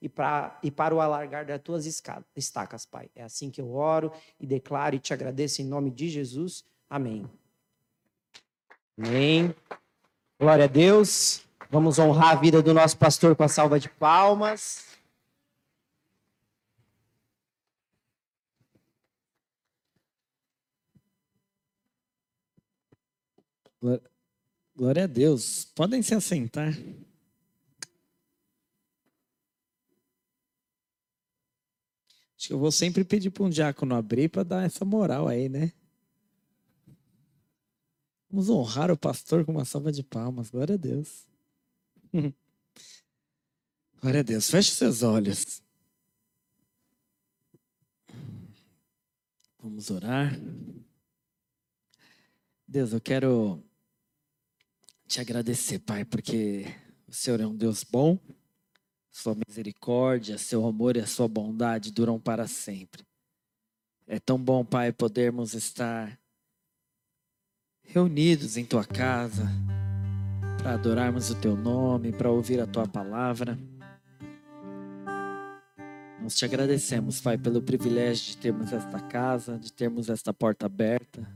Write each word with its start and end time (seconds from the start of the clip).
e, 0.00 0.08
pra, 0.08 0.58
e 0.62 0.70
para 0.70 0.94
o 0.94 1.00
alargar 1.00 1.46
das 1.46 1.60
tuas 1.62 1.86
estacas, 2.36 2.84
Pai. 2.84 3.08
É 3.14 3.22
assim 3.22 3.50
que 3.50 3.60
eu 3.60 3.72
oro 3.72 4.12
e 4.38 4.46
declaro 4.46 4.94
e 4.94 4.98
te 4.98 5.14
agradeço 5.14 5.62
em 5.62 5.64
nome 5.64 5.90
de 5.90 6.08
Jesus. 6.08 6.64
Amém. 6.90 7.28
Amém. 8.98 9.54
Glória 10.38 10.64
a 10.64 10.68
Deus. 10.68 11.42
Vamos 11.70 11.98
honrar 11.98 12.32
a 12.32 12.40
vida 12.40 12.62
do 12.62 12.72
nosso 12.74 12.96
pastor 12.96 13.34
com 13.34 13.42
a 13.42 13.48
salva 13.48 13.80
de 13.80 13.88
palmas. 13.88 14.84
Glória 24.76 25.04
a 25.04 25.06
Deus. 25.06 25.64
Podem 25.74 26.02
se 26.02 26.14
assentar. 26.14 26.74
Acho 32.46 32.50
que 32.50 32.54
eu 32.54 32.60
vou 32.60 32.70
sempre 32.70 33.02
pedir 33.02 33.30
para 33.30 33.42
um 33.42 33.50
diácono 33.50 33.96
abrir 33.96 34.28
para 34.28 34.44
dar 34.44 34.64
essa 34.64 34.84
moral 34.84 35.26
aí, 35.26 35.48
né? 35.48 35.72
Vamos 38.30 38.48
honrar 38.48 38.88
o 38.88 38.96
pastor 38.96 39.44
com 39.44 39.50
uma 39.50 39.64
salva 39.64 39.90
de 39.90 40.04
palmas. 40.04 40.48
Glória 40.48 40.76
a 40.76 40.78
Deus. 40.78 41.26
Glória 44.00 44.20
a 44.20 44.22
Deus. 44.22 44.48
Feche 44.48 44.70
seus 44.70 45.02
olhos. 45.02 45.60
Vamos 49.58 49.90
orar. 49.90 50.38
Deus, 52.68 52.92
eu 52.92 53.00
quero 53.00 53.60
te 55.08 55.20
agradecer, 55.20 55.80
Pai, 55.80 56.04
porque 56.04 56.64
o 57.08 57.12
Senhor 57.12 57.40
é 57.40 57.46
um 57.46 57.56
Deus 57.56 57.82
bom, 57.82 58.16
Sua 59.16 59.34
misericórdia, 59.48 60.36
Seu 60.36 60.66
amor 60.66 60.94
e 60.94 61.00
a 61.00 61.06
Sua 61.06 61.26
bondade 61.26 61.90
duram 61.90 62.20
para 62.20 62.46
sempre. 62.46 63.02
É 64.06 64.20
tão 64.20 64.38
bom, 64.38 64.62
Pai, 64.62 64.92
podermos 64.92 65.54
estar 65.54 66.20
reunidos 67.82 68.58
em 68.58 68.66
Tua 68.66 68.84
casa 68.84 69.48
para 70.58 70.74
adorarmos 70.74 71.30
o 71.30 71.34
Teu 71.34 71.56
nome, 71.56 72.12
para 72.12 72.30
ouvir 72.30 72.60
a 72.60 72.66
Tua 72.66 72.86
palavra. 72.86 73.58
Nós 76.20 76.36
te 76.36 76.44
agradecemos, 76.44 77.18
Pai, 77.18 77.38
pelo 77.38 77.62
privilégio 77.62 78.32
de 78.32 78.36
termos 78.36 78.70
esta 78.70 79.00
casa, 79.00 79.58
de 79.58 79.72
termos 79.72 80.10
esta 80.10 80.34
porta 80.34 80.66
aberta. 80.66 81.26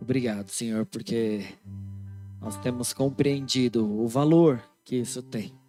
Obrigado, 0.00 0.50
Senhor, 0.50 0.84
porque 0.84 1.46
nós 2.40 2.56
temos 2.56 2.92
compreendido 2.92 3.88
o 3.88 4.08
valor 4.08 4.60
que 4.84 4.96
isso 4.96 5.22
tem. 5.22 5.63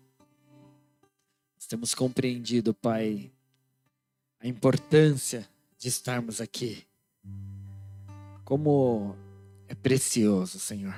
Nós 1.66 1.68
temos 1.68 1.96
compreendido, 1.96 2.76
Pai, 2.76 3.32
a 4.40 4.48
importância 4.48 5.50
de 5.80 5.88
estarmos 5.88 6.40
aqui. 6.40 6.86
Como 8.44 9.16
é 9.68 9.74
precioso, 9.74 10.60
Senhor. 10.60 10.94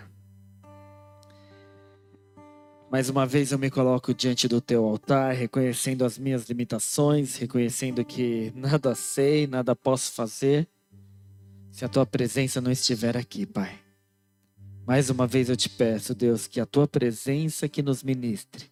Mais 2.91 3.07
uma 3.07 3.25
vez 3.25 3.53
eu 3.53 3.57
me 3.57 3.69
coloco 3.69 4.13
diante 4.13 4.45
do 4.45 4.59
teu 4.59 4.83
altar, 4.83 5.33
reconhecendo 5.33 6.03
as 6.03 6.17
minhas 6.17 6.49
limitações, 6.49 7.37
reconhecendo 7.37 8.03
que 8.03 8.51
nada 8.53 8.93
sei, 8.93 9.47
nada 9.47 9.73
posso 9.73 10.11
fazer 10.11 10.67
se 11.71 11.85
a 11.85 11.87
tua 11.87 12.05
presença 12.05 12.59
não 12.59 12.71
estiver 12.71 13.15
aqui, 13.15 13.45
Pai. 13.45 13.79
Mais 14.85 15.09
uma 15.09 15.25
vez 15.25 15.47
eu 15.47 15.55
te 15.55 15.69
peço, 15.69 16.13
Deus, 16.13 16.45
que 16.45 16.59
a 16.59 16.65
tua 16.65 16.89
presença 16.89 17.69
que 17.69 17.81
nos 17.81 18.03
ministre, 18.03 18.69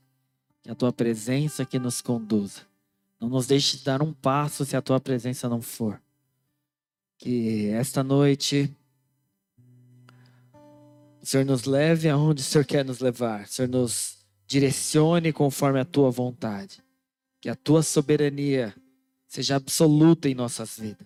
que 0.65 0.71
a 0.71 0.73
tua 0.73 0.91
presença 0.91 1.63
que 1.63 1.77
nos 1.77 2.01
conduza. 2.01 2.61
Não 3.21 3.29
nos 3.29 3.45
deixe 3.45 3.77
dar 3.85 4.01
um 4.01 4.11
passo 4.11 4.65
se 4.65 4.75
a 4.75 4.81
tua 4.81 4.99
presença 4.99 5.47
não 5.47 5.61
for. 5.61 6.01
Que 7.19 7.67
esta 7.67 8.03
noite 8.03 8.75
o 11.21 11.25
Senhor 11.25 11.45
nos 11.45 11.65
leve 11.65 12.09
aonde 12.09 12.41
o 12.41 12.43
Senhor 12.43 12.65
quer 12.65 12.83
nos 12.83 12.99
levar. 12.99 13.43
O 13.43 13.47
Senhor 13.47 13.67
nos 13.67 14.25
direcione 14.47 15.31
conforme 15.31 15.79
a 15.79 15.85
tua 15.85 16.09
vontade. 16.09 16.83
Que 17.39 17.47
a 17.47 17.55
tua 17.55 17.83
soberania 17.83 18.73
seja 19.27 19.57
absoluta 19.57 20.27
em 20.27 20.33
nossas 20.33 20.79
vidas. 20.79 21.05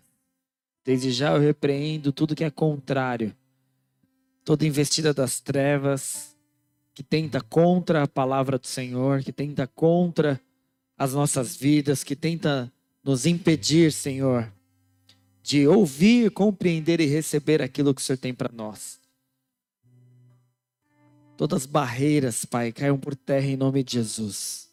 Desde 0.85 1.11
já 1.11 1.33
eu 1.33 1.41
repreendo 1.41 2.13
tudo 2.13 2.33
que 2.33 2.45
é 2.45 2.49
contrário 2.49 3.35
toda 4.45 4.65
investida 4.65 5.13
das 5.13 5.41
trevas 5.41 6.33
que 6.99 7.03
tenta 7.03 7.39
contra 7.39 8.03
a 8.03 8.07
palavra 8.09 8.59
do 8.59 8.67
Senhor, 8.67 9.23
que 9.23 9.31
tenta 9.31 9.65
contra 9.65 10.37
as 10.97 11.13
nossas 11.13 11.55
vidas, 11.55 12.03
que 12.03 12.13
tenta 12.13 12.69
nos 13.01 13.25
impedir, 13.25 13.93
Senhor, 13.93 14.51
de 15.41 15.65
ouvir, 15.65 16.29
compreender 16.29 16.99
e 16.99 17.05
receber 17.05 17.61
aquilo 17.61 17.95
que 17.95 18.01
o 18.01 18.03
Senhor 18.03 18.17
tem 18.17 18.33
para 18.33 18.51
nós. 18.51 18.99
Todas 21.37 21.61
as 21.61 21.65
barreiras, 21.65 22.43
Pai, 22.43 22.73
caiam 22.73 22.99
por 22.99 23.15
terra 23.15 23.47
em 23.47 23.55
nome 23.55 23.81
de 23.81 23.93
Jesus. 23.93 24.69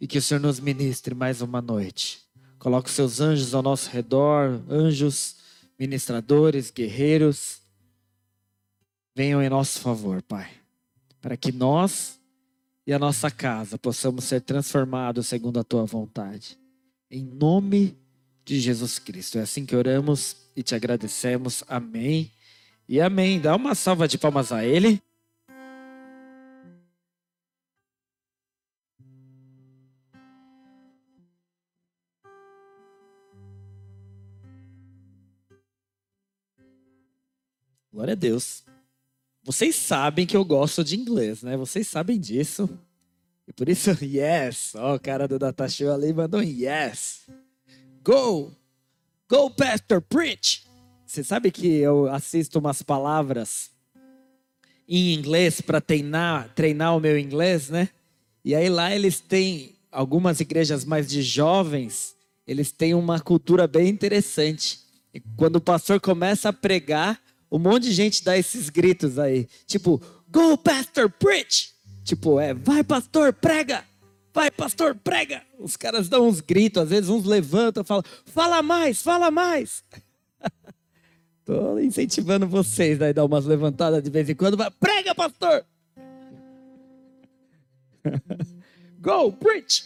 E 0.00 0.06
que 0.06 0.16
o 0.16 0.22
Senhor 0.22 0.40
nos 0.40 0.58
ministre 0.58 1.14
mais 1.14 1.42
uma 1.42 1.60
noite. 1.60 2.22
Coloque 2.58 2.88
os 2.88 2.94
seus 2.94 3.20
anjos 3.20 3.54
ao 3.54 3.60
nosso 3.60 3.90
redor, 3.90 4.62
anjos 4.70 5.36
ministradores, 5.78 6.70
guerreiros 6.70 7.61
venham 9.14 9.42
em 9.42 9.48
nosso 9.48 9.80
favor, 9.80 10.22
Pai, 10.22 10.50
para 11.20 11.36
que 11.36 11.52
nós 11.52 12.20
e 12.86 12.92
a 12.92 12.98
nossa 12.98 13.30
casa 13.30 13.78
possamos 13.78 14.24
ser 14.24 14.40
transformados 14.40 15.26
segundo 15.26 15.60
a 15.60 15.64
tua 15.64 15.84
vontade. 15.84 16.58
Em 17.10 17.22
nome 17.22 17.96
de 18.44 18.60
Jesus 18.60 18.98
Cristo. 18.98 19.38
É 19.38 19.42
assim 19.42 19.64
que 19.64 19.76
oramos 19.76 20.36
e 20.56 20.62
te 20.62 20.74
agradecemos. 20.74 21.62
Amém. 21.68 22.30
E 22.88 23.00
amém. 23.00 23.40
Dá 23.40 23.54
uma 23.54 23.74
salva 23.74 24.08
de 24.08 24.18
palmas 24.18 24.52
a 24.52 24.64
Ele. 24.64 25.00
Glória 37.92 38.12
a 38.12 38.16
Deus. 38.16 38.64
Vocês 39.44 39.74
sabem 39.74 40.24
que 40.24 40.36
eu 40.36 40.44
gosto 40.44 40.84
de 40.84 40.96
inglês, 40.96 41.42
né? 41.42 41.56
Vocês 41.56 41.88
sabem 41.88 42.18
disso. 42.18 42.68
E 43.46 43.52
por 43.52 43.68
isso, 43.68 43.90
yes. 44.02 44.74
Ó, 44.76 44.92
oh, 44.92 44.94
o 44.94 45.00
cara 45.00 45.26
do 45.26 45.38
Data 45.38 45.66
ali 45.92 46.12
mandou 46.12 46.42
yes. 46.42 47.26
Go! 48.04 48.52
Go, 49.28 49.50
pastor, 49.50 50.00
preach! 50.00 50.64
Você 51.04 51.24
sabe 51.24 51.50
que 51.50 51.66
eu 51.66 52.08
assisto 52.08 52.58
umas 52.58 52.82
palavras 52.82 53.70
em 54.88 55.12
inglês 55.14 55.60
para 55.60 55.80
treinar, 55.80 56.52
treinar 56.54 56.96
o 56.96 57.00
meu 57.00 57.18
inglês, 57.18 57.68
né? 57.68 57.88
E 58.44 58.54
aí 58.54 58.68
lá 58.68 58.94
eles 58.94 59.20
têm 59.20 59.74
algumas 59.90 60.40
igrejas 60.40 60.84
mais 60.84 61.08
de 61.08 61.22
jovens, 61.22 62.14
eles 62.46 62.72
têm 62.72 62.94
uma 62.94 63.20
cultura 63.20 63.66
bem 63.66 63.88
interessante. 63.88 64.80
E 65.12 65.20
quando 65.36 65.56
o 65.56 65.60
pastor 65.60 66.00
começa 66.00 66.48
a 66.48 66.52
pregar, 66.52 67.20
um 67.52 67.58
monte 67.58 67.84
de 67.84 67.92
gente 67.92 68.24
dá 68.24 68.38
esses 68.38 68.70
gritos 68.70 69.18
aí. 69.18 69.46
Tipo, 69.66 70.00
go 70.30 70.56
pastor, 70.56 71.10
preach! 71.10 71.74
Tipo, 72.02 72.40
é, 72.40 72.54
vai 72.54 72.82
pastor, 72.82 73.34
prega! 73.34 73.84
Vai 74.32 74.50
pastor, 74.50 74.94
prega! 74.94 75.42
Os 75.58 75.76
caras 75.76 76.08
dão 76.08 76.26
uns 76.26 76.40
gritos, 76.40 76.84
às 76.84 76.88
vezes 76.88 77.10
uns 77.10 77.26
levantam 77.26 77.84
falam, 77.84 78.02
fala 78.24 78.62
mais, 78.62 79.02
fala 79.02 79.30
mais! 79.30 79.84
Tô 81.44 81.78
incentivando 81.78 82.48
vocês 82.48 83.02
a 83.02 83.12
dar 83.12 83.26
umas 83.26 83.44
levantadas 83.44 84.02
de 84.02 84.08
vez 84.08 84.30
em 84.30 84.34
quando. 84.34 84.56
Vai, 84.56 84.70
prega, 84.70 85.14
pastor! 85.14 85.66
Go, 88.98 89.30
preach! 89.32 89.84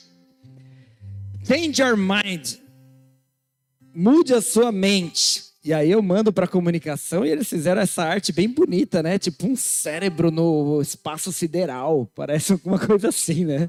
Change 1.44 1.82
your 1.82 1.96
mind. 1.96 2.60
Mude 3.92 4.34
a 4.34 4.40
sua 4.40 4.70
mente. 4.70 5.45
E 5.66 5.74
aí 5.74 5.90
eu 5.90 6.00
mando 6.00 6.32
para 6.32 6.46
comunicação 6.46 7.26
e 7.26 7.28
eles 7.28 7.48
fizeram 7.48 7.82
essa 7.82 8.04
arte 8.04 8.30
bem 8.30 8.48
bonita, 8.48 9.02
né? 9.02 9.18
Tipo 9.18 9.48
um 9.48 9.56
cérebro 9.56 10.30
no 10.30 10.80
espaço 10.80 11.32
sideral. 11.32 12.08
Parece 12.14 12.52
alguma 12.52 12.78
coisa 12.78 13.08
assim, 13.08 13.44
né? 13.44 13.68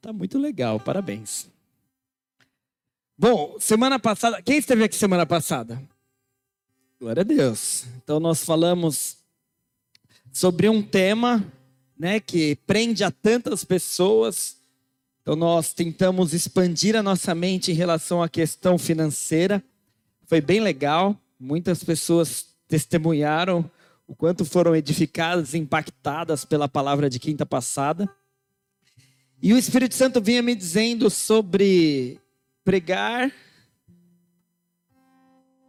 Tá 0.00 0.14
muito 0.14 0.38
legal, 0.38 0.80
parabéns. 0.80 1.46
Bom, 3.18 3.54
semana 3.60 3.98
passada, 3.98 4.40
quem 4.40 4.56
esteve 4.56 4.84
aqui 4.84 4.96
semana 4.96 5.26
passada? 5.26 5.78
Glória 6.98 7.20
a 7.20 7.24
Deus. 7.24 7.84
Então 8.02 8.18
nós 8.18 8.42
falamos 8.42 9.18
sobre 10.32 10.70
um 10.70 10.82
tema, 10.82 11.44
né, 11.98 12.18
que 12.18 12.56
prende 12.66 13.04
a 13.04 13.10
tantas 13.10 13.62
pessoas. 13.62 14.56
Então 15.20 15.36
nós 15.36 15.74
tentamos 15.74 16.32
expandir 16.32 16.96
a 16.96 17.02
nossa 17.02 17.34
mente 17.34 17.70
em 17.72 17.74
relação 17.74 18.22
à 18.22 18.28
questão 18.28 18.78
financeira. 18.78 19.62
Foi 20.24 20.40
bem 20.40 20.60
legal. 20.60 21.14
Muitas 21.38 21.84
pessoas 21.84 22.46
testemunharam 22.66 23.70
o 24.06 24.14
quanto 24.14 24.44
foram 24.44 24.74
edificadas 24.74 25.54
impactadas 25.54 26.44
pela 26.44 26.68
palavra 26.68 27.10
de 27.10 27.18
quinta 27.18 27.44
passada. 27.44 28.08
E 29.42 29.52
o 29.52 29.58
Espírito 29.58 29.94
Santo 29.94 30.20
vinha 30.20 30.42
me 30.42 30.54
dizendo 30.54 31.10
sobre 31.10 32.20
pregar 32.64 33.32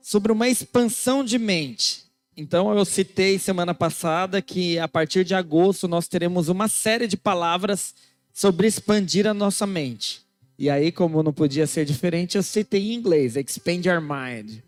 sobre 0.01 0.31
uma 0.31 0.47
expansão 0.47 1.21
de 1.21 1.37
mente. 1.37 2.05
Então 2.35 2.73
eu 2.73 2.85
citei 2.85 3.37
semana 3.37 3.73
passada 3.73 4.41
que 4.41 4.79
a 4.79 4.87
partir 4.87 5.25
de 5.25 5.35
agosto 5.35 5.85
nós 5.85 6.07
teremos 6.07 6.47
uma 6.47 6.69
série 6.69 7.07
de 7.07 7.17
palavras 7.17 7.93
sobre 8.31 8.67
expandir 8.67 9.27
a 9.27 9.33
nossa 9.33 9.67
mente. 9.67 10.21
E 10.57 10.69
aí, 10.69 10.91
como 10.91 11.21
não 11.21 11.33
podia 11.33 11.67
ser 11.67 11.83
diferente, 11.83 12.37
eu 12.37 12.43
citei 12.43 12.91
em 12.91 12.93
inglês, 12.93 13.35
expand 13.35 13.85
your 13.85 13.99
mind. 13.99 14.59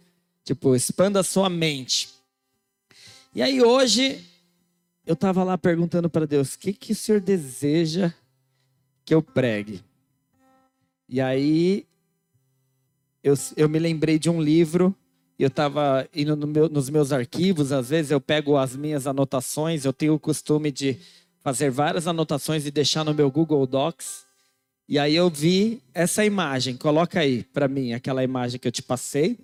Tipo, 0.44 0.76
expanda 0.76 1.20
a 1.20 1.24
sua 1.24 1.50
mente. 1.50 2.10
E 3.34 3.42
aí 3.42 3.62
hoje 3.62 4.26
eu 5.06 5.14
estava 5.14 5.44
lá 5.44 5.58
perguntando 5.58 6.10
para 6.10 6.26
Deus, 6.26 6.54
o 6.54 6.60
que, 6.60 6.74
que 6.74 6.92
o 6.92 6.96
Senhor 6.96 7.22
deseja 7.22 8.14
que 9.06 9.14
eu 9.14 9.22
pregue? 9.22 9.84
E 11.08 11.20
aí 11.20 11.86
eu, 13.24 13.34
eu 13.58 13.68
me 13.68 13.80
lembrei 13.80 14.20
de 14.20 14.30
um 14.30 14.42
livro 14.42 14.96
eu 15.40 15.48
estava 15.48 16.08
indo 16.14 16.36
no 16.36 16.46
meu, 16.46 16.68
nos 16.68 16.90
meus 16.90 17.14
arquivos, 17.14 17.72
às 17.72 17.90
vezes 17.90 18.12
eu 18.12 18.20
pego 18.20 18.58
as 18.58 18.76
minhas 18.76 19.08
anotações, 19.08 19.86
eu 19.86 19.94
tenho 19.94 20.14
o 20.14 20.20
costume 20.20 20.70
de 20.70 20.98
fazer 21.42 21.72
várias 21.72 22.08
anotações 22.08 22.66
e 22.66 22.72
deixar 22.72 23.06
no 23.06 23.14
meu 23.14 23.32
Google 23.32 23.66
Docs. 23.66 24.26
E 24.88 25.00
aí 25.00 25.16
eu 25.16 25.30
vi 25.30 25.82
essa 25.94 26.26
imagem, 26.26 26.76
coloca 26.76 27.22
aí 27.22 27.44
para 27.44 27.70
mim 27.70 27.94
aquela 27.94 28.22
imagem 28.22 28.60
que 28.60 28.68
eu 28.68 28.72
te 28.72 28.84
passei. 28.84 29.38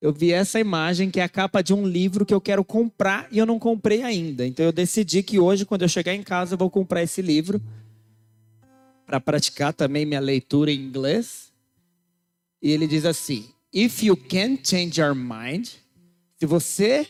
Eu 0.00 0.12
vi 0.12 0.32
essa 0.32 0.60
imagem 0.60 1.10
que 1.10 1.18
é 1.18 1.24
a 1.24 1.28
capa 1.28 1.60
de 1.60 1.74
um 1.74 1.84
livro 1.84 2.24
que 2.24 2.32
eu 2.32 2.40
quero 2.40 2.64
comprar 2.64 3.26
e 3.32 3.38
eu 3.38 3.44
não 3.44 3.58
comprei 3.58 4.02
ainda. 4.02 4.46
Então 4.46 4.64
eu 4.64 4.72
decidi 4.72 5.22
que 5.22 5.40
hoje, 5.40 5.64
quando 5.64 5.82
eu 5.82 5.88
chegar 5.88 6.14
em 6.14 6.22
casa, 6.22 6.54
eu 6.54 6.58
vou 6.58 6.70
comprar 6.70 7.02
esse 7.02 7.20
livro 7.20 7.60
para 9.04 9.20
praticar 9.20 9.72
também 9.72 10.06
minha 10.06 10.20
leitura 10.20 10.70
em 10.70 10.80
inglês. 10.80 11.52
E 12.62 12.70
ele 12.70 12.86
diz 12.86 13.04
assim: 13.04 13.48
If 13.74 14.02
you 14.04 14.16
can 14.16 14.56
change 14.62 15.00
your 15.00 15.16
mind, 15.16 15.68
se 16.36 16.46
você 16.46 17.08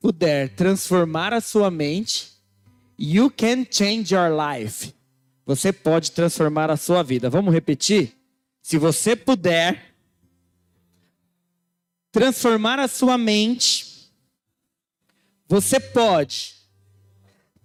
puder 0.00 0.48
transformar 0.50 1.32
a 1.32 1.40
sua 1.40 1.70
mente, 1.70 2.32
you 2.98 3.30
can 3.30 3.64
change 3.70 4.12
your 4.12 4.30
life. 4.30 4.92
Você 5.46 5.72
pode 5.72 6.10
transformar 6.10 6.68
a 6.68 6.76
sua 6.76 7.02
vida. 7.04 7.30
Vamos 7.30 7.54
repetir? 7.54 8.12
Se 8.60 8.76
você 8.76 9.14
puder 9.14 9.93
transformar 12.14 12.78
a 12.78 12.86
sua 12.86 13.18
mente, 13.18 14.08
você 15.48 15.80
pode 15.80 16.54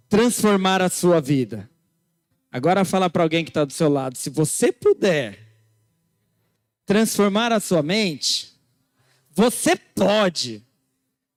transformar 0.08 0.82
a 0.82 0.88
sua 0.88 1.20
vida. 1.20 1.70
Agora 2.50 2.84
fala 2.84 3.08
para 3.08 3.22
alguém 3.22 3.44
que 3.44 3.50
está 3.50 3.64
do 3.64 3.72
seu 3.72 3.88
lado. 3.88 4.18
Se 4.18 4.28
você 4.28 4.72
puder 4.72 5.38
transformar 6.84 7.52
a 7.52 7.60
sua 7.60 7.80
mente, 7.80 8.52
você 9.30 9.76
pode. 9.76 10.66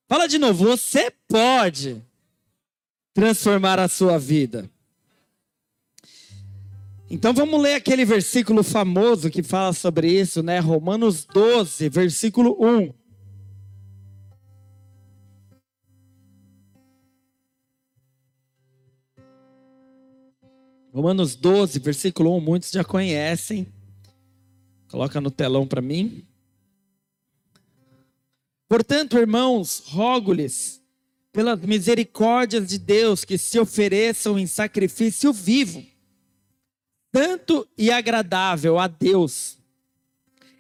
Fala 0.10 0.26
de 0.26 0.40
novo, 0.40 0.66
você 0.66 1.12
pode 1.28 2.04
transformar 3.14 3.78
a 3.78 3.88
sua 3.88 4.18
vida. 4.18 4.68
Então 7.12 7.32
vamos 7.32 7.62
ler 7.62 7.76
aquele 7.76 8.06
versículo 8.06 8.64
famoso 8.64 9.30
que 9.30 9.44
fala 9.44 9.72
sobre 9.72 10.12
isso, 10.12 10.42
né? 10.42 10.58
Romanos 10.58 11.26
12, 11.26 11.90
versículo 11.90 12.58
1. 12.60 13.03
Romanos 20.94 21.36
12, 21.36 21.80
versículo 21.80 22.38
1, 22.38 22.40
muitos 22.40 22.70
já 22.70 22.84
conhecem. 22.84 23.66
Coloca 24.88 25.20
no 25.20 25.32
telão 25.32 25.66
para 25.66 25.82
mim. 25.82 26.24
Portanto, 28.70 29.18
irmãos, 29.18 29.82
rogo-lhes, 29.88 30.84
pelas 31.32 31.60
misericórdias 31.62 32.68
de 32.68 32.78
Deus, 32.78 33.26
que 33.26 33.40
se 33.40 33.60
ofereçam 33.60 34.38
em 34.38 34.46
sacrifício 34.46 35.34
vivo, 35.34 35.84
santo 37.12 37.68
e 37.76 37.90
agradável 37.90 38.78
a 38.78 38.86
Deus. 38.86 39.58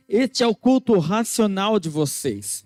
Este 0.10 0.42
é 0.42 0.48
o 0.48 0.56
culto 0.56 0.98
racional 0.98 1.80
de 1.80 1.90
vocês. 1.90 2.66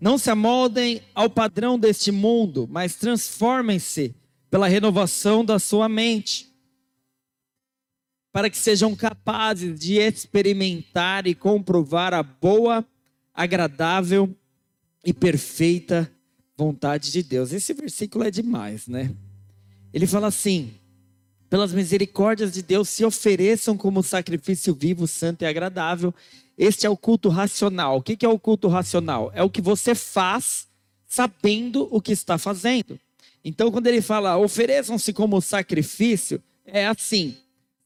Não 0.00 0.16
se 0.16 0.30
amoldem 0.30 1.02
ao 1.14 1.28
padrão 1.28 1.78
deste 1.78 2.10
mundo, 2.10 2.66
mas 2.70 2.96
transformem-se 2.96 4.14
pela 4.50 4.66
renovação 4.66 5.44
da 5.44 5.58
sua 5.58 5.90
mente 5.90 6.55
para 8.36 8.50
que 8.50 8.58
sejam 8.58 8.94
capazes 8.94 9.80
de 9.80 9.94
experimentar 9.94 11.26
e 11.26 11.34
comprovar 11.34 12.12
a 12.12 12.22
boa, 12.22 12.84
agradável 13.32 14.28
e 15.02 15.10
perfeita 15.14 16.12
vontade 16.54 17.10
de 17.10 17.22
Deus. 17.22 17.50
Esse 17.50 17.72
versículo 17.72 18.24
é 18.24 18.30
demais, 18.30 18.88
né? 18.88 19.10
Ele 19.90 20.06
fala 20.06 20.26
assim: 20.26 20.70
pelas 21.48 21.72
misericórdias 21.72 22.52
de 22.52 22.60
Deus, 22.60 22.90
se 22.90 23.06
ofereçam 23.06 23.74
como 23.74 24.02
sacrifício 24.02 24.74
vivo, 24.74 25.06
santo 25.06 25.40
e 25.40 25.46
agradável. 25.46 26.14
Este 26.58 26.86
é 26.86 26.90
o 26.90 26.96
culto 26.96 27.30
racional. 27.30 27.96
O 27.96 28.02
que 28.02 28.26
é 28.26 28.28
o 28.28 28.38
culto 28.38 28.68
racional? 28.68 29.32
É 29.34 29.42
o 29.42 29.48
que 29.48 29.62
você 29.62 29.94
faz 29.94 30.66
sabendo 31.08 31.88
o 31.90 32.02
que 32.02 32.12
está 32.12 32.36
fazendo. 32.36 33.00
Então, 33.42 33.72
quando 33.72 33.86
ele 33.86 34.02
fala 34.02 34.36
ofereçam-se 34.36 35.14
como 35.14 35.40
sacrifício, 35.40 36.42
é 36.66 36.86
assim: 36.86 37.34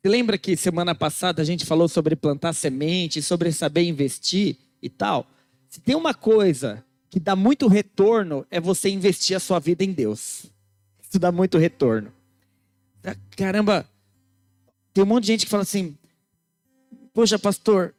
lembra 0.08 0.38
que 0.38 0.56
semana 0.56 0.94
passada 0.94 1.42
a 1.42 1.44
gente 1.44 1.66
falou 1.66 1.88
sobre 1.88 2.16
plantar 2.16 2.52
semente, 2.52 3.20
sobre 3.20 3.52
saber 3.52 3.82
investir 3.82 4.56
e 4.82 4.88
tal? 4.88 5.26
Se 5.68 5.80
tem 5.80 5.94
uma 5.94 6.14
coisa 6.14 6.84
que 7.10 7.20
dá 7.20 7.36
muito 7.36 7.68
retorno, 7.68 8.46
é 8.50 8.60
você 8.60 8.88
investir 8.88 9.36
a 9.36 9.40
sua 9.40 9.58
vida 9.58 9.84
em 9.84 9.92
Deus. 9.92 10.46
Isso 11.02 11.18
dá 11.18 11.30
muito 11.30 11.58
retorno. 11.58 12.12
Caramba, 13.36 13.88
tem 14.94 15.04
um 15.04 15.06
monte 15.06 15.24
de 15.24 15.28
gente 15.28 15.44
que 15.44 15.50
fala 15.50 15.64
assim: 15.64 15.96
Poxa, 17.12 17.38
pastor, 17.38 17.94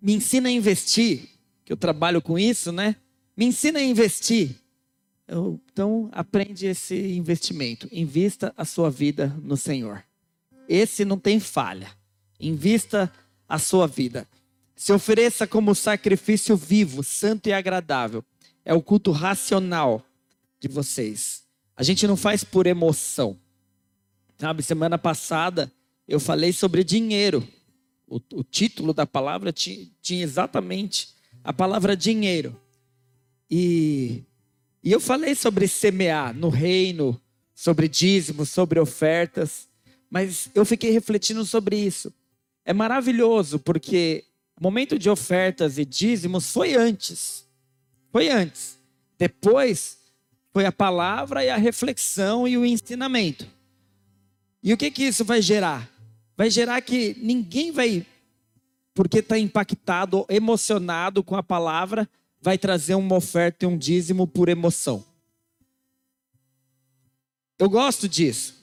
me 0.00 0.14
ensina 0.14 0.48
a 0.48 0.52
investir, 0.52 1.28
que 1.64 1.72
eu 1.72 1.76
trabalho 1.76 2.20
com 2.20 2.38
isso, 2.38 2.72
né? 2.72 2.96
Me 3.36 3.46
ensina 3.46 3.78
a 3.78 3.82
investir. 3.82 4.56
Então, 5.72 6.08
aprende 6.10 6.66
esse 6.66 7.12
investimento. 7.12 7.88
Invista 7.92 8.52
a 8.56 8.64
sua 8.64 8.90
vida 8.90 9.34
no 9.42 9.56
Senhor. 9.56 10.04
Esse 10.70 11.04
não 11.04 11.18
tem 11.18 11.40
falha. 11.40 11.90
Invista 12.38 13.12
a 13.48 13.58
sua 13.58 13.88
vida. 13.88 14.24
Se 14.76 14.92
ofereça 14.92 15.44
como 15.44 15.74
sacrifício 15.74 16.56
vivo, 16.56 17.02
santo 17.02 17.48
e 17.48 17.52
agradável. 17.52 18.24
É 18.64 18.72
o 18.72 18.80
culto 18.80 19.10
racional 19.10 20.06
de 20.60 20.68
vocês. 20.68 21.42
A 21.76 21.82
gente 21.82 22.06
não 22.06 22.16
faz 22.16 22.44
por 22.44 22.68
emoção. 22.68 23.36
Sabe, 24.38 24.62
semana 24.62 24.96
passada 24.96 25.72
eu 26.06 26.20
falei 26.20 26.52
sobre 26.52 26.84
dinheiro. 26.84 27.46
O, 28.06 28.20
o 28.34 28.44
título 28.44 28.94
da 28.94 29.04
palavra 29.04 29.52
tinha, 29.52 29.88
tinha 30.00 30.22
exatamente 30.22 31.08
a 31.42 31.52
palavra 31.52 31.96
dinheiro. 31.96 32.56
E, 33.50 34.22
e 34.84 34.92
eu 34.92 35.00
falei 35.00 35.34
sobre 35.34 35.66
semear 35.66 36.32
no 36.32 36.48
reino, 36.48 37.20
sobre 37.52 37.88
dízimos, 37.88 38.50
sobre 38.50 38.78
ofertas. 38.78 39.68
Mas 40.10 40.50
eu 40.54 40.64
fiquei 40.64 40.90
refletindo 40.90 41.44
sobre 41.44 41.76
isso. 41.76 42.12
É 42.64 42.72
maravilhoso 42.72 43.58
porque 43.60 44.24
o 44.58 44.62
momento 44.62 44.98
de 44.98 45.08
ofertas 45.08 45.78
e 45.78 45.84
dízimos 45.84 46.52
foi 46.52 46.74
antes. 46.74 47.46
Foi 48.10 48.28
antes. 48.28 48.78
Depois 49.16 49.98
foi 50.52 50.66
a 50.66 50.72
palavra 50.72 51.44
e 51.44 51.48
a 51.48 51.56
reflexão 51.56 52.46
e 52.46 52.58
o 52.58 52.66
ensinamento. 52.66 53.46
E 54.62 54.72
o 54.74 54.76
que 54.76 54.90
que 54.90 55.04
isso 55.04 55.24
vai 55.24 55.40
gerar? 55.40 55.88
Vai 56.36 56.50
gerar 56.50 56.80
que 56.80 57.16
ninguém 57.18 57.70
vai, 57.70 58.04
porque 58.94 59.20
está 59.20 59.38
impactado, 59.38 60.26
emocionado 60.28 61.22
com 61.22 61.36
a 61.36 61.42
palavra, 61.42 62.08
vai 62.40 62.58
trazer 62.58 62.94
uma 62.94 63.16
oferta 63.16 63.64
e 63.64 63.68
um 63.68 63.78
dízimo 63.78 64.26
por 64.26 64.48
emoção. 64.48 65.04
Eu 67.58 67.68
gosto 67.68 68.08
disso. 68.08 68.59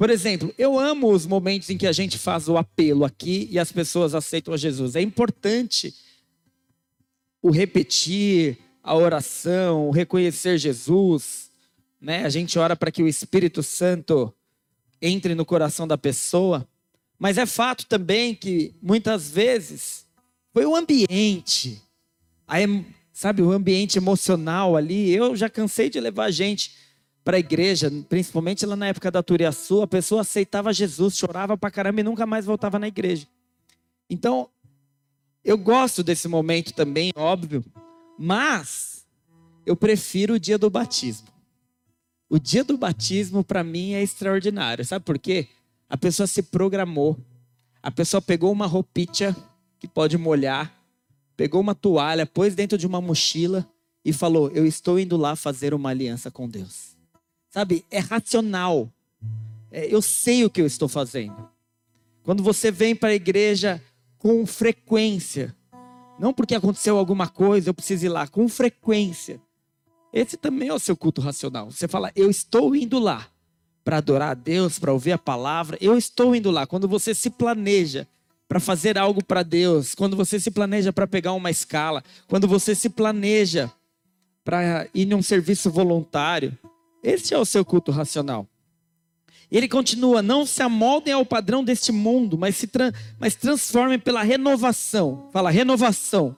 Por 0.00 0.08
exemplo, 0.08 0.50
eu 0.56 0.78
amo 0.78 1.12
os 1.12 1.26
momentos 1.26 1.68
em 1.68 1.76
que 1.76 1.86
a 1.86 1.92
gente 1.92 2.16
faz 2.16 2.48
o 2.48 2.56
apelo 2.56 3.04
aqui 3.04 3.46
e 3.50 3.58
as 3.58 3.70
pessoas 3.70 4.14
aceitam 4.14 4.54
a 4.54 4.56
Jesus. 4.56 4.96
É 4.96 5.02
importante 5.02 5.94
o 7.42 7.50
repetir, 7.50 8.56
a 8.82 8.96
oração, 8.96 9.88
o 9.88 9.90
reconhecer 9.90 10.56
Jesus, 10.56 11.50
né? 12.00 12.24
A 12.24 12.30
gente 12.30 12.58
ora 12.58 12.74
para 12.74 12.90
que 12.90 13.02
o 13.02 13.06
Espírito 13.06 13.62
Santo 13.62 14.32
entre 15.02 15.34
no 15.34 15.44
coração 15.44 15.86
da 15.86 15.98
pessoa, 15.98 16.66
mas 17.18 17.36
é 17.36 17.44
fato 17.44 17.84
também 17.84 18.34
que 18.34 18.74
muitas 18.80 19.30
vezes 19.30 20.06
foi 20.50 20.64
o 20.64 20.74
ambiente, 20.74 21.78
a, 22.48 22.56
sabe, 23.12 23.42
o 23.42 23.52
ambiente 23.52 23.98
emocional 23.98 24.78
ali. 24.78 25.10
Eu 25.10 25.36
já 25.36 25.50
cansei 25.50 25.90
de 25.90 26.00
levar 26.00 26.30
gente 26.30 26.72
para 27.24 27.36
a 27.36 27.40
igreja, 27.40 27.90
principalmente 28.08 28.64
lá 28.64 28.76
na 28.76 28.88
época 28.88 29.10
da 29.10 29.22
Turiaçu, 29.22 29.82
a 29.82 29.86
pessoa 29.86 30.22
aceitava 30.22 30.72
Jesus, 30.72 31.16
chorava 31.16 31.56
pra 31.56 31.70
caramba 31.70 32.00
e 32.00 32.04
nunca 32.04 32.26
mais 32.26 32.46
voltava 32.46 32.78
na 32.78 32.88
igreja. 32.88 33.26
Então, 34.08 34.48
eu 35.44 35.56
gosto 35.56 36.02
desse 36.02 36.28
momento 36.28 36.72
também, 36.72 37.12
óbvio, 37.14 37.64
mas 38.18 39.06
eu 39.64 39.76
prefiro 39.76 40.34
o 40.34 40.40
dia 40.40 40.58
do 40.58 40.68
batismo. 40.70 41.28
O 42.28 42.38
dia 42.38 42.62
do 42.62 42.76
batismo, 42.76 43.42
para 43.42 43.64
mim, 43.64 43.92
é 43.92 44.02
extraordinário. 44.02 44.84
Sabe 44.84 45.04
por 45.04 45.18
quê? 45.18 45.48
A 45.88 45.96
pessoa 45.96 46.26
se 46.26 46.42
programou. 46.42 47.18
A 47.82 47.90
pessoa 47.90 48.20
pegou 48.20 48.52
uma 48.52 48.66
roupinha 48.66 49.34
que 49.78 49.88
pode 49.88 50.16
molhar, 50.18 50.72
pegou 51.36 51.60
uma 51.60 51.74
toalha, 51.74 52.26
pôs 52.26 52.54
dentro 52.54 52.76
de 52.76 52.86
uma 52.86 53.00
mochila 53.00 53.66
e 54.04 54.12
falou: 54.12 54.50
Eu 54.50 54.66
estou 54.66 54.98
indo 54.98 55.16
lá 55.16 55.34
fazer 55.34 55.74
uma 55.74 55.90
aliança 55.90 56.30
com 56.30 56.48
Deus. 56.48 56.89
Sabe, 57.50 57.84
é 57.90 57.98
racional. 57.98 58.88
É, 59.72 59.92
eu 59.92 60.00
sei 60.00 60.44
o 60.44 60.50
que 60.50 60.60
eu 60.60 60.66
estou 60.66 60.88
fazendo. 60.88 61.48
Quando 62.22 62.42
você 62.42 62.70
vem 62.70 62.94
para 62.94 63.10
a 63.10 63.14
igreja 63.14 63.82
com 64.18 64.46
frequência, 64.46 65.54
não 66.18 66.32
porque 66.32 66.54
aconteceu 66.54 66.96
alguma 66.96 67.28
coisa, 67.28 67.70
eu 67.70 67.74
preciso 67.74 68.06
ir 68.06 68.08
lá, 68.08 68.28
com 68.28 68.48
frequência. 68.48 69.40
Esse 70.12 70.36
também 70.36 70.68
é 70.68 70.74
o 70.74 70.78
seu 70.78 70.96
culto 70.96 71.20
racional. 71.20 71.70
Você 71.70 71.88
fala, 71.88 72.12
eu 72.14 72.30
estou 72.30 72.74
indo 72.74 72.98
lá 72.98 73.26
para 73.82 73.96
adorar 73.96 74.30
a 74.30 74.34
Deus, 74.34 74.78
para 74.78 74.92
ouvir 74.92 75.12
a 75.12 75.18
palavra. 75.18 75.78
Eu 75.80 75.96
estou 75.96 76.34
indo 76.34 76.50
lá. 76.50 76.66
Quando 76.66 76.86
você 76.86 77.14
se 77.14 77.30
planeja 77.30 78.06
para 78.46 78.60
fazer 78.60 78.98
algo 78.98 79.24
para 79.24 79.42
Deus, 79.42 79.94
quando 79.94 80.16
você 80.16 80.38
se 80.38 80.50
planeja 80.50 80.92
para 80.92 81.06
pegar 81.06 81.32
uma 81.32 81.50
escala, 81.50 82.02
quando 82.28 82.46
você 82.46 82.74
se 82.74 82.90
planeja 82.90 83.70
para 84.44 84.88
ir 84.92 85.06
num 85.06 85.22
serviço 85.22 85.70
voluntário, 85.70 86.56
esse 87.02 87.34
é 87.34 87.38
o 87.38 87.44
seu 87.44 87.64
culto 87.64 87.90
racional. 87.90 88.46
Ele 89.50 89.68
continua: 89.68 90.22
não 90.22 90.46
se 90.46 90.62
amoldem 90.62 91.12
ao 91.12 91.26
padrão 91.26 91.64
deste 91.64 91.90
mundo, 91.90 92.38
mas 92.38 92.56
se 92.56 92.66
tra 92.66 92.92
mas 93.18 93.34
transformem 93.34 93.98
pela 93.98 94.22
renovação. 94.22 95.28
Fala, 95.32 95.50
renovação. 95.50 96.36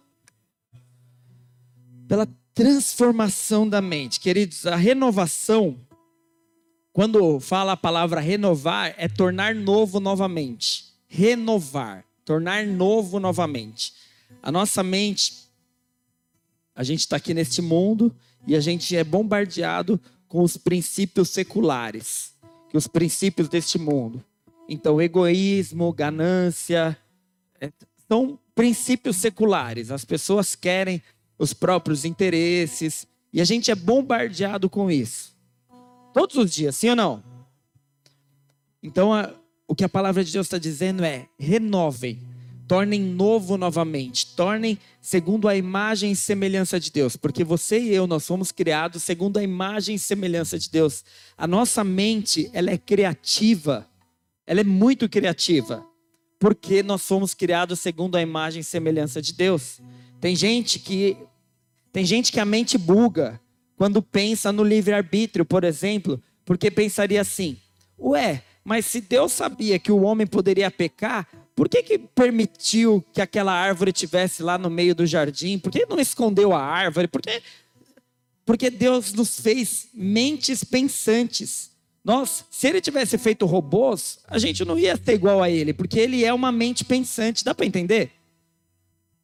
Pela 2.08 2.26
transformação 2.54 3.68
da 3.68 3.80
mente. 3.80 4.20
Queridos, 4.20 4.66
a 4.66 4.76
renovação, 4.76 5.76
quando 6.92 7.40
fala 7.40 7.72
a 7.72 7.76
palavra 7.76 8.20
renovar, 8.20 8.94
é 8.96 9.08
tornar 9.08 9.54
novo 9.54 10.00
novamente. 10.00 10.84
Renovar, 11.08 12.04
tornar 12.24 12.66
novo 12.66 13.20
novamente. 13.20 13.92
A 14.42 14.50
nossa 14.50 14.82
mente, 14.82 15.48
a 16.74 16.82
gente 16.82 17.00
está 17.00 17.16
aqui 17.16 17.34
neste 17.34 17.60
mundo 17.60 18.14
e 18.46 18.56
a 18.56 18.60
gente 18.60 18.96
é 18.96 19.04
bombardeado 19.04 20.00
com 20.32 20.42
os 20.42 20.56
princípios 20.56 21.28
seculares, 21.28 22.32
que 22.70 22.76
os 22.78 22.86
princípios 22.86 23.50
deste 23.50 23.78
mundo. 23.78 24.24
Então, 24.66 24.98
egoísmo, 24.98 25.92
ganância, 25.92 26.96
é, 27.60 27.70
são 28.08 28.38
princípios 28.54 29.16
seculares. 29.16 29.90
As 29.90 30.06
pessoas 30.06 30.54
querem 30.54 31.02
os 31.38 31.52
próprios 31.52 32.06
interesses 32.06 33.06
e 33.30 33.42
a 33.42 33.44
gente 33.44 33.70
é 33.70 33.74
bombardeado 33.74 34.70
com 34.70 34.90
isso. 34.90 35.36
Todos 36.14 36.34
os 36.36 36.50
dias, 36.50 36.76
sim 36.76 36.88
ou 36.88 36.96
não? 36.96 37.22
Então, 38.82 39.12
a, 39.12 39.34
o 39.68 39.74
que 39.74 39.84
a 39.84 39.88
palavra 39.88 40.24
de 40.24 40.32
Deus 40.32 40.46
está 40.46 40.56
dizendo 40.56 41.04
é: 41.04 41.28
renovem 41.38 42.18
tornem 42.72 43.02
novo 43.02 43.58
novamente, 43.58 44.28
tornem 44.34 44.78
segundo 44.98 45.46
a 45.46 45.54
imagem 45.54 46.12
e 46.12 46.16
semelhança 46.16 46.80
de 46.80 46.90
Deus, 46.90 47.18
porque 47.18 47.44
você 47.44 47.78
e 47.78 47.94
eu 47.94 48.06
nós 48.06 48.26
fomos 48.26 48.50
criados 48.50 49.02
segundo 49.02 49.36
a 49.36 49.42
imagem 49.42 49.96
e 49.96 49.98
semelhança 49.98 50.58
de 50.58 50.70
Deus. 50.70 51.04
A 51.36 51.46
nossa 51.46 51.84
mente, 51.84 52.48
ela 52.54 52.70
é 52.70 52.78
criativa. 52.78 53.86
Ela 54.46 54.60
é 54.60 54.64
muito 54.64 55.06
criativa, 55.06 55.86
porque 56.38 56.82
nós 56.82 57.02
fomos 57.02 57.34
criados 57.34 57.78
segundo 57.78 58.16
a 58.16 58.22
imagem 58.22 58.62
e 58.62 58.64
semelhança 58.64 59.20
de 59.20 59.34
Deus. 59.34 59.78
Tem 60.18 60.34
gente 60.34 60.78
que 60.78 61.14
tem 61.92 62.06
gente 62.06 62.32
que 62.32 62.40
a 62.40 62.44
mente 62.46 62.78
buga 62.78 63.38
quando 63.76 64.00
pensa 64.00 64.50
no 64.50 64.64
livre-arbítrio, 64.64 65.44
por 65.44 65.62
exemplo, 65.62 66.18
porque 66.42 66.70
pensaria 66.70 67.20
assim: 67.20 67.58
"Ué, 67.98 68.42
mas 68.64 68.86
se 68.86 69.02
Deus 69.02 69.32
sabia 69.32 69.78
que 69.78 69.92
o 69.92 70.04
homem 70.04 70.26
poderia 70.26 70.70
pecar, 70.70 71.28
por 71.54 71.68
que, 71.68 71.82
que 71.82 71.98
permitiu 71.98 73.04
que 73.12 73.20
aquela 73.20 73.52
árvore 73.52 73.92
tivesse 73.92 74.42
lá 74.42 74.56
no 74.56 74.70
meio 74.70 74.94
do 74.94 75.06
jardim? 75.06 75.58
Por 75.58 75.70
que 75.70 75.86
não 75.86 76.00
escondeu 76.00 76.52
a 76.52 76.62
árvore? 76.62 77.08
Por 77.08 77.20
que... 77.20 77.42
Porque 78.44 78.70
Deus 78.70 79.12
nos 79.12 79.38
fez 79.38 79.88
mentes 79.94 80.64
pensantes. 80.64 81.70
Nós, 82.04 82.44
se 82.50 82.66
ele 82.66 82.80
tivesse 82.80 83.16
feito 83.16 83.46
robôs, 83.46 84.18
a 84.26 84.38
gente 84.38 84.64
não 84.64 84.78
ia 84.78 84.96
ser 84.96 85.14
igual 85.14 85.40
a 85.42 85.48
ele, 85.48 85.72
porque 85.72 86.00
ele 86.00 86.24
é 86.24 86.34
uma 86.34 86.50
mente 86.50 86.84
pensante. 86.84 87.44
Dá 87.44 87.54
para 87.54 87.66
entender? 87.66 88.10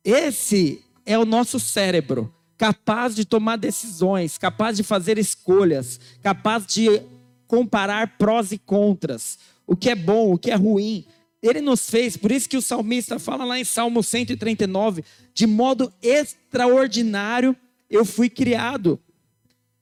Esse 0.05 0.85
é 1.05 1.19
o 1.19 1.25
nosso 1.25 1.59
cérebro, 1.59 2.33
capaz 2.57 3.17
de 3.17 3.25
tomar 3.25 3.57
decisões, 3.57 4.39
capaz 4.39 4.77
de 4.77 4.83
fazer 4.83 5.19
escolhas, 5.19 5.99
capaz 6.23 6.67
de 6.67 7.03
comparar 7.47 8.19
prós 8.19 8.53
e 8.53 8.59
contras, 8.59 9.39
o 9.67 9.75
que 9.75 9.91
é 9.91 9.95
bom, 9.95 10.35
o 10.35 10.39
que 10.39 10.51
é 10.51 10.55
ruim. 10.55 11.05
Ele 11.43 11.61
nos 11.61 11.89
fez, 11.89 12.17
por 12.17 12.33
isso 12.33 12.49
que 12.49 12.57
o 12.57 12.63
salmista 12.63 13.19
fala 13.19 13.45
lá 13.45 13.59
em 13.59 13.65
Salmo 13.65 14.03
139, 14.03 15.05
de 15.33 15.47
modo 15.47 15.93
extraordinário 16.03 17.57
eu 17.89 18.05
fui 18.05 18.29
criado, 18.29 19.01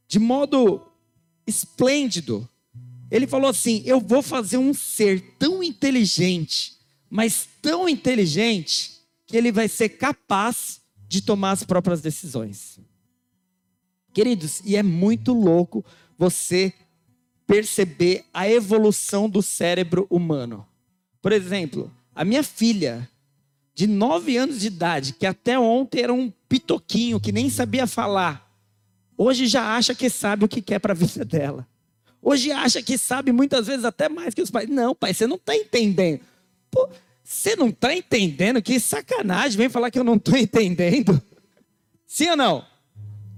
de 0.06 0.18
modo 0.18 0.86
esplêndido. 1.46 2.48
Ele 3.10 3.26
falou 3.26 3.50
assim: 3.50 3.82
Eu 3.86 4.00
vou 4.00 4.22
fazer 4.22 4.58
um 4.58 4.74
ser 4.74 5.20
tão 5.38 5.62
inteligente, 5.62 6.76
mas 7.08 7.48
tão 7.62 7.88
inteligente, 7.88 9.00
que 9.26 9.36
ele 9.36 9.50
vai 9.50 9.68
ser 9.68 9.88
capaz 9.90 10.80
de 11.08 11.20
tomar 11.20 11.52
as 11.52 11.64
próprias 11.64 12.00
decisões. 12.00 12.78
Queridos, 14.12 14.60
e 14.64 14.76
é 14.76 14.82
muito 14.82 15.32
louco 15.32 15.84
você 16.16 16.72
perceber 17.46 18.24
a 18.32 18.48
evolução 18.48 19.28
do 19.28 19.42
cérebro 19.42 20.06
humano. 20.10 20.66
Por 21.26 21.32
exemplo, 21.32 21.92
a 22.14 22.24
minha 22.24 22.44
filha, 22.44 23.10
de 23.74 23.88
9 23.88 24.36
anos 24.36 24.60
de 24.60 24.68
idade, 24.68 25.12
que 25.12 25.26
até 25.26 25.58
ontem 25.58 26.02
era 26.02 26.14
um 26.14 26.32
pitoquinho, 26.48 27.18
que 27.18 27.32
nem 27.32 27.50
sabia 27.50 27.84
falar, 27.84 28.48
hoje 29.18 29.48
já 29.48 29.74
acha 29.76 29.92
que 29.92 30.08
sabe 30.08 30.44
o 30.44 30.48
que 30.48 30.62
quer 30.62 30.78
para 30.78 30.92
a 30.92 30.94
vida 30.94 31.24
dela. 31.26 31.66
Hoje 32.22 32.52
acha 32.52 32.80
que 32.80 32.96
sabe 32.96 33.32
muitas 33.32 33.66
vezes 33.66 33.84
até 33.84 34.08
mais 34.08 34.34
que 34.34 34.40
os 34.40 34.52
pais. 34.52 34.68
Não, 34.68 34.94
pai, 34.94 35.12
você 35.12 35.26
não 35.26 35.34
está 35.34 35.56
entendendo. 35.56 36.20
Pô, 36.70 36.88
você 37.24 37.56
não 37.56 37.70
está 37.70 37.92
entendendo? 37.92 38.62
Que 38.62 38.78
sacanagem, 38.78 39.58
vem 39.58 39.68
falar 39.68 39.90
que 39.90 39.98
eu 39.98 40.04
não 40.04 40.14
estou 40.14 40.38
entendendo. 40.38 41.20
Sim 42.06 42.30
ou 42.30 42.36
não? 42.36 42.64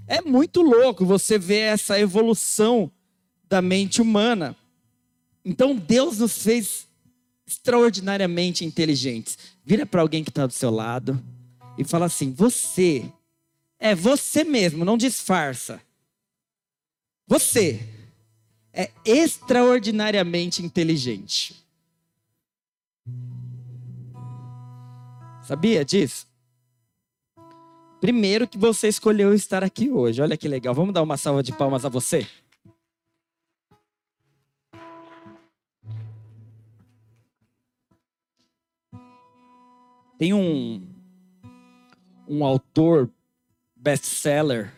É 0.07 0.21
muito 0.21 0.61
louco 0.61 1.07
você 1.07 1.39
ver 1.39 1.61
essa 1.61 1.99
evolução 1.99 2.93
da 3.49 3.63
mente 3.63 4.03
humana. 4.03 4.55
Então 5.43 5.75
Deus 5.75 6.19
nos 6.19 6.43
fez 6.43 6.87
extraordinariamente 7.49 8.63
inteligentes. 8.65 9.39
Vira 9.65 9.87
para 9.87 10.03
alguém 10.03 10.23
que 10.23 10.29
está 10.29 10.47
do 10.47 10.53
seu 10.53 10.71
lado 10.71 11.21
e 11.79 11.83
fala 11.83 12.05
assim: 12.05 12.31
Você, 12.33 13.11
é 13.79 13.95
você 13.95 14.45
mesmo, 14.45 14.85
não 14.85 14.99
disfarça. 14.99 15.81
Você 17.27 17.81
é 18.73 18.91
extraordinariamente 19.05 20.63
inteligente. 20.63 21.57
Sabia 25.43 25.83
disso? 25.83 26.27
Primeiro 28.01 28.47
que 28.47 28.59
você 28.59 28.87
escolheu 28.87 29.35
estar 29.35 29.65
aqui 29.65 29.91
hoje. 29.91 30.21
Olha 30.21 30.37
que 30.37 30.47
legal. 30.47 30.75
Vamos 30.75 30.93
dar 30.93 31.03
uma 31.03 31.17
salva 31.17 31.43
de 31.43 31.53
palmas 31.53 31.85
a 31.85 31.89
você? 31.89 32.27
Tem 40.19 40.35
um, 40.35 40.85
um 42.27 42.45
autor 42.45 43.09
best-seller, 43.77 44.75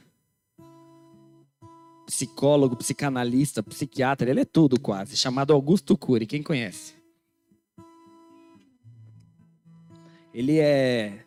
psicólogo, 2.05 2.77
psicanalista, 2.77 3.63
psiquiatra, 3.63 4.29
ele 4.29 4.41
é 4.41 4.45
tudo 4.45 4.79
quase, 4.79 5.17
chamado 5.17 5.55
Augusto 5.55 5.97
Cury. 5.97 6.27
Quem 6.27 6.43
conhece? 6.43 6.95
Ele 10.35 10.59
é 10.59 11.25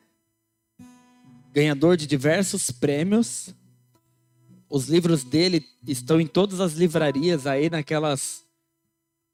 ganhador 1.52 1.98
de 1.98 2.06
diversos 2.06 2.70
prêmios. 2.70 3.54
Os 4.70 4.88
livros 4.90 5.24
dele 5.24 5.66
estão 5.88 6.22
em 6.22 6.28
todas 6.28 6.60
as 6.60 6.74
livrarias 6.74 7.48
aí 7.48 7.68
naquelas 7.68 8.46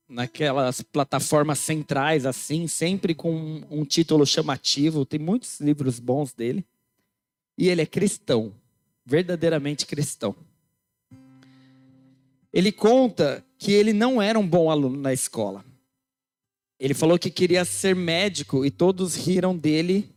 naquelas 0.09 0.81
plataformas 0.81 1.59
centrais 1.59 2.25
assim, 2.25 2.67
sempre 2.67 3.13
com 3.13 3.61
um 3.69 3.85
título 3.85 4.25
chamativo. 4.25 5.05
Tem 5.05 5.19
muitos 5.19 5.59
livros 5.59 5.99
bons 5.99 6.33
dele. 6.33 6.65
E 7.57 7.69
ele 7.69 7.81
é 7.81 7.85
cristão, 7.85 8.53
verdadeiramente 9.05 9.85
cristão. 9.85 10.35
ele 12.51 12.71
conta 12.71 13.45
que 13.57 13.71
ele 13.71 13.93
não 13.93 14.21
era 14.21 14.39
um 14.39 14.47
bom 14.47 14.71
aluno 14.71 14.97
na 14.97 15.13
escola. 15.13 15.63
Ele 16.79 16.93
falou 16.93 17.19
que 17.19 17.29
queria 17.29 17.63
ser 17.65 17.95
médico 17.95 18.65
e 18.65 18.71
todos 18.71 19.15
riram 19.15 19.55
dele 19.55 20.09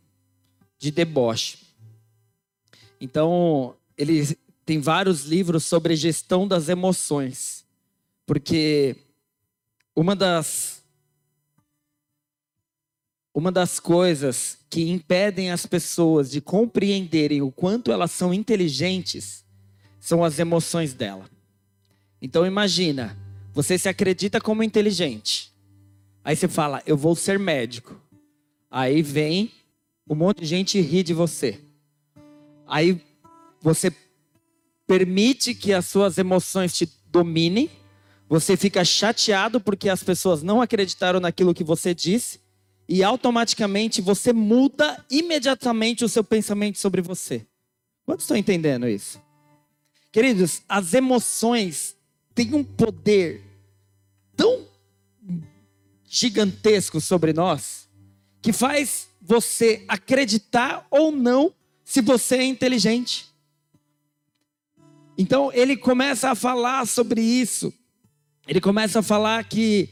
de 0.78 0.90
deboche. 0.90 1.58
Então, 3.00 3.74
ele 3.98 4.38
tem 4.64 4.78
vários 4.78 5.24
livros 5.24 5.64
sobre 5.64 5.96
gestão 5.96 6.46
das 6.46 6.68
emoções. 6.68 7.64
Porque 8.24 8.96
uma 9.94 10.16
das 10.16 10.82
uma 13.34 13.50
das 13.50 13.80
coisas 13.80 14.58
que 14.68 14.90
impedem 14.90 15.50
as 15.50 15.64
pessoas 15.64 16.30
de 16.30 16.40
compreenderem 16.40 17.40
o 17.40 17.50
quanto 17.50 17.90
elas 17.90 18.10
são 18.10 18.32
inteligentes 18.32 19.42
são 19.98 20.22
as 20.22 20.38
emoções 20.38 20.92
dela. 20.92 21.30
Então 22.20 22.44
imagina, 22.44 23.16
você 23.54 23.78
se 23.78 23.88
acredita 23.88 24.40
como 24.40 24.62
inteligente. 24.62 25.52
Aí 26.24 26.36
você 26.36 26.46
fala, 26.46 26.82
eu 26.86 26.96
vou 26.96 27.16
ser 27.16 27.38
médico. 27.38 28.00
Aí 28.70 29.02
vem 29.02 29.50
um 30.08 30.14
monte 30.14 30.40
de 30.40 30.46
gente 30.46 30.80
ri 30.80 31.02
de 31.02 31.14
você. 31.14 31.60
Aí 32.66 33.00
você 33.60 33.92
permite 34.86 35.54
que 35.54 35.72
as 35.72 35.86
suas 35.86 36.18
emoções 36.18 36.76
te 36.76 36.88
dominem. 37.06 37.70
Você 38.32 38.56
fica 38.56 38.82
chateado 38.82 39.60
porque 39.60 39.90
as 39.90 40.02
pessoas 40.02 40.42
não 40.42 40.62
acreditaram 40.62 41.20
naquilo 41.20 41.52
que 41.52 41.62
você 41.62 41.94
disse 41.94 42.40
e 42.88 43.04
automaticamente 43.04 44.00
você 44.00 44.32
muda 44.32 45.04
imediatamente 45.10 46.02
o 46.02 46.08
seu 46.08 46.24
pensamento 46.24 46.78
sobre 46.78 47.02
você. 47.02 47.46
Quantos 48.06 48.24
estão 48.24 48.34
entendendo 48.34 48.88
isso? 48.88 49.20
Queridos, 50.10 50.62
as 50.66 50.94
emoções 50.94 51.94
têm 52.34 52.54
um 52.54 52.64
poder 52.64 53.44
tão 54.34 54.66
gigantesco 56.06 57.02
sobre 57.02 57.34
nós 57.34 57.86
que 58.40 58.50
faz 58.50 59.08
você 59.20 59.84
acreditar 59.86 60.86
ou 60.90 61.12
não 61.12 61.52
se 61.84 62.00
você 62.00 62.36
é 62.36 62.44
inteligente. 62.44 63.26
Então 65.18 65.52
ele 65.52 65.76
começa 65.76 66.30
a 66.30 66.34
falar 66.34 66.86
sobre 66.86 67.20
isso. 67.20 67.74
Ele 68.46 68.60
começa 68.60 68.98
a 68.98 69.02
falar 69.02 69.44
que 69.44 69.88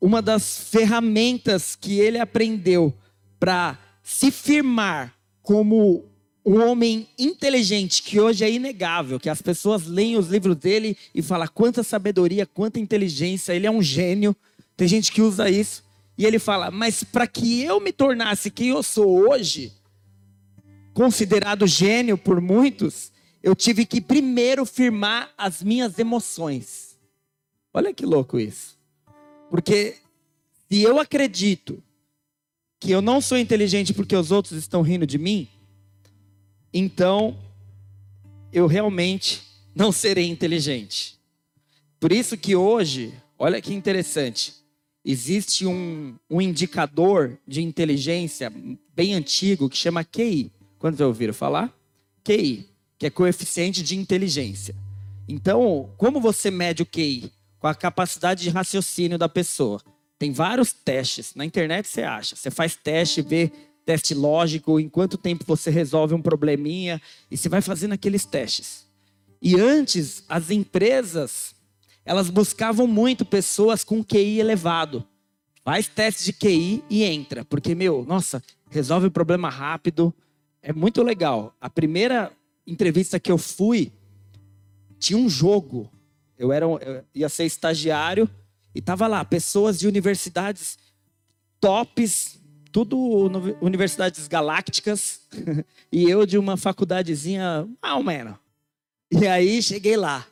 uma 0.00 0.20
das 0.20 0.58
ferramentas 0.58 1.74
que 1.74 1.98
ele 1.98 2.18
aprendeu 2.18 2.94
para 3.40 3.78
se 4.02 4.30
firmar 4.30 5.14
como 5.42 6.04
um 6.44 6.62
homem 6.62 7.06
inteligente, 7.18 8.02
que 8.02 8.18
hoje 8.18 8.44
é 8.44 8.50
inegável, 8.50 9.20
que 9.20 9.28
as 9.28 9.42
pessoas 9.42 9.86
leem 9.86 10.16
os 10.16 10.28
livros 10.28 10.56
dele 10.56 10.96
e 11.14 11.20
falam 11.20 11.48
quanta 11.52 11.82
sabedoria, 11.82 12.46
quanta 12.46 12.80
inteligência, 12.80 13.52
ele 13.52 13.66
é 13.66 13.70
um 13.70 13.82
gênio. 13.82 14.34
Tem 14.76 14.88
gente 14.88 15.12
que 15.12 15.20
usa 15.20 15.50
isso. 15.50 15.84
E 16.16 16.24
ele 16.24 16.38
fala: 16.38 16.70
Mas 16.70 17.04
para 17.04 17.26
que 17.26 17.62
eu 17.62 17.80
me 17.80 17.92
tornasse 17.92 18.50
quem 18.50 18.68
eu 18.68 18.82
sou 18.82 19.28
hoje, 19.28 19.72
considerado 20.94 21.66
gênio 21.66 22.16
por 22.16 22.40
muitos, 22.40 23.12
eu 23.42 23.54
tive 23.54 23.84
que 23.84 24.00
primeiro 24.00 24.64
firmar 24.64 25.30
as 25.36 25.62
minhas 25.62 25.98
emoções. 25.98 26.87
Olha 27.78 27.94
que 27.94 28.04
louco 28.04 28.40
isso. 28.40 28.76
Porque 29.48 29.98
se 30.68 30.82
eu 30.82 30.98
acredito 30.98 31.80
que 32.80 32.90
eu 32.90 33.00
não 33.00 33.20
sou 33.20 33.38
inteligente 33.38 33.94
porque 33.94 34.16
os 34.16 34.32
outros 34.32 34.58
estão 34.58 34.82
rindo 34.82 35.06
de 35.06 35.16
mim, 35.16 35.46
então 36.74 37.38
eu 38.52 38.66
realmente 38.66 39.44
não 39.76 39.92
serei 39.92 40.26
inteligente. 40.26 41.20
Por 42.00 42.10
isso 42.10 42.36
que 42.36 42.56
hoje, 42.56 43.14
olha 43.38 43.62
que 43.62 43.72
interessante, 43.72 44.54
existe 45.04 45.64
um, 45.64 46.16
um 46.28 46.40
indicador 46.40 47.38
de 47.46 47.62
inteligência 47.62 48.52
bem 48.92 49.14
antigo 49.14 49.70
que 49.70 49.76
chama 49.76 50.02
QI. 50.02 50.50
Quando 50.80 50.96
já 50.96 51.06
ouviram 51.06 51.32
falar? 51.32 51.72
QI, 52.24 52.68
que 52.98 53.06
é 53.06 53.10
coeficiente 53.10 53.84
de 53.84 53.96
inteligência. 53.96 54.74
Então, 55.28 55.94
como 55.96 56.20
você 56.20 56.50
mede 56.50 56.82
o 56.82 56.86
QI? 56.86 57.37
Com 57.58 57.66
a 57.66 57.74
capacidade 57.74 58.42
de 58.42 58.50
raciocínio 58.50 59.18
da 59.18 59.28
pessoa. 59.28 59.80
Tem 60.18 60.32
vários 60.32 60.72
testes. 60.72 61.34
Na 61.34 61.44
internet 61.44 61.88
você 61.88 62.02
acha. 62.02 62.36
Você 62.36 62.50
faz 62.50 62.76
teste, 62.76 63.22
vê 63.22 63.52
teste 63.84 64.14
lógico, 64.14 64.78
em 64.78 64.88
quanto 64.88 65.16
tempo 65.16 65.44
você 65.46 65.70
resolve 65.70 66.12
um 66.14 66.20
probleminha, 66.20 67.00
e 67.30 67.38
você 67.38 67.48
vai 67.48 67.62
fazendo 67.62 67.92
aqueles 67.94 68.26
testes. 68.26 68.86
E 69.40 69.58
antes, 69.58 70.24
as 70.28 70.50
empresas, 70.50 71.54
elas 72.04 72.28
buscavam 72.28 72.86
muito 72.86 73.24
pessoas 73.24 73.84
com 73.84 74.04
QI 74.04 74.40
elevado. 74.40 75.06
Faz 75.64 75.88
teste 75.88 76.24
de 76.24 76.32
QI 76.32 76.84
e 76.90 77.04
entra. 77.04 77.44
Porque, 77.44 77.74
meu, 77.74 78.04
nossa, 78.06 78.42
resolve 78.68 79.06
o 79.06 79.10
problema 79.10 79.48
rápido. 79.48 80.12
É 80.60 80.72
muito 80.72 81.02
legal. 81.02 81.54
A 81.60 81.70
primeira 81.70 82.30
entrevista 82.66 83.18
que 83.18 83.32
eu 83.32 83.38
fui, 83.38 83.92
tinha 84.98 85.18
um 85.18 85.28
jogo 85.28 85.90
eu, 86.38 86.52
era, 86.52 86.64
eu 86.64 87.04
ia 87.14 87.28
ser 87.28 87.44
estagiário 87.44 88.28
e 88.74 88.80
tava 88.80 89.06
lá, 89.06 89.24
pessoas 89.24 89.78
de 89.78 89.88
universidades 89.88 90.78
tops, 91.60 92.40
tudo 92.70 92.96
universidades 93.60 94.28
galácticas, 94.28 95.22
e 95.90 96.04
eu 96.04 96.24
de 96.24 96.38
uma 96.38 96.56
faculdadezinha 96.56 97.68
mal 97.82 98.02
menos. 98.02 98.36
E 99.10 99.26
aí 99.26 99.60
cheguei 99.62 99.96
lá. 99.96 100.26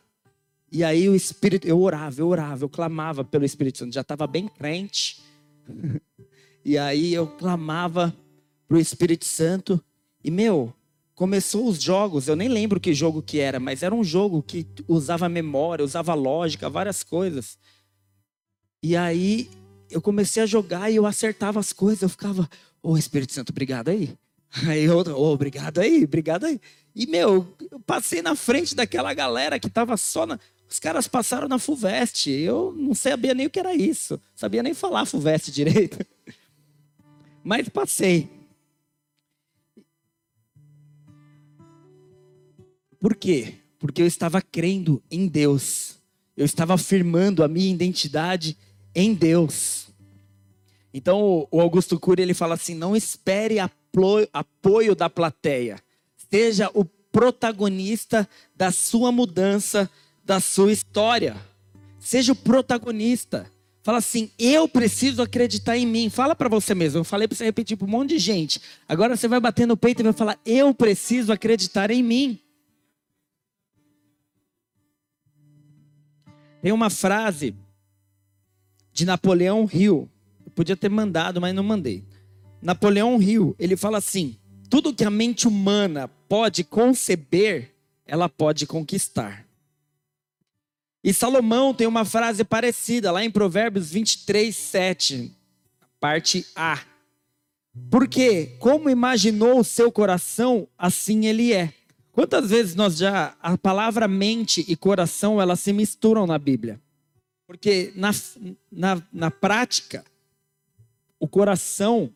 E 0.70 0.84
aí 0.84 1.08
o 1.08 1.14
Espírito, 1.14 1.66
eu 1.66 1.80
orava, 1.80 2.20
eu 2.20 2.28
orava, 2.28 2.64
eu 2.64 2.68
clamava 2.68 3.24
pelo 3.24 3.44
Espírito 3.44 3.78
Santo, 3.78 3.94
já 3.94 4.02
estava 4.02 4.26
bem 4.26 4.48
crente. 4.48 5.22
E 6.68 6.76
aí 6.76 7.14
eu 7.14 7.28
clamava 7.28 8.12
pro 8.66 8.80
Espírito 8.80 9.24
Santo. 9.24 9.80
E 10.24 10.32
meu, 10.32 10.74
começou 11.16 11.66
os 11.66 11.82
jogos, 11.82 12.28
eu 12.28 12.36
nem 12.36 12.46
lembro 12.46 12.78
que 12.78 12.92
jogo 12.92 13.22
que 13.22 13.40
era, 13.40 13.58
mas 13.58 13.82
era 13.82 13.94
um 13.94 14.04
jogo 14.04 14.42
que 14.42 14.66
usava 14.86 15.28
memória, 15.30 15.82
usava 15.82 16.12
lógica, 16.12 16.68
várias 16.68 17.02
coisas. 17.02 17.58
E 18.82 18.94
aí 18.94 19.48
eu 19.90 20.00
comecei 20.02 20.42
a 20.42 20.46
jogar 20.46 20.90
e 20.90 20.96
eu 20.96 21.06
acertava 21.06 21.58
as 21.58 21.72
coisas, 21.72 22.02
eu 22.02 22.10
ficava, 22.10 22.42
ô 22.82 22.92
oh, 22.92 22.98
Espírito 22.98 23.32
Santo, 23.32 23.50
obrigado 23.50 23.88
aí. 23.88 24.14
Aí 24.68 24.88
outro, 24.88 25.14
oh, 25.18 25.32
obrigado 25.32 25.80
aí, 25.80 26.04
obrigado 26.04 26.46
aí. 26.46 26.58
E 26.94 27.04
meu, 27.06 27.46
eu 27.70 27.80
passei 27.80 28.22
na 28.22 28.34
frente 28.34 28.76
daquela 28.76 29.12
galera 29.12 29.58
que 29.58 29.68
tava 29.68 29.96
só 29.96 30.24
na. 30.24 30.38
Os 30.70 30.78
caras 30.78 31.06
passaram 31.06 31.48
na 31.48 31.58
Fuvest. 31.58 32.30
Eu 32.30 32.72
não 32.74 32.94
sabia 32.94 33.34
nem 33.34 33.46
o 33.46 33.50
que 33.50 33.58
era 33.58 33.74
isso. 33.74 34.18
Sabia 34.34 34.62
nem 34.62 34.72
falar 34.72 35.04
Fuvest 35.04 35.50
direito. 35.50 35.98
Mas 37.44 37.68
passei. 37.68 38.35
Por 43.00 43.14
quê? 43.14 43.54
Porque 43.78 44.02
eu 44.02 44.06
estava 44.06 44.40
crendo 44.40 45.02
em 45.10 45.26
Deus. 45.26 45.96
Eu 46.36 46.44
estava 46.44 46.74
afirmando 46.74 47.42
a 47.42 47.48
minha 47.48 47.72
identidade 47.72 48.56
em 48.94 49.14
Deus. 49.14 49.88
Então, 50.92 51.46
o 51.50 51.60
Augusto 51.60 52.00
Cury 52.00 52.22
ele 52.22 52.34
fala 52.34 52.54
assim: 52.54 52.74
não 52.74 52.96
espere 52.96 53.58
apoio 53.58 54.96
da 54.96 55.10
plateia. 55.10 55.78
Seja 56.30 56.70
o 56.72 56.84
protagonista 56.84 58.28
da 58.54 58.70
sua 58.70 59.12
mudança, 59.12 59.90
da 60.24 60.40
sua 60.40 60.72
história. 60.72 61.36
Seja 61.98 62.32
o 62.32 62.36
protagonista. 62.36 63.50
Fala 63.82 63.98
assim: 63.98 64.30
eu 64.38 64.66
preciso 64.66 65.22
acreditar 65.22 65.76
em 65.76 65.86
mim. 65.86 66.08
Fala 66.08 66.34
para 66.34 66.48
você 66.48 66.74
mesmo. 66.74 67.00
Eu 67.00 67.04
falei 67.04 67.28
para 67.28 67.36
você 67.36 67.44
repetir 67.44 67.76
para 67.76 67.86
um 67.86 67.90
monte 67.90 68.10
de 68.10 68.18
gente. 68.18 68.60
Agora 68.88 69.16
você 69.16 69.28
vai 69.28 69.38
bater 69.38 69.66
no 69.66 69.76
peito 69.76 70.00
e 70.00 70.02
vai 70.02 70.12
falar: 70.12 70.40
eu 70.44 70.74
preciso 70.74 71.32
acreditar 71.32 71.90
em 71.90 72.02
mim. 72.02 72.40
Tem 76.66 76.72
uma 76.72 76.90
frase 76.90 77.54
de 78.92 79.06
Napoleão 79.06 79.70
Hill. 79.72 80.10
Podia 80.52 80.76
ter 80.76 80.90
mandado, 80.90 81.40
mas 81.40 81.54
não 81.54 81.62
mandei. 81.62 82.04
Napoleão 82.60 83.22
Hill, 83.22 83.54
ele 83.56 83.76
fala 83.76 83.98
assim: 83.98 84.36
tudo 84.68 84.92
que 84.92 85.04
a 85.04 85.08
mente 85.08 85.46
humana 85.46 86.08
pode 86.28 86.64
conceber, 86.64 87.72
ela 88.04 88.28
pode 88.28 88.66
conquistar. 88.66 89.46
E 91.04 91.14
Salomão 91.14 91.72
tem 91.72 91.86
uma 91.86 92.04
frase 92.04 92.42
parecida 92.42 93.12
lá 93.12 93.24
em 93.24 93.30
Provérbios 93.30 93.92
23, 93.92 94.56
7, 94.56 95.32
parte 96.00 96.44
A. 96.56 96.80
Porque, 97.88 98.56
como 98.58 98.90
imaginou 98.90 99.60
o 99.60 99.64
seu 99.64 99.92
coração, 99.92 100.66
assim 100.76 101.26
ele 101.26 101.52
é. 101.52 101.72
Quantas 102.16 102.48
vezes 102.48 102.74
nós 102.74 102.96
já 102.96 103.36
a 103.42 103.58
palavra 103.58 104.08
mente 104.08 104.64
e 104.66 104.74
coração 104.74 105.38
elas 105.38 105.60
se 105.60 105.70
misturam 105.70 106.26
na 106.26 106.38
Bíblia? 106.38 106.80
Porque 107.46 107.92
na, 107.94 108.10
na, 108.72 109.02
na 109.12 109.30
prática, 109.30 110.02
o 111.20 111.28
coração 111.28 112.10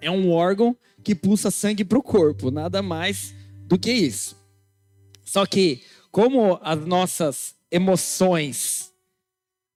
é 0.00 0.10
um 0.10 0.30
órgão 0.30 0.74
que 1.04 1.14
pulsa 1.14 1.50
sangue 1.50 1.84
para 1.84 1.98
o 1.98 2.02
corpo, 2.02 2.50
nada 2.50 2.80
mais 2.80 3.34
do 3.66 3.78
que 3.78 3.92
isso. 3.92 4.38
Só 5.22 5.44
que, 5.44 5.82
como 6.10 6.58
as 6.62 6.86
nossas 6.86 7.54
emoções, 7.70 8.90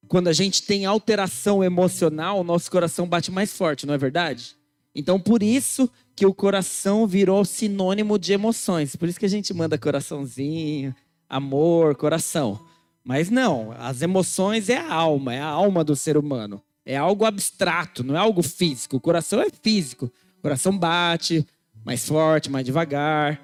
quando 0.08 0.28
a 0.28 0.32
gente 0.32 0.62
tem 0.62 0.86
alteração 0.86 1.62
emocional, 1.62 2.42
nosso 2.42 2.70
coração 2.70 3.06
bate 3.06 3.30
mais 3.30 3.52
forte, 3.52 3.84
não 3.84 3.92
é 3.92 3.98
verdade? 3.98 4.56
Então, 4.94 5.20
por 5.20 5.42
isso 5.42 5.90
que 6.20 6.26
o 6.26 6.34
coração 6.34 7.06
virou 7.06 7.42
sinônimo 7.46 8.18
de 8.18 8.34
emoções. 8.34 8.94
Por 8.94 9.08
isso 9.08 9.18
que 9.18 9.24
a 9.24 9.28
gente 9.28 9.54
manda 9.54 9.78
coraçãozinho, 9.78 10.94
amor, 11.26 11.96
coração. 11.96 12.60
Mas 13.02 13.30
não, 13.30 13.72
as 13.78 14.02
emoções 14.02 14.68
é 14.68 14.76
a 14.76 14.92
alma, 14.92 15.34
é 15.34 15.40
a 15.40 15.46
alma 15.46 15.82
do 15.82 15.96
ser 15.96 16.18
humano. 16.18 16.60
É 16.84 16.94
algo 16.94 17.24
abstrato, 17.24 18.04
não 18.04 18.14
é 18.14 18.18
algo 18.18 18.42
físico. 18.42 18.98
O 18.98 19.00
coração 19.00 19.40
é 19.40 19.48
físico. 19.48 20.12
O 20.38 20.42
coração 20.42 20.76
bate 20.76 21.46
mais 21.86 22.06
forte, 22.06 22.50
mais 22.50 22.66
devagar. 22.66 23.40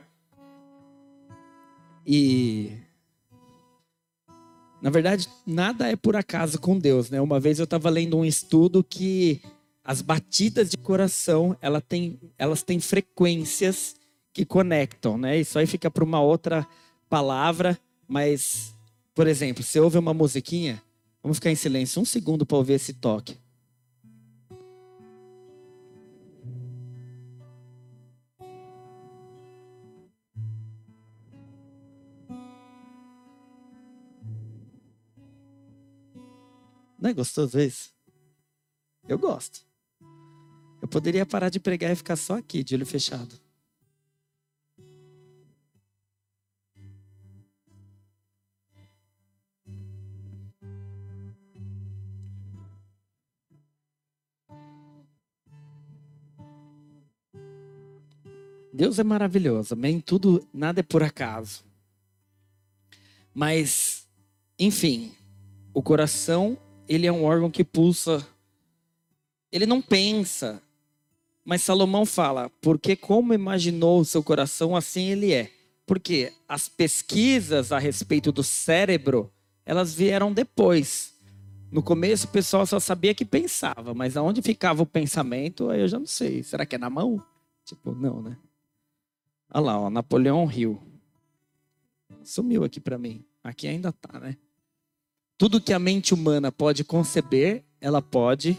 E 2.06 2.72
na 4.82 4.90
verdade, 4.90 5.26
nada 5.46 5.88
é 5.88 5.96
por 5.96 6.14
acaso 6.14 6.60
com 6.60 6.78
Deus, 6.78 7.08
né? 7.08 7.22
Uma 7.22 7.40
vez 7.40 7.58
eu 7.58 7.64
estava 7.64 7.88
lendo 7.88 8.18
um 8.18 8.24
estudo 8.24 8.84
que 8.84 9.40
as 9.86 10.02
batidas 10.02 10.68
de 10.68 10.76
coração, 10.76 11.56
ela 11.60 11.80
tem, 11.80 12.18
elas 12.36 12.60
têm 12.64 12.80
frequências 12.80 13.94
que 14.32 14.44
conectam, 14.44 15.16
né? 15.16 15.38
Isso 15.38 15.56
aí 15.60 15.66
fica 15.66 15.88
para 15.88 16.02
uma 16.02 16.20
outra 16.20 16.66
palavra, 17.08 17.78
mas, 18.08 18.74
por 19.14 19.28
exemplo, 19.28 19.62
você 19.62 19.78
ouve 19.78 19.96
uma 19.96 20.12
musiquinha, 20.12 20.82
vamos 21.22 21.38
ficar 21.38 21.52
em 21.52 21.54
silêncio 21.54 22.02
um 22.02 22.04
segundo 22.04 22.44
para 22.44 22.56
ouvir 22.56 22.72
esse 22.72 22.94
toque. 22.94 23.38
Não 36.98 37.10
é 37.10 37.12
gostoso 37.12 37.60
isso? 37.60 37.94
Eu 39.08 39.16
gosto. 39.16 39.64
Eu 40.86 40.88
poderia 40.88 41.26
parar 41.26 41.48
de 41.48 41.58
pregar 41.58 41.90
e 41.90 41.96
ficar 41.96 42.14
só 42.14 42.38
aqui, 42.38 42.62
de 42.62 42.76
olho 42.76 42.86
fechado. 42.86 43.34
Deus 58.72 59.00
é 59.00 59.02
maravilhoso, 59.02 59.74
amém? 59.74 60.00
Tudo, 60.00 60.46
nada 60.54 60.78
é 60.78 60.82
por 60.84 61.02
acaso. 61.02 61.64
Mas, 63.34 64.06
enfim, 64.56 65.12
o 65.74 65.82
coração 65.82 66.56
ele 66.88 67.08
é 67.08 67.12
um 67.12 67.24
órgão 67.24 67.50
que 67.50 67.64
pulsa. 67.64 68.24
Ele 69.50 69.66
não 69.66 69.82
pensa. 69.82 70.62
Mas 71.46 71.62
Salomão 71.62 72.04
fala, 72.04 72.50
porque 72.60 72.96
como 72.96 73.32
imaginou 73.32 74.00
o 74.00 74.04
seu 74.04 74.20
coração, 74.20 74.74
assim 74.74 75.10
ele 75.10 75.32
é. 75.32 75.52
Porque 75.86 76.32
as 76.48 76.68
pesquisas 76.68 77.70
a 77.70 77.78
respeito 77.78 78.32
do 78.32 78.42
cérebro, 78.42 79.32
elas 79.64 79.94
vieram 79.94 80.32
depois. 80.32 81.14
No 81.70 81.84
começo 81.84 82.26
o 82.26 82.30
pessoal 82.30 82.66
só 82.66 82.80
sabia 82.80 83.14
que 83.14 83.24
pensava, 83.24 83.94
mas 83.94 84.16
aonde 84.16 84.42
ficava 84.42 84.82
o 84.82 84.86
pensamento, 84.86 85.70
aí 85.70 85.82
eu 85.82 85.86
já 85.86 86.00
não 86.00 86.06
sei. 86.06 86.42
Será 86.42 86.66
que 86.66 86.74
é 86.74 86.78
na 86.78 86.90
mão? 86.90 87.22
Tipo, 87.64 87.94
não, 87.94 88.20
né? 88.20 88.36
Olha 89.54 89.66
lá, 89.66 89.80
ó, 89.80 89.88
Napoleão 89.88 90.50
Hill. 90.50 90.82
Sumiu 92.24 92.64
aqui 92.64 92.80
para 92.80 92.98
mim. 92.98 93.24
Aqui 93.44 93.68
ainda 93.68 93.92
tá, 93.92 94.18
né? 94.18 94.36
Tudo 95.38 95.60
que 95.60 95.72
a 95.72 95.78
mente 95.78 96.12
humana 96.12 96.50
pode 96.50 96.82
conceber, 96.82 97.64
ela 97.80 98.02
pode 98.02 98.58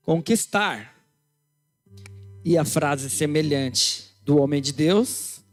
conquistar. 0.00 0.91
E 2.44 2.58
a 2.58 2.64
frase 2.64 3.08
semelhante 3.08 4.10
do 4.24 4.38
homem 4.38 4.60
de 4.60 4.72
Deus 4.72 5.44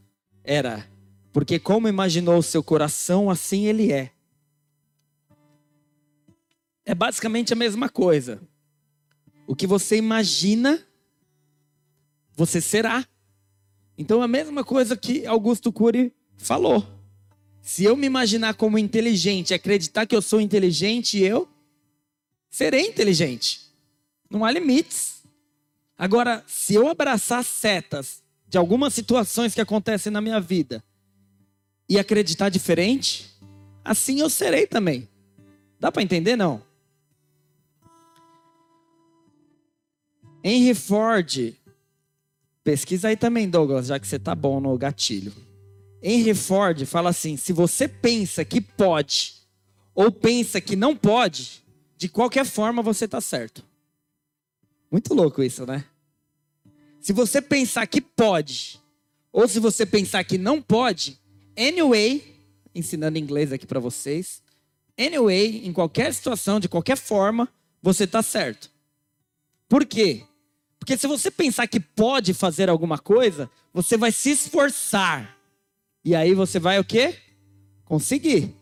era: 0.43 0.88
Porque 1.32 1.60
como 1.60 1.88
imaginou 1.88 2.38
o 2.38 2.43
seu 2.43 2.63
coração, 2.63 3.30
assim 3.30 3.65
ele 3.65 3.91
é. 3.91 4.12
É 6.86 6.95
basicamente 6.95 7.54
a 7.54 7.56
mesma 7.56 7.88
coisa. 7.88 8.41
O 9.45 9.56
que 9.56 9.67
você 9.67 9.97
imagina, 9.97 10.84
você 12.36 12.60
será. 12.60 13.06
Então 13.97 14.21
é 14.21 14.25
a 14.25 14.28
mesma 14.28 14.63
coisa 14.63 14.97
que 14.97 15.25
Augusto 15.25 15.71
Cury 15.71 16.13
falou. 16.38 16.86
Se 17.62 17.84
eu 17.84 17.95
me 17.95 18.08
imaginar 18.08 18.56
como 18.56 18.80
inteligente, 18.80 19.54
acreditar 19.54 20.08
que 20.08 20.15
eu 20.15 20.21
sou 20.21 20.41
inteligente, 20.41 21.19
eu 21.19 21.47
serei 22.49 22.88
inteligente. 22.88 23.62
Não 24.30 24.43
há 24.43 24.52
limites. 24.52 25.18
Agora, 25.99 26.41
se 26.47 26.73
eu 26.73 26.88
abraçar 26.88 27.43
setas 27.43 28.23
de 28.47 28.57
algumas 28.57 28.93
situações 28.93 29.53
que 29.53 29.59
acontecem 29.59 30.09
na 30.09 30.21
minha 30.21 30.39
vida 30.39 30.81
e 31.89 31.99
acreditar 31.99 32.47
diferente, 32.47 33.29
assim 33.83 34.21
eu 34.21 34.29
serei 34.29 34.65
também. 34.65 35.09
Dá 35.77 35.91
para 35.91 36.01
entender 36.01 36.38
não? 36.38 36.63
Henry 40.41 40.73
Ford, 40.73 41.53
pesquisa 42.63 43.09
aí 43.09 43.17
também, 43.17 43.49
Douglas, 43.49 43.88
já 43.88 43.99
que 43.99 44.07
você 44.07 44.17
tá 44.17 44.33
bom 44.33 44.62
no 44.62 44.77
gatilho. 44.77 45.33
Henry 46.01 46.33
Ford 46.33 46.85
fala 46.85 47.09
assim: 47.09 47.35
se 47.35 47.51
você 47.51 47.89
pensa 47.89 48.45
que 48.45 48.62
pode 48.62 49.35
ou 49.93 50.09
pensa 50.09 50.62
que 50.62 50.77
não 50.77 50.95
pode, 50.95 51.62
de 51.97 52.07
qualquer 52.07 52.45
forma 52.45 52.81
você 52.81 53.03
está 53.03 53.19
certo. 53.19 53.67
Muito 54.89 55.13
louco 55.13 55.43
isso, 55.43 55.65
né? 55.65 55.83
Se 57.01 57.13
você 57.13 57.41
pensar 57.41 57.88
que 57.88 58.01
pode 58.01 58.79
ou 59.31 59.47
se 59.47 59.59
você 59.59 59.85
pensar 59.85 60.23
que 60.23 60.38
não 60.38 60.62
pode, 60.62 61.19
anyway, 61.57 62.35
ensinando 62.73 63.17
inglês 63.17 63.53
aqui 63.53 63.65
para 63.65 63.79
vocês, 63.79 64.41
anyway, 64.97 65.65
em 65.65 65.71
qualquer 65.71 66.13
situação, 66.13 66.59
de 66.59 66.67
qualquer 66.67 66.97
forma, 66.97 67.47
você 67.81 68.03
está 68.03 68.21
certo. 68.21 68.69
Por 69.67 69.85
quê? 69.85 70.23
Porque 70.79 70.97
se 70.97 71.07
você 71.07 71.29
pensar 71.29 71.67
que 71.67 71.79
pode 71.79 72.33
fazer 72.33 72.69
alguma 72.69 72.97
coisa, 72.97 73.49
você 73.73 73.97
vai 73.97 74.12
se 74.12 74.31
esforçar 74.31 75.38
e 76.03 76.15
aí 76.15 76.33
você 76.33 76.59
vai 76.59 76.79
o 76.79 76.83
quê? 76.83 77.15
Conseguir. 77.85 78.55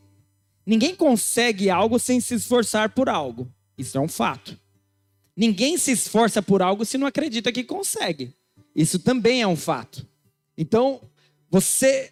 Ninguém 0.65 0.95
consegue 0.95 1.69
algo 1.69 1.97
sem 1.97 2.19
se 2.19 2.35
esforçar 2.35 2.89
por 2.89 3.07
algo. 3.07 3.49
Isso 3.77 3.97
é 3.97 4.01
um 4.01 4.07
fato. 4.07 4.59
Ninguém 5.37 5.77
se 5.77 5.91
esforça 5.91 6.41
por 6.41 6.63
algo 6.63 6.83
se 6.83 6.97
não 6.97 7.05
acredita 7.05 7.51
que 7.51 7.63
consegue. 7.63 8.33
Isso 8.75 8.97
também 8.97 9.43
é 9.43 9.47
um 9.47 9.55
fato. 9.55 10.03
Então, 10.57 10.99
você, 11.47 12.11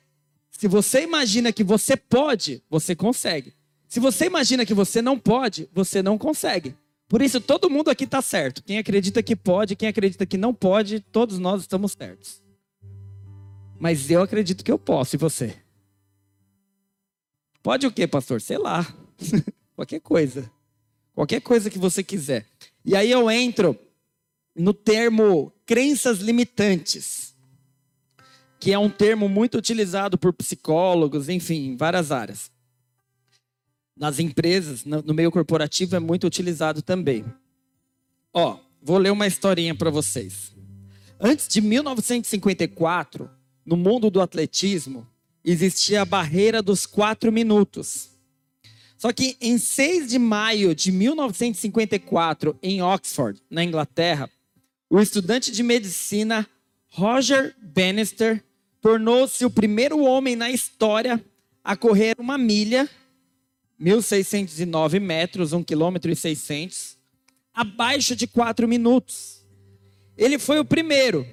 se 0.51 0.67
você 0.67 1.01
imagina 1.01 1.51
que 1.51 1.63
você 1.63 1.97
pode, 1.97 2.61
você 2.69 2.95
consegue. 2.95 3.51
Se 3.87 3.99
você 3.99 4.25
imagina 4.25 4.63
que 4.63 4.75
você 4.75 5.01
não 5.01 5.17
pode, 5.17 5.67
você 5.73 6.03
não 6.03 6.19
consegue. 6.19 6.75
Por 7.07 7.19
isso, 7.19 7.41
todo 7.41 7.69
mundo 7.69 7.89
aqui 7.89 8.03
está 8.03 8.21
certo. 8.21 8.63
Quem 8.63 8.77
acredita 8.77 9.23
que 9.23 9.35
pode, 9.35 9.75
quem 9.75 9.89
acredita 9.89 10.25
que 10.25 10.37
não 10.37 10.53
pode, 10.53 10.99
todos 10.99 11.39
nós 11.39 11.61
estamos 11.61 11.93
certos. 11.93 12.43
Mas 13.79 14.11
eu 14.11 14.21
acredito 14.21 14.63
que 14.63 14.71
eu 14.71 14.77
posso, 14.77 15.15
e 15.15 15.17
você? 15.17 15.55
Pode 17.63 17.87
o 17.87 17.91
quê, 17.91 18.05
pastor? 18.05 18.39
Sei 18.39 18.57
lá. 18.57 18.85
Qualquer 19.75 19.99
coisa. 19.99 20.51
Qualquer 21.15 21.41
coisa 21.41 21.69
que 21.69 21.79
você 21.79 22.03
quiser. 22.03 22.45
E 22.85 22.95
aí 22.95 23.09
eu 23.09 23.31
entro 23.31 23.77
no 24.55 24.73
termo 24.73 25.51
crenças 25.65 26.19
limitantes, 26.19 27.35
que 28.59 28.71
é 28.71 28.77
um 28.77 28.89
termo 28.89 29.27
muito 29.27 29.57
utilizado 29.57 30.17
por 30.17 30.31
psicólogos, 30.31 31.27
enfim, 31.27 31.71
em 31.71 31.75
várias 31.75 32.11
áreas. 32.11 32.51
Nas 33.97 34.19
empresas, 34.19 34.85
no 34.85 35.13
meio 35.13 35.31
corporativo 35.31 35.95
é 35.95 35.99
muito 35.99 36.27
utilizado 36.27 36.81
também. 36.81 37.25
Ó, 38.33 38.59
vou 38.81 38.97
ler 38.97 39.11
uma 39.11 39.25
historinha 39.25 39.73
para 39.73 39.89
vocês. 39.89 40.53
Antes 41.19 41.47
de 41.47 41.61
1954, 41.61 43.29
no 43.65 43.77
mundo 43.77 44.11
do 44.11 44.21
atletismo, 44.21 45.07
existia 45.43 46.01
a 46.01 46.05
barreira 46.05 46.61
dos 46.61 46.85
quatro 46.85 47.31
minutos. 47.31 48.14
Só 48.97 49.11
que 49.11 49.37
em 49.41 49.57
6 49.57 50.09
de 50.09 50.19
maio 50.19 50.73
de 50.73 50.91
1954, 50.91 52.57
em 52.61 52.81
Oxford, 52.81 53.41
na 53.49 53.63
Inglaterra, 53.63 54.29
o 54.89 54.99
estudante 54.99 55.51
de 55.51 55.61
medicina 55.63 56.47
Roger 56.89 57.55
Bannister 57.61 58.43
tornou-se 58.81 59.43
o 59.43 59.49
primeiro 59.49 59.99
homem 59.99 60.35
na 60.35 60.49
história 60.49 61.23
a 61.63 61.75
correr 61.75 62.15
uma 62.19 62.37
milha, 62.37 62.89
1.609 63.79 64.99
metros, 64.99 65.51
1 65.51 65.63
km 65.63 65.97
e 66.05 66.15
600, 66.15 66.97
abaixo 67.53 68.15
de 68.15 68.27
4 68.27 68.67
minutos. 68.67 69.43
Ele 70.17 70.39
foi 70.39 70.59
o 70.59 70.65
primeiro 70.65 71.27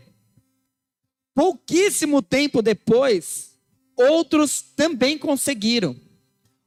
Pouquíssimo 1.35 2.21
tempo 2.21 2.61
depois, 2.61 3.57
outros 3.97 4.61
também 4.77 5.17
conseguiram. 5.17 5.97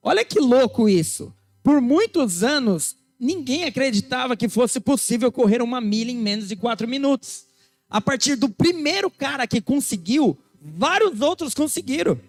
Olha 0.07 0.23
que 0.23 0.39
louco 0.39 0.87
isso. 0.87 1.33
Por 1.63 1.81
muitos 1.81 2.43
anos, 2.43 2.95
ninguém 3.19 3.63
acreditava 3.63 4.37
que 4.37 4.47
fosse 4.47 4.79
possível 4.79 5.31
correr 5.31 5.63
uma 5.63 5.81
milha 5.81 6.11
em 6.11 6.17
menos 6.17 6.47
de 6.47 6.55
quatro 6.55 6.87
minutos. 6.87 7.45
A 7.89 7.99
partir 7.99 8.35
do 8.35 8.47
primeiro 8.47 9.09
cara 9.09 9.47
que 9.47 9.59
conseguiu, 9.59 10.37
vários 10.61 11.21
outros 11.21 11.55
conseguiram. 11.55 12.21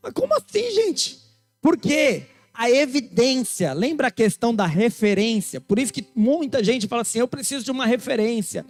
Mas 0.00 0.12
como 0.12 0.32
assim, 0.32 0.70
gente? 0.70 1.18
Porque 1.60 2.22
a 2.52 2.70
evidência, 2.70 3.72
lembra 3.72 4.06
a 4.06 4.12
questão 4.12 4.54
da 4.54 4.64
referência? 4.64 5.60
Por 5.60 5.80
isso 5.80 5.92
que 5.92 6.06
muita 6.14 6.62
gente 6.62 6.86
fala 6.86 7.02
assim: 7.02 7.18
eu 7.18 7.26
preciso 7.26 7.64
de 7.64 7.70
uma 7.72 7.84
referência. 7.84 8.64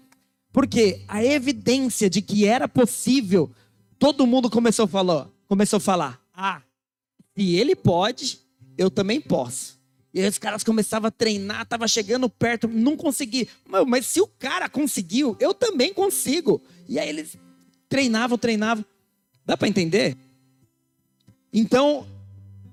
Porque 0.51 1.03
a 1.07 1.23
evidência 1.23 2.09
de 2.09 2.23
que 2.23 2.47
era 2.47 2.67
possível, 2.67 3.51
todo 3.99 4.27
mundo 4.27 4.49
começou 4.49 4.87
a 4.87 4.89
falar, 4.89 5.29
começou 5.47 5.77
a 5.77 5.81
falar: 5.81 6.19
ah, 6.33 6.63
se 7.37 7.57
ele 7.57 7.77
pode, 7.77 8.44
eu 8.77 8.91
também 8.91 9.21
posso. 9.21 9.79
E 10.13 10.21
aí 10.21 10.29
os 10.29 10.39
caras 10.39 10.63
começavam 10.63 11.09
a 11.09 11.11
treinar, 11.11 11.67
tava 11.67 11.89
chegando 11.89 12.29
perto, 12.31 12.69
não 12.69 12.97
consegui. 12.97 13.49
Mas 13.87 14.07
se 14.07 14.21
o 14.21 14.29
cara 14.29 14.69
conseguiu, 14.69 15.37
eu 15.41 15.53
também 15.53 15.93
consigo. 15.93 16.63
E 16.89 16.99
aí 16.99 17.09
eles 17.09 17.37
treinavam, 17.89 18.39
treinavam. 18.39 18.85
Dá 19.45 19.57
para 19.57 19.69
entender? 19.69 20.17
Então, 21.53 22.07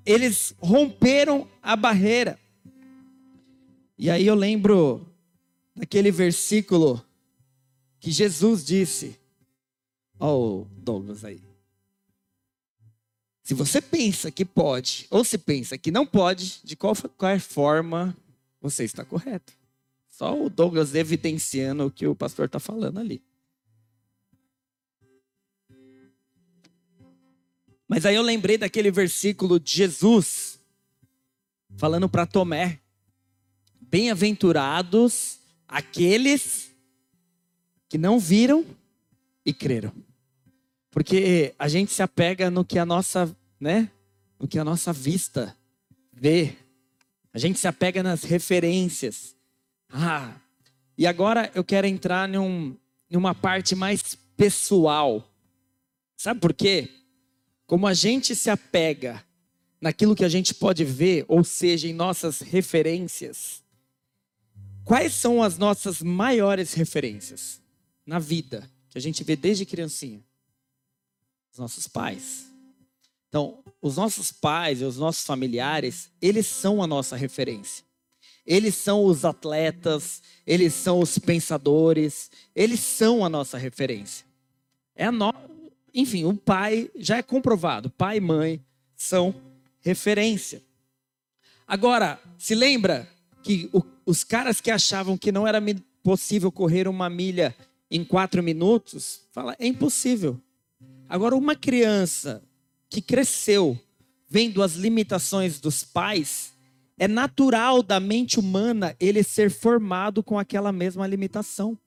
eles 0.06 0.54
romperam 0.60 1.48
a 1.62 1.76
barreira. 1.76 2.40
E 3.98 4.10
aí 4.10 4.26
eu 4.26 4.36
lembro 4.36 5.06
daquele 5.76 6.12
versículo 6.12 7.04
que 8.00 8.12
Jesus 8.12 8.64
disse. 8.64 9.20
Ó, 10.20 10.36
oh, 10.36 10.68
Douglas 10.78 11.26
aí. 11.26 11.51
Se 13.52 13.54
você 13.54 13.82
pensa 13.82 14.32
que 14.32 14.46
pode, 14.46 15.06
ou 15.10 15.26
se 15.26 15.38
pensa 15.38 15.78
que 15.78 15.92
não 15.92 16.06
pode, 16.06 16.62
de 16.64 16.74
qualquer 16.74 17.38
forma, 17.42 18.16
você 18.62 18.86
está 18.86 19.04
correto. 19.04 19.52
Só 20.08 20.42
o 20.42 20.50
Douglas 20.50 20.96
evidenciando 20.96 21.86
o 21.86 21.92
que 21.92 22.08
o 22.08 22.16
pastor 22.16 22.46
está 22.46 22.62
falando 22.62 23.02
ali. 23.02 23.22
Mas 27.90 28.06
aí 28.06 28.16
eu 28.16 28.22
lembrei 28.22 28.58
daquele 28.58 28.90
versículo 28.90 29.60
de 29.60 29.74
Jesus 29.74 30.58
falando 31.76 32.08
para 32.08 32.26
Tomé: 32.26 32.80
Bem-aventurados 33.82 35.40
aqueles 35.68 36.72
que 37.90 37.98
não 37.98 38.18
viram 38.18 38.66
e 39.46 39.54
creram. 39.54 39.92
Porque 40.90 41.56
a 41.58 41.70
gente 41.70 41.92
se 41.92 42.02
apega 42.02 42.50
no 42.52 42.66
que 42.66 42.78
a 42.78 42.86
nossa, 42.86 43.34
né? 43.62 43.91
No 44.39 44.47
que 44.47 44.58
a 44.58 44.65
nossa 44.65 44.91
vista 44.91 45.56
vê. 46.12 46.58
A 47.32 47.38
gente 47.38 47.60
se 47.60 47.67
apega 47.67 48.02
nas 48.02 48.24
referências. 48.24 49.36
Ah, 49.88 50.34
e 50.97 51.06
agora 51.06 51.52
eu 51.54 51.63
quero 51.63 51.86
entrar 51.86 52.28
num, 52.28 52.76
numa 53.10 53.36
parte 53.36 53.76
mais 53.76 54.15
pessoal. 54.36 55.32
Sabe 56.17 56.39
por 56.39 56.54
quê? 56.54 56.89
Como 57.67 57.88
a 57.88 57.93
gente 57.93 58.36
se 58.36 58.50
apega 58.50 59.24
naquilo 59.80 60.15
que 60.15 60.26
a 60.26 60.30
gente 60.30 60.54
pode 60.54 60.84
ver, 60.84 61.24
ou 61.28 61.43
seja, 61.43 61.88
em 61.88 61.93
nossas 61.93 62.41
referências, 62.41 63.63
quais 64.84 65.13
são 65.13 65.41
as 65.41 65.58
nossas 65.58 66.02
maiores 66.02 66.74
referências 66.74 67.62
na 68.06 68.19
vida, 68.19 68.69
que 68.89 68.97
a 68.97 69.02
gente 69.02 69.24
vê 69.24 69.36
desde 69.36 69.65
criancinha? 69.65 70.21
Os 71.52 71.60
nossos 71.60 71.88
pais. 71.88 72.51
Então, 73.32 73.63
os 73.82 73.96
nossos 73.96 74.30
pais 74.30 74.82
e 74.82 74.84
os 74.84 74.98
nossos 74.98 75.24
familiares, 75.24 76.12
eles 76.22 76.46
são 76.46 76.84
a 76.84 76.88
nossa 76.88 77.15
referência. 77.15 77.86
Eles 78.46 78.76
são 78.76 79.06
os 79.06 79.24
atletas, 79.24 80.22
eles 80.46 80.74
são 80.74 81.00
os 81.00 81.17
pensadores, 81.17 82.30
eles 82.54 82.82
são 82.82 83.24
a 83.24 83.30
nossa 83.30 83.58
referência. 83.58 84.26
É 84.94 85.06
a 85.06 85.13
no 85.13 85.34
enfim, 85.94 86.26
o 86.26 86.36
pai 86.36 86.91
já 86.98 87.17
é 87.17 87.24
comprovado. 87.24 87.89
Pai 87.89 88.17
e 88.17 88.22
mãe 88.22 88.62
são 88.98 89.34
referência. 89.80 90.62
Agora, 91.65 92.20
se 92.38 92.54
lembra 92.54 93.08
que 93.41 93.70
o, 93.72 93.82
os 94.06 94.26
caras 94.26 94.60
que 94.60 94.70
achavam 94.70 95.17
que 95.17 95.32
não 95.32 95.48
era 95.48 95.63
possível 96.04 96.52
correr 96.52 96.86
uma 96.86 97.10
milha 97.10 97.56
em 97.89 98.04
quatro 98.04 98.44
minutos, 98.44 99.22
fala, 99.32 99.56
é 99.58 99.65
impossível. 99.65 100.38
Agora, 101.08 101.34
uma 101.34 101.56
criança 101.56 102.44
que 102.92 103.02
cresceu 103.02 103.80
vendo 104.28 104.62
as 104.62 104.74
limitações 104.74 105.60
dos 105.60 105.84
pais, 105.84 106.54
é 107.00 107.08
natural 107.08 107.82
da 107.82 108.00
mente 108.00 108.38
humana 108.38 108.96
ele 109.00 109.24
ser 109.24 109.50
formado 109.50 110.22
com 110.22 110.38
aquela 110.38 110.72
mesma 110.72 111.08
limitação. 111.08 111.78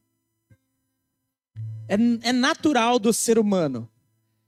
É, 1.87 1.95
é 2.29 2.33
natural 2.33 2.99
do 2.99 3.13
ser 3.13 3.39
humano. 3.39 3.89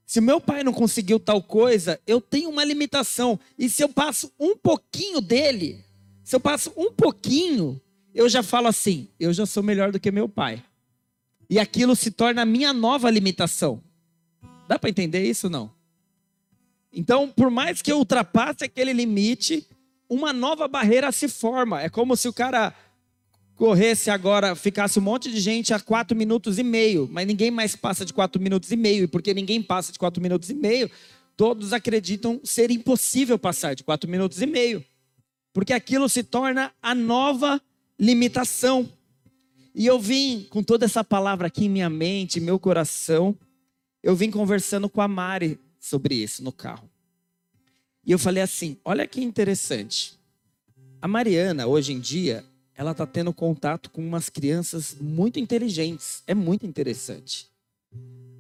Se 0.07 0.21
meu 0.21 0.41
pai 0.41 0.65
não 0.65 0.73
conseguiu 0.73 1.21
tal 1.21 1.43
coisa, 1.43 2.01
eu 2.07 2.21
tenho 2.21 2.49
uma 2.49 2.65
limitação. 2.65 3.39
E 3.59 3.69
se 3.69 3.83
eu 3.85 3.89
passo 3.89 4.33
um 4.41 4.57
pouquinho 4.57 5.21
dele, 5.21 5.85
se 6.25 6.35
eu 6.35 6.41
passo 6.41 6.73
um 6.77 6.91
pouquinho, 6.91 7.81
eu 8.15 8.29
já 8.29 8.43
falo 8.43 8.67
assim: 8.67 9.09
eu 9.21 9.33
já 9.33 9.45
sou 9.45 9.63
melhor 9.63 9.93
do 9.93 10.01
que 10.01 10.11
meu 10.11 10.29
pai. 10.29 10.65
E 11.51 11.59
aquilo 11.59 11.95
se 11.95 12.11
torna 12.11 12.43
a 12.43 12.47
minha 12.47 12.73
nova 12.73 13.11
limitação. 13.11 13.83
Dá 14.67 14.79
para 14.79 14.91
entender 14.91 15.23
isso 15.23 15.51
não? 15.51 15.76
Então, 16.97 17.29
por 17.29 17.51
mais 17.51 17.83
que 17.83 17.93
eu 17.93 17.99
ultrapasse 17.99 18.65
aquele 18.65 18.91
limite, 18.95 19.69
uma 20.09 20.33
nova 20.33 20.67
barreira 20.67 21.13
se 21.13 21.29
forma. 21.29 21.83
É 21.83 21.91
como 21.91 22.17
se 22.17 22.27
o 22.27 22.33
cara 22.33 22.75
corresse 23.55 24.09
agora, 24.09 24.57
ficasse 24.57 24.99
um 24.99 25.03
monte 25.03 25.31
de 25.31 25.39
gente 25.39 25.75
a 25.75 25.79
quatro 25.79 26.17
minutos 26.17 26.59
e 26.59 26.63
meio, 26.63 27.07
mas 27.13 27.27
ninguém 27.27 27.51
mais 27.51 27.77
passa 27.77 28.03
de 28.03 28.15
quatro 28.15 28.41
minutos 28.41 28.73
e 28.73 28.77
meio, 28.77 29.05
e 29.05 29.07
porque 29.07 29.35
ninguém 29.35 29.63
passa 29.63 29.93
de 29.93 29.99
quatro 29.99 30.23
minutos 30.23 30.49
e 30.51 30.55
meio, 30.55 30.91
todos 31.37 31.73
acreditam 31.73 32.41
ser 32.45 32.71
impossível 32.71 33.39
passar 33.39 33.75
de 33.75 33.83
quatro 33.83 34.11
minutos 34.11 34.43
e 34.43 34.47
meio, 34.47 34.85
porque 35.55 35.73
aquilo 35.73 36.07
se 36.09 36.23
torna 36.23 36.71
a 36.83 36.95
nova 36.95 37.61
limitação. 37.99 38.91
E 39.75 39.87
eu 39.87 39.99
vim 39.99 40.47
com 40.51 40.63
toda 40.63 40.85
essa 40.85 41.03
palavra 41.03 41.47
aqui 41.47 41.65
em 41.65 41.71
minha 41.71 41.89
mente, 41.89 42.41
meu 42.41 42.59
coração, 42.59 43.35
eu 44.03 44.15
vim 44.15 44.31
conversando 44.31 44.89
com 44.89 45.01
a 45.01 45.09
Mari 45.09 45.59
sobre 45.87 46.15
isso 46.15 46.43
no 46.43 46.53
carro. 46.53 46.91
E 48.05 48.13
eu 48.13 48.19
falei 48.19 48.43
assim: 48.43 48.77
olha 48.85 49.07
que 49.07 49.23
interessante. 49.23 50.19
A 51.01 51.09
Mariana, 51.09 51.67
hoje 51.67 51.93
em 51.93 52.01
dia, 52.01 52.45
ela 52.75 52.93
está 52.93 53.07
tendo 53.07 53.33
contato 53.33 53.91
com 53.91 54.07
umas 54.07 54.29
crianças 54.29 54.97
muito 55.01 55.39
inteligentes. 55.39 56.23
É 56.27 56.35
muito 56.35 56.67
interessante. 56.67 57.49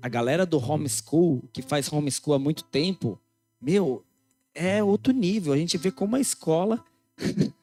A 0.02 0.08
galera 0.08 0.44
do 0.44 0.58
homeschool, 0.58 1.42
que 1.52 1.62
faz 1.62 1.90
homeschool 1.92 2.34
há 2.34 2.38
muito 2.38 2.62
tempo, 2.64 3.18
meu, 3.60 4.04
é 4.54 4.82
outro 4.82 5.12
nível. 5.12 5.52
A 5.52 5.56
gente 5.56 5.78
vê 5.78 5.90
como 5.90 6.16
a 6.16 6.20
escola 6.20 6.84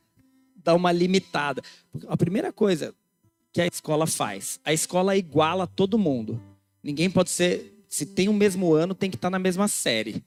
dá 0.64 0.74
uma 0.74 0.92
limitada. 0.92 1.62
A 2.08 2.18
primeira 2.18 2.52
coisa 2.52 2.94
que 3.52 3.62
a 3.62 3.68
escola 3.68 4.08
faz, 4.08 4.60
a 4.66 4.74
escola 4.74 5.16
iguala 5.16 5.68
todo 5.68 5.98
mundo. 5.98 6.42
Ninguém 6.82 7.10
pode 7.10 7.30
ser, 7.30 7.72
se 7.94 8.08
tem 8.08 8.28
o 8.28 8.34
mesmo 8.34 8.74
ano, 8.74 8.96
tem 8.96 9.08
que 9.08 9.16
estar 9.16 9.28
tá 9.28 9.30
na 9.30 9.38
mesma 9.38 9.68
série. 9.68 10.24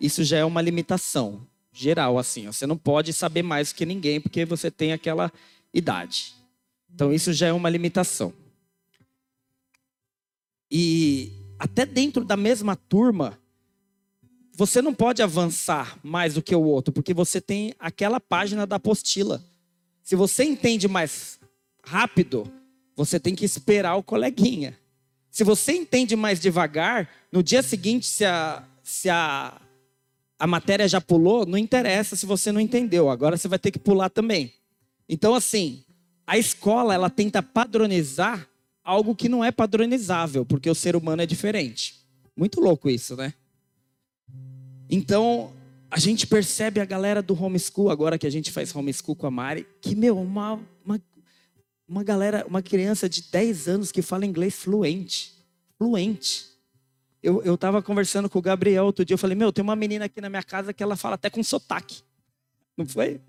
Isso 0.00 0.24
já 0.24 0.38
é 0.38 0.44
uma 0.44 0.60
limitação 0.60 1.46
geral, 1.72 2.18
assim. 2.18 2.46
Você 2.46 2.66
não 2.66 2.76
pode 2.76 3.12
saber 3.12 3.40
mais 3.40 3.72
que 3.72 3.86
ninguém, 3.86 4.20
porque 4.20 4.44
você 4.44 4.68
tem 4.68 4.92
aquela 4.92 5.32
idade. 5.72 6.34
Então 6.92 7.12
isso 7.12 7.32
já 7.32 7.46
é 7.46 7.52
uma 7.52 7.70
limitação. 7.70 8.32
E 10.68 11.32
até 11.56 11.86
dentro 11.86 12.24
da 12.24 12.36
mesma 12.36 12.74
turma, 12.74 13.38
você 14.52 14.82
não 14.82 14.92
pode 14.92 15.22
avançar 15.22 15.96
mais 16.02 16.34
do 16.34 16.42
que 16.42 16.56
o 16.56 16.64
outro, 16.64 16.92
porque 16.92 17.14
você 17.14 17.40
tem 17.40 17.76
aquela 17.78 18.18
página 18.18 18.66
da 18.66 18.74
apostila. 18.74 19.40
Se 20.02 20.16
você 20.16 20.42
entende 20.42 20.88
mais 20.88 21.38
rápido, 21.80 22.52
você 22.96 23.20
tem 23.20 23.36
que 23.36 23.44
esperar 23.44 23.94
o 23.94 24.02
coleguinha. 24.02 24.76
Se 25.34 25.42
você 25.42 25.72
entende 25.72 26.14
mais 26.14 26.38
devagar, 26.38 27.10
no 27.32 27.42
dia 27.42 27.60
seguinte, 27.60 28.06
se 28.06 28.24
a, 28.24 28.62
se 28.84 29.10
a, 29.10 29.60
a 30.38 30.46
matéria 30.46 30.86
já 30.86 31.00
pulou, 31.00 31.44
não 31.44 31.58
interessa 31.58 32.14
se 32.14 32.24
você 32.24 32.52
não 32.52 32.60
entendeu. 32.60 33.10
Agora 33.10 33.36
você 33.36 33.48
vai 33.48 33.58
ter 33.58 33.72
que 33.72 33.78
pular 33.80 34.08
também. 34.08 34.54
Então, 35.08 35.34
assim, 35.34 35.82
a 36.24 36.38
escola 36.38 36.94
ela 36.94 37.10
tenta 37.10 37.42
padronizar 37.42 38.48
algo 38.84 39.12
que 39.12 39.28
não 39.28 39.44
é 39.44 39.50
padronizável, 39.50 40.46
porque 40.46 40.70
o 40.70 40.74
ser 40.74 40.94
humano 40.94 41.22
é 41.22 41.26
diferente. 41.26 41.96
Muito 42.36 42.60
louco 42.60 42.88
isso, 42.88 43.16
né? 43.16 43.34
Então, 44.88 45.52
a 45.90 45.98
gente 45.98 46.28
percebe 46.28 46.80
a 46.80 46.84
galera 46.84 47.20
do 47.20 47.34
homeschool, 47.34 47.90
agora 47.90 48.18
que 48.18 48.26
a 48.28 48.30
gente 48.30 48.52
faz 48.52 48.72
homeschool 48.72 49.16
com 49.16 49.26
a 49.26 49.32
Mari, 49.32 49.66
que, 49.80 49.96
meu, 49.96 50.16
uma, 50.16 50.60
uma, 51.86 52.02
galera, 52.02 52.44
uma 52.46 52.62
criança 52.62 53.08
de 53.08 53.22
10 53.22 53.68
anos 53.68 53.92
que 53.92 54.02
fala 54.02 54.26
inglês 54.26 54.54
fluente. 54.54 55.34
Fluente. 55.78 56.46
Eu, 57.22 57.42
eu 57.42 57.56
tava 57.56 57.82
conversando 57.82 58.28
com 58.28 58.38
o 58.38 58.42
Gabriel 58.42 58.84
outro 58.84 59.04
dia, 59.04 59.14
eu 59.14 59.18
falei, 59.18 59.34
meu, 59.34 59.52
tem 59.52 59.62
uma 59.62 59.76
menina 59.76 60.04
aqui 60.04 60.20
na 60.20 60.28
minha 60.28 60.42
casa 60.42 60.72
que 60.72 60.82
ela 60.82 60.96
fala 60.96 61.14
até 61.14 61.30
com 61.30 61.42
sotaque. 61.42 62.02
Não 62.76 62.86
foi? 62.86 63.20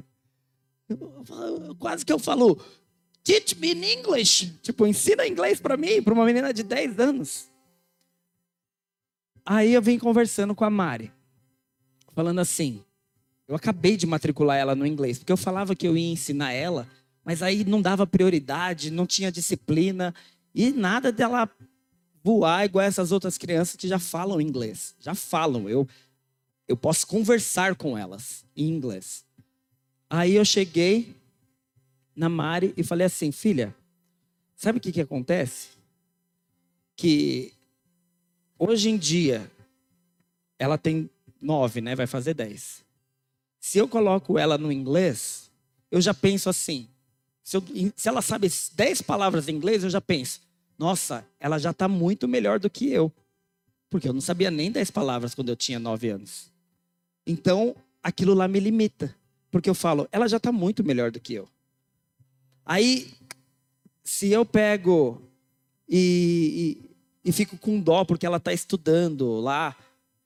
Quase 1.80 2.06
que 2.06 2.12
eu 2.12 2.20
falo, 2.20 2.60
teach 3.24 3.58
me 3.58 3.74
in 3.74 4.00
English. 4.00 4.58
Tipo, 4.62 4.86
ensina 4.86 5.26
inglês 5.26 5.60
para 5.60 5.78
mim, 5.78 6.02
para 6.02 6.13
uma 6.13 6.26
menina 6.26 6.54
de 6.54 6.63
10 6.63 7.00
anos. 7.00 7.50
Aí 9.46 9.74
eu 9.74 9.82
vim 9.82 10.00
conversando 10.00 10.56
com 10.56 10.65
a 10.65 10.70
Mari, 10.70 11.12
falando 12.13 12.39
assim: 12.39 12.84
eu 13.48 13.56
acabei 13.56 13.96
de 13.96 14.08
matricular 14.08 14.58
ela 14.58 14.76
no 14.76 14.86
inglês, 14.86 15.20
porque 15.20 15.32
eu 15.32 15.38
falava 15.38 15.76
que 15.76 15.88
eu 15.88 15.96
ia 15.96 16.12
ensinar 16.12 16.52
ela, 16.52 16.88
mas 17.26 17.42
aí 17.42 17.66
não 17.66 17.82
dava 17.82 18.06
prioridade, 18.06 18.92
não 18.92 19.08
tinha 19.08 19.32
disciplina 19.32 20.14
e 20.54 20.72
nada 20.72 21.12
dela 21.12 21.50
voar 22.24 22.66
igual 22.66 22.86
essas 22.86 23.12
outras 23.12 23.38
crianças 23.38 23.76
que 23.76 23.88
já 23.88 24.00
falam 24.00 24.40
inglês. 24.40 24.96
Já 25.00 25.16
falam, 25.16 25.68
eu 25.68 25.88
eu 26.68 26.76
posso 26.76 27.06
conversar 27.06 27.76
com 27.76 27.98
elas 27.98 28.44
em 28.56 28.68
inglês. 28.68 29.24
Aí 30.10 30.34
eu 30.34 30.46
cheguei 30.46 31.16
na 32.16 32.30
Mari 32.30 32.74
e 32.78 32.84
falei 32.84 33.06
assim, 33.06 33.32
filha, 33.32 33.76
sabe 34.56 34.78
o 34.78 34.82
que, 34.82 34.92
que 34.92 35.02
acontece? 35.02 35.70
Que 36.96 37.54
hoje 38.58 38.90
em 38.90 38.98
dia 38.98 39.52
ela 40.58 40.78
tem 40.78 41.10
nove, 41.42 41.82
né? 41.82 41.96
Vai 41.96 42.08
fazer 42.08 42.34
dez. 42.34 42.84
Se 43.60 43.78
eu 43.78 43.88
coloco 43.88 44.40
ela 44.40 44.58
no 44.58 44.72
inglês, 44.72 45.52
eu 45.92 46.02
já 46.02 46.14
penso 46.14 46.50
assim. 46.50 46.88
Se, 47.46 47.58
eu, 47.58 47.64
se 47.96 48.10
ela 48.10 48.24
sabe 48.24 48.52
dez 48.74 49.04
palavras 49.04 49.48
em 49.48 49.52
inglês, 49.52 49.84
eu 49.84 49.90
já 49.92 50.02
penso, 50.02 50.42
nossa, 50.80 51.24
ela 51.40 51.60
já 51.60 51.70
está 51.70 51.88
muito 51.88 52.28
melhor 52.28 52.60
do 52.60 52.72
que 52.72 52.90
eu. 52.90 53.14
Porque 53.88 54.10
eu 54.10 54.14
não 54.14 54.20
sabia 54.20 54.50
nem 54.50 54.72
dez 54.72 54.90
palavras 54.90 55.36
quando 55.36 55.50
eu 55.50 55.56
tinha 55.56 55.78
nove 55.78 56.10
anos. 56.10 56.52
Então, 57.26 57.76
aquilo 58.02 58.34
lá 58.34 58.48
me 58.48 58.60
limita. 58.60 59.16
Porque 59.52 59.70
eu 59.70 59.76
falo, 59.76 60.10
ela 60.12 60.28
já 60.28 60.38
está 60.38 60.52
muito 60.52 60.84
melhor 60.84 61.12
do 61.12 61.20
que 61.20 61.36
eu. 61.36 61.48
Aí, 62.66 63.14
se 64.04 64.32
eu 64.32 64.44
pego 64.44 65.22
e, 65.88 66.82
e, 67.24 67.30
e 67.30 67.32
fico 67.32 67.60
com 67.60 67.80
dó 67.80 68.04
porque 68.04 68.26
ela 68.26 68.38
está 68.38 68.52
estudando 68.54 69.40
lá, 69.40 69.76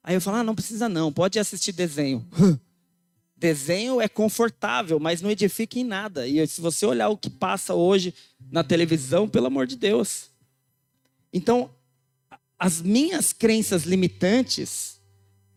aí 0.02 0.14
eu 0.14 0.22
falo, 0.22 0.38
ah, 0.38 0.42
não 0.42 0.54
precisa 0.54 0.88
não, 0.88 1.12
pode 1.12 1.38
assistir 1.38 1.72
desenho. 1.72 2.26
desenho 3.40 4.00
é 4.00 4.08
confortável, 4.08 5.00
mas 5.00 5.22
não 5.22 5.30
edifica 5.30 5.78
em 5.78 5.84
nada. 5.84 6.28
E 6.28 6.46
se 6.46 6.60
você 6.60 6.84
olhar 6.84 7.08
o 7.08 7.16
que 7.16 7.30
passa 7.30 7.74
hoje 7.74 8.14
na 8.52 8.62
televisão, 8.62 9.26
pelo 9.26 9.46
amor 9.46 9.66
de 9.66 9.76
Deus. 9.76 10.28
Então, 11.32 11.70
as 12.58 12.82
minhas 12.82 13.32
crenças 13.32 13.84
limitantes 13.84 15.00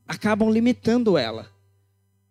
acabam 0.07 0.49
limitando 0.49 1.17
ela. 1.17 1.51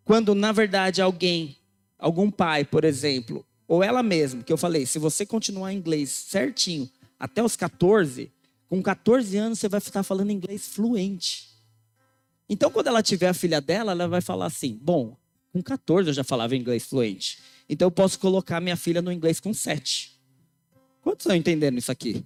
Quando, 0.04 0.34
na 0.34 0.50
verdade, 0.52 1.02
alguém, 1.02 1.56
algum 1.98 2.30
pai, 2.30 2.64
por 2.64 2.82
exemplo, 2.82 3.44
ou 3.68 3.82
ela 3.82 4.02
mesma, 4.02 4.42
que 4.42 4.52
eu 4.52 4.58
falei, 4.58 4.86
se 4.86 4.98
você 4.98 5.26
continuar 5.26 5.72
inglês 5.72 6.10
certinho 6.10 6.90
até 7.18 7.42
os 7.42 7.56
14, 7.56 8.32
com 8.68 8.82
14 8.82 9.36
anos 9.36 9.58
você 9.58 9.68
vai 9.68 9.78
estar 9.78 10.02
falando 10.02 10.30
inglês 10.30 10.66
fluente. 10.66 11.50
Então, 12.48 12.70
quando 12.70 12.86
ela 12.86 13.02
tiver 13.02 13.28
a 13.28 13.34
filha 13.34 13.60
dela, 13.60 13.92
ela 13.92 14.08
vai 14.08 14.20
falar 14.20 14.46
assim: 14.46 14.78
bom, 14.80 15.16
com 15.52 15.62
14 15.62 16.08
eu 16.08 16.14
já 16.14 16.24
falava 16.24 16.56
inglês 16.56 16.86
fluente. 16.86 17.38
Então, 17.68 17.86
eu 17.86 17.92
posso 17.92 18.18
colocar 18.18 18.60
minha 18.60 18.76
filha 18.76 19.02
no 19.02 19.12
inglês 19.12 19.38
com 19.38 19.52
7. 19.52 20.18
Quantos 21.02 21.24
estão 21.24 21.36
entendendo 21.36 21.78
isso 21.78 21.92
aqui? 21.92 22.24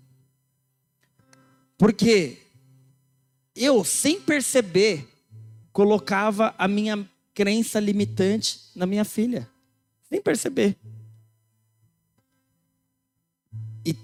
Porque 1.76 2.38
eu, 3.54 3.84
sem 3.84 4.20
perceber, 4.20 5.08
colocava 5.72 6.54
a 6.56 6.68
minha 6.68 7.08
crença 7.34 7.80
limitante 7.80 8.60
na 8.74 8.86
minha 8.86 9.04
filha, 9.04 9.48
sem 10.08 10.20
perceber. 10.22 10.76
E 13.84 13.94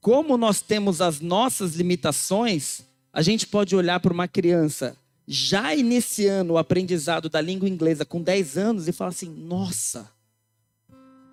como 0.00 0.36
nós 0.36 0.60
temos 0.60 1.00
as 1.00 1.20
nossas 1.20 1.74
limitações, 1.74 2.82
a 3.12 3.22
gente 3.22 3.46
pode 3.46 3.74
olhar 3.74 4.00
para 4.00 4.12
uma 4.12 4.28
criança 4.28 4.96
já 5.30 5.74
iniciando 5.74 6.54
o 6.54 6.58
aprendizado 6.58 7.28
da 7.28 7.38
língua 7.38 7.68
inglesa 7.68 8.04
com 8.04 8.22
10 8.22 8.56
anos 8.56 8.88
e 8.88 8.92
falar 8.92 9.10
assim: 9.10 9.28
nossa, 9.28 10.10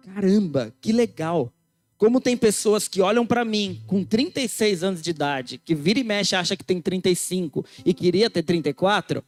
caramba, 0.04 0.74
que 0.82 0.92
legal. 0.92 1.52
Como 1.98 2.20
tem 2.20 2.36
pessoas 2.36 2.90
que 2.90 3.02
olham 3.02 3.26
para 3.26 3.46
mim 3.46 3.82
com 3.88 4.04
36 4.04 4.84
anos 4.84 5.02
de 5.02 5.12
idade, 5.12 5.58
que 5.58 5.74
vira 5.74 5.98
e 5.98 6.04
mexe 6.04 6.36
acha 6.36 6.58
que 6.58 6.64
tem 6.64 6.82
35 6.82 7.66
e 7.86 7.94
queria 7.94 8.30
ter 8.30 8.44
34, 8.44 9.24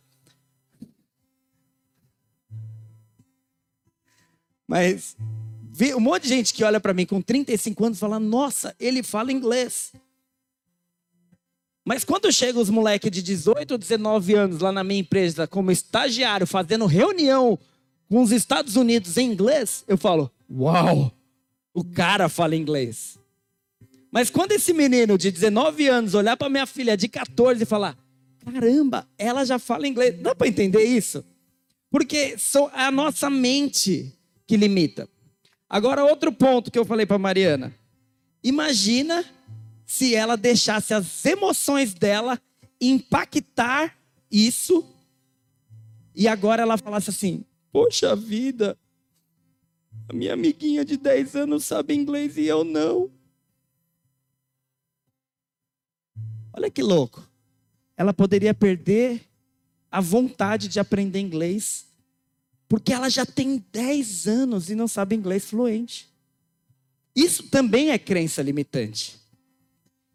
Mas 4.68 5.16
um 5.96 6.00
monte 6.00 6.24
de 6.24 6.30
gente 6.30 6.54
que 6.54 6.64
olha 6.64 6.80
para 6.80 6.94
mim 6.94 7.06
com 7.06 7.22
35 7.22 7.86
anos 7.86 8.00
fala: 8.00 8.20
Nossa, 8.20 8.76
ele 8.80 9.02
fala 9.02 9.32
inglês. 9.32 9.94
Mas 11.88 12.04
quando 12.04 12.30
chegam 12.34 12.62
os 12.62 12.70
moleques 12.70 13.10
de 13.10 13.22
18 13.22 13.78
19 13.78 14.34
anos 14.34 14.60
lá 14.60 14.74
na 14.74 14.84
minha 14.84 15.00
empresa 15.00 15.48
como 15.48 15.72
estagiário, 15.72 16.46
fazendo 16.46 16.86
reunião 16.86 17.58
com 18.10 18.22
os 18.22 18.34
Estados 18.34 18.76
Unidos 18.76 19.16
em 19.16 19.32
inglês, 19.32 19.86
eu 19.88 19.98
falo: 19.98 20.30
Uau, 20.52 21.10
o 21.74 21.86
cara 21.86 22.28
fala 22.28 22.58
inglês. 22.58 23.18
Mas 24.12 24.30
quando 24.30 24.52
esse 24.52 24.74
menino 24.74 25.18
de 25.18 25.32
19 25.32 25.88
anos 25.88 26.14
olhar 26.14 26.36
para 26.36 26.50
minha 26.50 26.66
filha 26.66 26.98
de 26.98 27.08
14 27.08 27.64
e 27.64 27.66
falar: 27.66 27.98
Caramba, 28.44 29.08
ela 29.18 29.46
já 29.46 29.58
fala 29.58 29.88
inglês. 29.88 30.22
Dá 30.22 30.36
para 30.36 30.50
entender 30.50 30.84
isso? 30.84 31.24
Porque 31.90 32.36
a 32.74 32.92
nossa 32.92 33.30
mente 33.30 34.14
que 34.46 34.58
limita. 34.58 35.08
Agora, 35.70 36.04
outro 36.04 36.34
ponto 36.34 36.70
que 36.70 36.78
eu 36.78 36.84
falei 36.84 37.06
para 37.06 37.18
Mariana. 37.18 37.74
Imagina 38.44 39.24
se 39.88 40.14
ela 40.14 40.36
deixasse 40.36 40.94
as 40.94 41.26
emoções 41.26 41.94
dela 41.94 42.40
impactar 42.80 43.98
isso 44.30 44.86
e 46.14 46.28
agora 46.28 46.62
ela 46.62 46.78
falasse 46.78 47.10
assim: 47.10 47.46
Poxa 47.72 48.14
vida, 48.14 48.78
a 50.10 50.14
minha 50.14 50.34
amiguinha 50.34 50.84
de 50.84 50.98
10 50.98 51.36
anos 51.38 51.64
sabe 51.64 51.96
inglês 51.96 52.36
e 52.36 52.46
eu 52.46 52.66
não. 52.66 53.10
Olha 56.52 56.70
que 56.70 56.84
louco. 56.84 57.26
Ela 57.96 58.14
poderia 58.14 58.54
perder 58.54 59.22
a 59.90 60.02
vontade 60.02 60.68
de 60.68 60.80
aprender 60.80 61.20
inglês 61.20 61.88
porque 62.68 62.92
ela 62.92 63.10
já 63.10 63.26
tem 63.26 63.64
10 63.72 64.28
anos 64.28 64.70
e 64.70 64.76
não 64.76 64.88
sabe 64.88 65.16
inglês 65.16 65.46
fluente. 65.46 66.10
Isso 67.16 67.44
também 67.44 67.92
é 67.92 67.98
crença 67.98 68.42
limitante. 68.42 69.18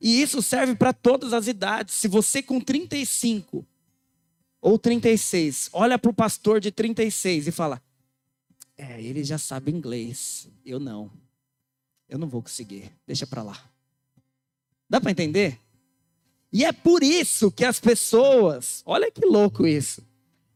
E 0.02 0.20
isso 0.20 0.42
serve 0.42 0.74
para 0.74 0.92
todas 0.92 1.32
as 1.32 1.46
idades. 1.46 1.94
Se 1.94 2.08
você 2.08 2.42
com 2.42 2.60
35 2.60 3.64
ou 4.60 4.76
36 4.76 5.70
olha 5.72 5.96
para 5.96 6.10
o 6.10 6.14
pastor 6.14 6.60
de 6.60 6.72
36 6.72 7.46
e 7.46 7.52
fala: 7.52 7.80
É, 8.76 9.00
ele 9.00 9.22
já 9.22 9.38
sabe 9.38 9.70
inglês, 9.70 10.48
eu 10.66 10.80
não. 10.80 11.08
Eu 12.08 12.18
não 12.18 12.28
vou 12.28 12.42
conseguir, 12.42 12.90
deixa 13.06 13.28
para 13.28 13.44
lá. 13.44 13.64
Dá 14.90 15.00
para 15.00 15.12
entender? 15.12 15.58
E 16.52 16.64
é 16.64 16.72
por 16.72 17.02
isso 17.04 17.50
que 17.50 17.64
as 17.64 17.78
pessoas, 17.78 18.82
olha 18.84 19.10
que 19.10 19.24
louco 19.24 19.66
isso. 19.66 20.02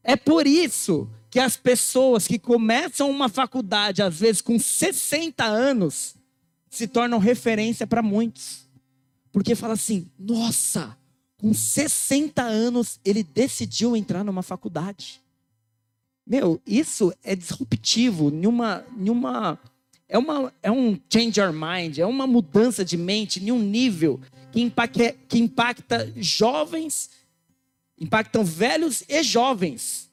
É 0.02 0.16
por 0.16 0.46
isso 0.46 1.09
que 1.30 1.38
as 1.38 1.56
pessoas 1.56 2.26
que 2.26 2.38
começam 2.38 3.09
uma 3.09 3.28
faculdade, 3.28 4.02
às 4.02 4.18
vezes 4.18 4.42
com 4.42 4.59
60 4.59 5.44
anos, 5.44 6.16
se 6.68 6.87
tornam 6.87 7.18
referência 7.18 7.87
para 7.87 8.02
muitos. 8.02 8.65
Porque 9.37 9.55
fala 9.55 9.75
assim: 9.75 10.11
nossa, 10.18 10.96
com 11.37 11.53
60 11.53 12.40
anos 12.40 12.99
ele 13.05 13.22
decidiu 13.22 13.94
entrar 13.94 14.25
numa 14.25 14.42
faculdade. 14.42 15.20
Meu, 16.27 16.59
isso 16.66 17.12
é 17.22 17.37
disruptivo, 17.37 18.31
numa, 18.31 18.83
numa, 18.96 19.58
é, 20.08 20.17
uma, 20.17 20.50
é 20.63 20.73
um 20.73 20.98
change 21.13 21.38
your 21.38 21.52
mind, 21.52 21.98
é 21.98 22.06
uma 22.06 22.27
mudança 22.27 22.83
de 22.83 22.96
mente 22.96 23.38
em 23.38 23.52
um 23.52 23.60
nível 23.60 24.19
que 24.50 24.63
impacta, 24.63 25.15
que 25.29 25.38
impacta 25.38 26.10
jovens, 26.17 27.10
impactam 28.00 28.42
velhos 28.42 29.04
e 29.06 29.23
jovens. 29.23 30.08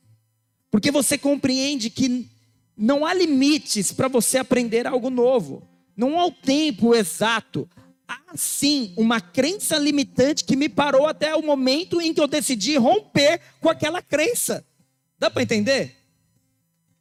Porque 0.70 0.92
você 0.92 1.18
compreende 1.18 1.90
que 1.90 2.28
não 2.76 3.06
há 3.06 3.14
limites 3.14 3.94
para 3.94 4.10
você 4.10 4.40
aprender 4.40 4.86
algo 4.86 5.10
novo. 5.10 5.64
Não 5.96 6.20
há 6.20 6.26
o 6.26 6.32
tempo 6.32 6.94
exato. 6.94 7.70
Há 8.14 8.38
sim 8.38 8.94
uma 8.96 9.20
crença 9.20 9.76
limitante 9.78 10.44
que 10.44 10.56
me 10.56 10.70
parou 10.70 11.08
até 11.08 11.36
o 11.36 11.42
momento 11.42 12.00
em 12.00 12.14
que 12.14 12.22
eu 12.22 12.28
decidi 12.28 12.78
romper 12.78 13.42
com 13.60 13.70
aquela 13.70 14.04
crença. 14.04 14.64
Dá 15.18 15.32
para 15.32 15.42
entender? 15.42 15.96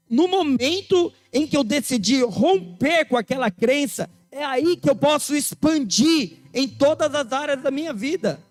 No 0.09 0.27
momento 0.27 1.13
em 1.31 1.47
que 1.47 1.55
eu 1.55 1.63
decidi 1.63 2.23
romper 2.23 3.05
com 3.05 3.19
aquela 3.19 3.51
crença, 3.51 4.09
é 4.31 4.43
aí 4.43 4.75
que 4.77 4.89
eu 4.89 4.97
posso 4.97 5.37
expandir 5.37 6.39
em 6.55 6.67
todas 6.67 7.15
as 7.15 7.31
áreas 7.31 7.63
da 7.63 7.71
minha 7.71 7.93
vida. 7.93 8.43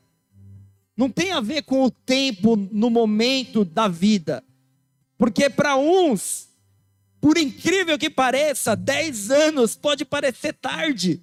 Não 0.96 1.10
tem 1.10 1.32
a 1.32 1.42
ver 1.42 1.64
com 1.64 1.84
o 1.84 1.90
tempo 1.90 2.56
no 2.56 2.92
momento 2.92 3.66
da 3.66 3.88
vida. 3.88 4.44
Porque 5.18 5.50
para 5.50 5.76
uns 5.78 6.48
Por 7.20 7.38
incrível 7.38 8.00
que 8.00 8.10
pareça, 8.10 8.76
10 8.76 9.30
anos 9.30 9.76
pode 9.76 10.04
parecer 10.04 10.54
tarde. 10.54 11.22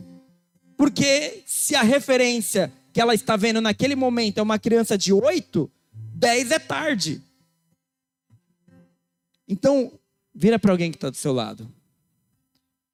Porque 0.78 1.42
se 1.44 1.74
a 1.74 1.82
referência 1.82 2.72
que 2.92 3.00
ela 3.00 3.12
está 3.12 3.34
vendo 3.34 3.60
naquele 3.60 3.96
momento 3.96 4.38
é 4.38 4.42
uma 4.42 4.60
criança 4.60 4.96
de 4.96 5.12
8, 5.12 5.68
10 6.14 6.52
é 6.52 6.58
tarde. 6.60 7.20
Então, 9.48 9.98
vira 10.32 10.56
para 10.56 10.70
alguém 10.70 10.92
que 10.92 10.96
está 10.96 11.10
do 11.10 11.16
seu 11.16 11.32
lado 11.32 11.68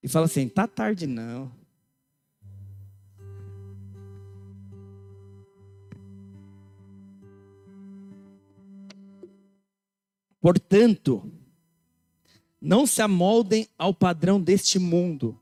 e 0.02 0.08
fala 0.08 0.24
assim: 0.24 0.48
tá 0.48 0.66
tarde 0.66 1.06
não. 1.06 1.52
Portanto, 10.40 11.30
não 12.58 12.86
se 12.86 13.02
amoldem 13.02 13.68
ao 13.76 13.92
padrão 13.92 14.40
deste 14.40 14.78
mundo, 14.78 15.38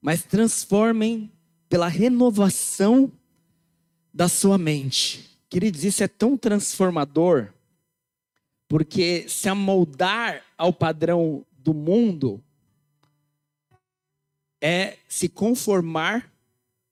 mas 0.00 0.24
transformem 0.24 1.30
pela 1.74 1.88
renovação 1.88 3.10
da 4.12 4.28
sua 4.28 4.56
mente. 4.56 5.28
Queridos, 5.50 5.82
isso 5.82 6.04
é 6.04 6.06
tão 6.06 6.36
transformador, 6.36 7.52
porque 8.68 9.28
se 9.28 9.48
amoldar 9.48 10.44
ao 10.56 10.72
padrão 10.72 11.44
do 11.50 11.74
mundo 11.74 12.40
é 14.60 14.98
se 15.08 15.28
conformar 15.28 16.32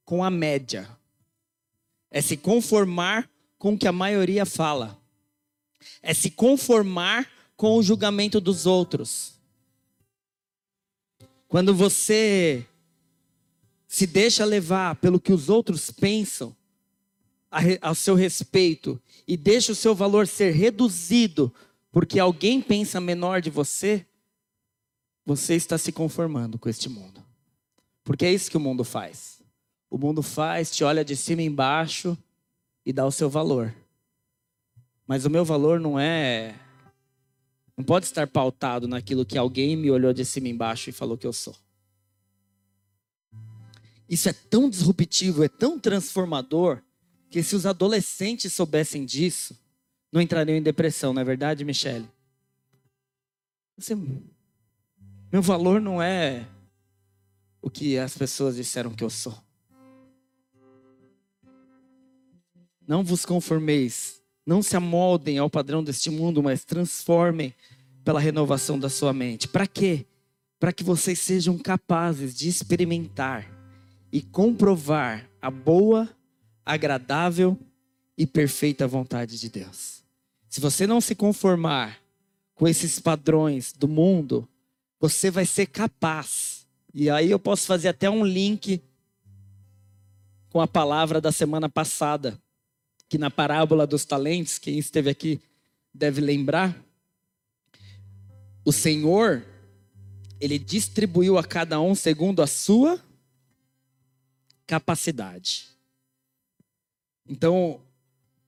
com 0.04 0.24
a 0.24 0.30
média, 0.30 0.90
é 2.10 2.20
se 2.20 2.36
conformar 2.36 3.30
com 3.60 3.74
o 3.74 3.78
que 3.78 3.86
a 3.86 3.92
maioria 3.92 4.44
fala, 4.44 5.00
é 6.02 6.12
se 6.12 6.28
conformar 6.28 7.30
com 7.56 7.76
o 7.76 7.84
julgamento 7.84 8.40
dos 8.40 8.66
outros. 8.66 9.34
Quando 11.46 11.72
você 11.72 12.66
se 13.92 14.06
deixa 14.06 14.42
levar 14.46 14.96
pelo 14.96 15.20
que 15.20 15.34
os 15.34 15.50
outros 15.50 15.90
pensam 15.90 16.56
ao 17.82 17.94
seu 17.94 18.14
respeito 18.14 18.98
e 19.28 19.36
deixa 19.36 19.72
o 19.72 19.74
seu 19.74 19.94
valor 19.94 20.26
ser 20.26 20.54
reduzido 20.54 21.52
porque 21.90 22.18
alguém 22.18 22.62
pensa 22.62 22.98
menor 22.98 23.42
de 23.42 23.50
você, 23.50 24.06
você 25.26 25.56
está 25.56 25.76
se 25.76 25.92
conformando 25.92 26.58
com 26.58 26.70
este 26.70 26.88
mundo. 26.88 27.22
Porque 28.02 28.24
é 28.24 28.32
isso 28.32 28.50
que 28.50 28.56
o 28.56 28.60
mundo 28.60 28.82
faz. 28.82 29.42
O 29.90 29.98
mundo 29.98 30.22
faz, 30.22 30.70
te 30.70 30.82
olha 30.82 31.04
de 31.04 31.14
cima 31.14 31.42
embaixo 31.42 32.16
e 32.86 32.94
dá 32.94 33.04
o 33.04 33.12
seu 33.12 33.28
valor. 33.28 33.74
Mas 35.06 35.26
o 35.26 35.30
meu 35.30 35.44
valor 35.44 35.78
não 35.78 36.00
é 36.00 36.54
não 37.76 37.84
pode 37.84 38.06
estar 38.06 38.26
pautado 38.26 38.88
naquilo 38.88 39.26
que 39.26 39.36
alguém 39.36 39.76
me 39.76 39.90
olhou 39.90 40.14
de 40.14 40.24
cima 40.24 40.48
embaixo 40.48 40.88
e 40.88 40.94
falou 40.94 41.18
que 41.18 41.26
eu 41.26 41.32
sou. 41.32 41.54
Isso 44.12 44.28
é 44.28 44.32
tão 44.34 44.68
disruptivo, 44.68 45.42
é 45.42 45.48
tão 45.48 45.80
transformador, 45.80 46.82
que 47.30 47.42
se 47.42 47.56
os 47.56 47.64
adolescentes 47.64 48.52
soubessem 48.52 49.06
disso, 49.06 49.58
não 50.12 50.20
entrariam 50.20 50.54
em 50.54 50.62
depressão, 50.62 51.14
não 51.14 51.22
é 51.22 51.24
verdade, 51.24 51.64
Michele? 51.64 52.06
Você, 53.74 53.96
meu 55.32 55.40
valor 55.40 55.80
não 55.80 56.02
é 56.02 56.46
o 57.62 57.70
que 57.70 57.96
as 57.96 58.14
pessoas 58.14 58.56
disseram 58.56 58.94
que 58.94 59.02
eu 59.02 59.08
sou. 59.08 59.34
Não 62.86 63.02
vos 63.02 63.24
conformeis 63.24 64.20
não 64.44 64.62
se 64.62 64.76
amoldem 64.76 65.38
ao 65.38 65.48
padrão 65.48 65.82
deste 65.82 66.10
mundo, 66.10 66.42
mas 66.42 66.66
transformem 66.66 67.54
pela 68.04 68.20
renovação 68.20 68.78
da 68.78 68.90
sua 68.90 69.14
mente. 69.14 69.48
Para 69.48 69.66
quê? 69.66 70.04
Para 70.60 70.70
que 70.70 70.84
vocês 70.84 71.18
sejam 71.18 71.56
capazes 71.56 72.34
de 72.34 72.46
experimentar 72.46 73.61
e 74.12 74.20
comprovar 74.20 75.26
a 75.40 75.50
boa, 75.50 76.08
agradável 76.64 77.58
e 78.16 78.26
perfeita 78.26 78.86
vontade 78.86 79.40
de 79.40 79.48
Deus. 79.48 80.04
Se 80.48 80.60
você 80.60 80.86
não 80.86 81.00
se 81.00 81.14
conformar 81.14 81.98
com 82.54 82.68
esses 82.68 83.00
padrões 83.00 83.72
do 83.72 83.88
mundo, 83.88 84.46
você 85.00 85.30
vai 85.30 85.46
ser 85.46 85.66
capaz. 85.66 86.66
E 86.92 87.08
aí 87.08 87.30
eu 87.30 87.38
posso 87.38 87.66
fazer 87.66 87.88
até 87.88 88.10
um 88.10 88.24
link 88.24 88.82
com 90.50 90.60
a 90.60 90.68
palavra 90.68 91.20
da 91.20 91.32
semana 91.32 91.68
passada 91.70 92.38
que 93.08 93.18
na 93.18 93.30
parábola 93.30 93.86
dos 93.86 94.04
talentos, 94.06 94.58
quem 94.58 94.78
esteve 94.78 95.10
aqui 95.10 95.40
deve 95.92 96.20
lembrar, 96.20 96.74
o 98.64 98.72
Senhor, 98.72 99.44
ele 100.40 100.58
distribuiu 100.58 101.36
a 101.36 101.44
cada 101.44 101.78
um 101.78 101.94
segundo 101.94 102.40
a 102.40 102.46
sua 102.46 102.98
capacidade. 104.72 105.66
Então, 107.28 107.78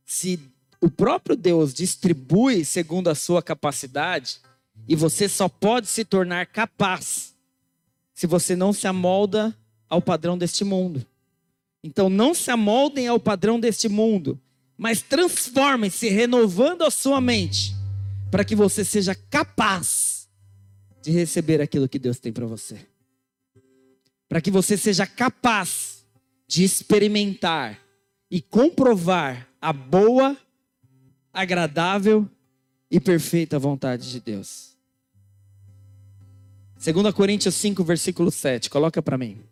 se 0.06 0.40
o 0.80 0.88
próprio 0.88 1.36
Deus 1.36 1.74
distribui 1.74 2.64
segundo 2.64 3.08
a 3.08 3.14
sua 3.14 3.42
capacidade, 3.42 4.40
e 4.88 4.96
você 4.96 5.28
só 5.28 5.50
pode 5.50 5.86
se 5.86 6.02
tornar 6.02 6.46
capaz 6.46 7.34
se 8.14 8.26
você 8.26 8.56
não 8.56 8.72
se 8.72 8.86
amolda 8.86 9.54
ao 9.86 10.00
padrão 10.00 10.38
deste 10.38 10.64
mundo. 10.64 11.04
Então, 11.82 12.08
não 12.08 12.32
se 12.32 12.50
amoldem 12.50 13.06
ao 13.06 13.20
padrão 13.20 13.60
deste 13.60 13.86
mundo, 13.86 14.40
mas 14.78 15.02
transformem-se 15.02 16.08
renovando 16.08 16.84
a 16.84 16.90
sua 16.90 17.20
mente, 17.20 17.74
para 18.30 18.46
que 18.46 18.56
você 18.56 18.82
seja 18.82 19.14
capaz 19.14 20.26
de 21.02 21.10
receber 21.10 21.60
aquilo 21.60 21.86
que 21.86 21.98
Deus 21.98 22.18
tem 22.18 22.32
para 22.32 22.46
você. 22.46 22.78
Para 24.26 24.40
que 24.40 24.50
você 24.50 24.78
seja 24.78 25.06
capaz 25.06 25.93
de 26.46 26.64
experimentar 26.64 27.80
e 28.30 28.40
comprovar 28.40 29.48
a 29.60 29.72
boa, 29.72 30.36
agradável 31.32 32.28
e 32.90 33.00
perfeita 33.00 33.58
vontade 33.58 34.10
de 34.10 34.20
Deus. 34.20 34.76
2 36.76 37.14
Coríntios 37.14 37.54
5, 37.54 37.82
versículo 37.82 38.30
7, 38.30 38.68
coloca 38.68 39.02
para 39.02 39.16
mim. 39.16 39.42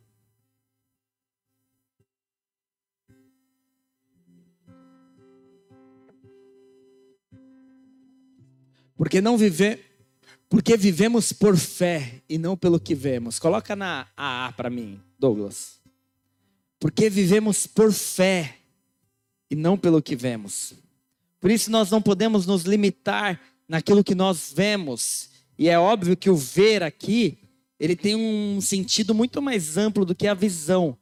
Porque 8.94 9.20
não 9.20 9.36
viver, 9.36 9.80
porque 10.48 10.76
vivemos 10.76 11.32
por 11.32 11.56
fé 11.56 12.22
e 12.28 12.38
não 12.38 12.56
pelo 12.56 12.78
que 12.78 12.94
vemos. 12.94 13.38
Coloca 13.40 13.74
na 13.74 14.06
AA 14.16 14.52
para 14.52 14.70
mim, 14.70 15.00
Douglas. 15.18 15.81
Porque 16.82 17.08
vivemos 17.08 17.64
por 17.64 17.92
fé 17.92 18.56
e 19.48 19.54
não 19.54 19.78
pelo 19.78 20.02
que 20.02 20.16
vemos. 20.16 20.74
Por 21.38 21.48
isso 21.48 21.70
nós 21.70 21.88
não 21.92 22.02
podemos 22.02 22.44
nos 22.44 22.64
limitar 22.64 23.40
naquilo 23.68 24.02
que 24.02 24.16
nós 24.16 24.52
vemos. 24.52 25.30
E 25.56 25.68
é 25.68 25.78
óbvio 25.78 26.16
que 26.16 26.28
o 26.28 26.34
ver 26.34 26.82
aqui, 26.82 27.38
ele 27.78 27.94
tem 27.94 28.16
um 28.16 28.60
sentido 28.60 29.14
muito 29.14 29.40
mais 29.40 29.76
amplo 29.76 30.04
do 30.04 30.12
que 30.12 30.26
a 30.26 30.34
visão. 30.34 30.98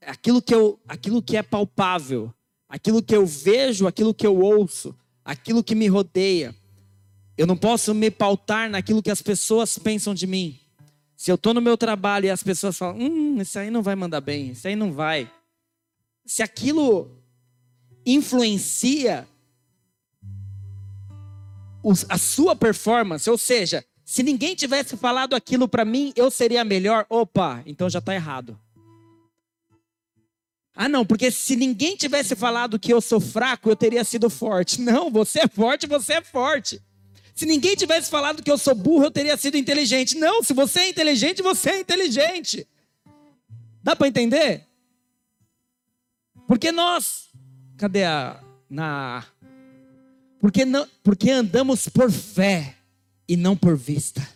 Aquilo 0.00 0.42
que, 0.42 0.52
eu, 0.52 0.80
aquilo 0.88 1.22
que 1.22 1.36
é 1.36 1.44
palpável, 1.44 2.34
aquilo 2.68 3.00
que 3.00 3.14
eu 3.14 3.24
vejo, 3.24 3.86
aquilo 3.86 4.12
que 4.12 4.26
eu 4.26 4.36
ouço, 4.36 4.92
aquilo 5.24 5.62
que 5.62 5.76
me 5.76 5.86
rodeia. 5.86 6.52
Eu 7.36 7.46
não 7.46 7.56
posso 7.56 7.94
me 7.94 8.10
pautar 8.10 8.68
naquilo 8.68 9.00
que 9.00 9.12
as 9.12 9.22
pessoas 9.22 9.78
pensam 9.78 10.12
de 10.12 10.26
mim. 10.26 10.58
Se 11.18 11.32
eu 11.32 11.34
estou 11.34 11.52
no 11.52 11.60
meu 11.60 11.76
trabalho 11.76 12.26
e 12.26 12.30
as 12.30 12.44
pessoas 12.44 12.78
falam, 12.78 12.96
hum, 12.96 13.40
isso 13.42 13.58
aí 13.58 13.72
não 13.72 13.82
vai 13.82 13.96
mandar 13.96 14.20
bem, 14.20 14.52
isso 14.52 14.68
aí 14.68 14.76
não 14.76 14.92
vai. 14.92 15.28
Se 16.24 16.44
aquilo 16.44 17.10
influencia 18.06 19.26
a 22.08 22.16
sua 22.16 22.54
performance, 22.54 23.28
ou 23.28 23.36
seja, 23.36 23.84
se 24.04 24.22
ninguém 24.22 24.54
tivesse 24.54 24.96
falado 24.96 25.34
aquilo 25.34 25.66
para 25.68 25.84
mim, 25.84 26.12
eu 26.14 26.30
seria 26.30 26.64
melhor. 26.64 27.04
Opa, 27.10 27.64
então 27.66 27.90
já 27.90 27.98
está 27.98 28.14
errado. 28.14 28.56
Ah, 30.72 30.88
não, 30.88 31.04
porque 31.04 31.32
se 31.32 31.56
ninguém 31.56 31.96
tivesse 31.96 32.36
falado 32.36 32.78
que 32.78 32.92
eu 32.92 33.00
sou 33.00 33.18
fraco, 33.18 33.68
eu 33.68 33.74
teria 33.74 34.04
sido 34.04 34.30
forte. 34.30 34.78
Não, 34.80 35.10
você 35.10 35.40
é 35.40 35.48
forte, 35.48 35.88
você 35.88 36.12
é 36.12 36.22
forte. 36.22 36.80
Se 37.38 37.46
ninguém 37.46 37.76
tivesse 37.76 38.10
falado 38.10 38.42
que 38.42 38.50
eu 38.50 38.58
sou 38.58 38.74
burro, 38.74 39.04
eu 39.04 39.10
teria 39.12 39.36
sido 39.36 39.56
inteligente. 39.56 40.16
Não, 40.16 40.42
se 40.42 40.52
você 40.52 40.80
é 40.80 40.88
inteligente, 40.88 41.40
você 41.40 41.70
é 41.70 41.78
inteligente. 41.78 42.66
Dá 43.80 43.94
para 43.94 44.08
entender? 44.08 44.66
Porque 46.48 46.72
nós, 46.72 47.28
cadê 47.76 48.02
a 48.02 48.42
na 48.68 49.24
porque 50.40 50.64
não, 50.64 50.84
porque 51.00 51.30
andamos 51.30 51.88
por 51.88 52.10
fé 52.10 52.74
e 53.28 53.36
não 53.36 53.56
por 53.56 53.76
vista. 53.76 54.28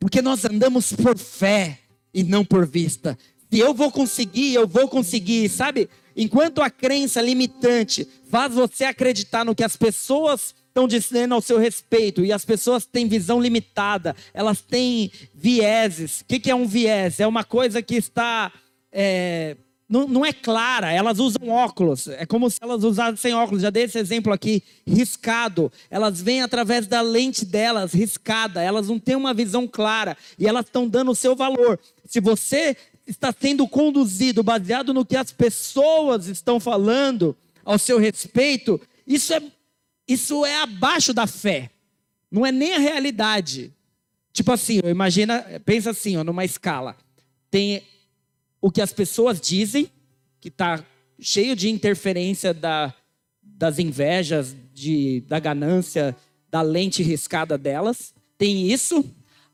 Porque 0.00 0.20
nós 0.20 0.44
andamos 0.44 0.92
por 0.92 1.16
fé 1.16 1.78
e 2.12 2.24
não 2.24 2.44
por 2.44 2.66
vista. 2.66 3.16
Se 3.48 3.60
eu 3.60 3.72
vou 3.72 3.92
conseguir, 3.92 4.54
eu 4.54 4.66
vou 4.66 4.88
conseguir, 4.88 5.48
sabe? 5.48 5.88
Enquanto 6.16 6.60
a 6.60 6.68
crença 6.68 7.22
limitante 7.22 8.08
faz 8.28 8.52
você 8.52 8.82
acreditar 8.86 9.44
no 9.44 9.54
que 9.54 9.62
as 9.62 9.76
pessoas 9.76 10.52
estão 10.70 10.86
dizendo 10.86 11.34
ao 11.34 11.42
seu 11.42 11.58
respeito 11.58 12.24
e 12.24 12.32
as 12.32 12.44
pessoas 12.44 12.86
têm 12.86 13.06
visão 13.06 13.40
limitada, 13.40 14.14
elas 14.32 14.60
têm 14.60 15.10
vieses. 15.34 16.20
O 16.22 16.24
que, 16.24 16.50
é 16.50 16.54
um 16.54 16.66
viés? 16.66 17.20
É 17.20 17.26
uma 17.26 17.44
coisa 17.44 17.82
que 17.82 17.96
está. 17.96 18.52
É, 18.92 19.56
não, 19.88 20.06
não, 20.06 20.24
é 20.24 20.32
clara, 20.32 20.92
elas 20.92 21.18
usam 21.18 21.48
óculos, 21.48 22.06
é 22.06 22.24
como 22.24 22.48
se 22.48 22.58
elas 22.62 22.84
usassem 22.84 23.34
óculos. 23.34 23.62
Já 23.62 23.70
dei 23.70 23.84
esse 23.84 23.98
exemplo 23.98 24.32
aqui, 24.32 24.62
riscado. 24.86 25.72
Elas 25.90 26.22
vêm 26.22 26.42
através 26.42 26.86
da 26.86 27.00
lente 27.00 27.44
delas, 27.44 27.92
riscada, 27.92 28.62
elas 28.62 28.86
não 28.86 29.00
têm 29.00 29.16
uma 29.16 29.34
visão 29.34 29.66
clara 29.66 30.16
e 30.38 30.46
elas 30.46 30.66
estão 30.66 30.86
dando 30.86 31.10
o 31.10 31.16
seu 31.16 31.34
valor. 31.34 31.78
Se 32.06 32.20
você 32.20 32.76
está 33.04 33.34
sendo 33.38 33.66
conduzido 33.66 34.44
baseado 34.44 34.94
no 34.94 35.04
que 35.04 35.16
as 35.16 35.32
pessoas 35.32 36.28
estão 36.28 36.60
falando 36.60 37.36
ao 37.64 37.76
seu 37.76 37.98
respeito, 37.98 38.80
isso 39.04 39.34
é, 39.34 39.42
isso 40.12 40.44
é 40.44 40.60
abaixo 40.62 41.14
da 41.14 41.26
fé. 41.26 41.70
Não 42.30 42.44
é 42.44 42.50
nem 42.50 42.74
a 42.74 42.78
realidade. 42.78 43.72
Tipo 44.32 44.52
assim, 44.52 44.80
imagina, 44.84 45.44
pensa 45.64 45.90
assim, 45.90 46.16
ó, 46.16 46.24
numa 46.24 46.44
escala. 46.44 46.96
Tem 47.50 47.82
o 48.60 48.70
que 48.70 48.80
as 48.80 48.92
pessoas 48.92 49.40
dizem, 49.40 49.90
que 50.40 50.48
está 50.48 50.84
cheio 51.20 51.54
de 51.54 51.68
interferência 51.68 52.52
da, 52.52 52.92
das 53.42 53.78
invejas, 53.78 54.56
de, 54.72 55.20
da 55.28 55.38
ganância, 55.38 56.16
da 56.50 56.62
lente 56.62 57.02
riscada 57.02 57.56
delas. 57.56 58.12
Tem 58.36 58.70
isso. 58.70 59.04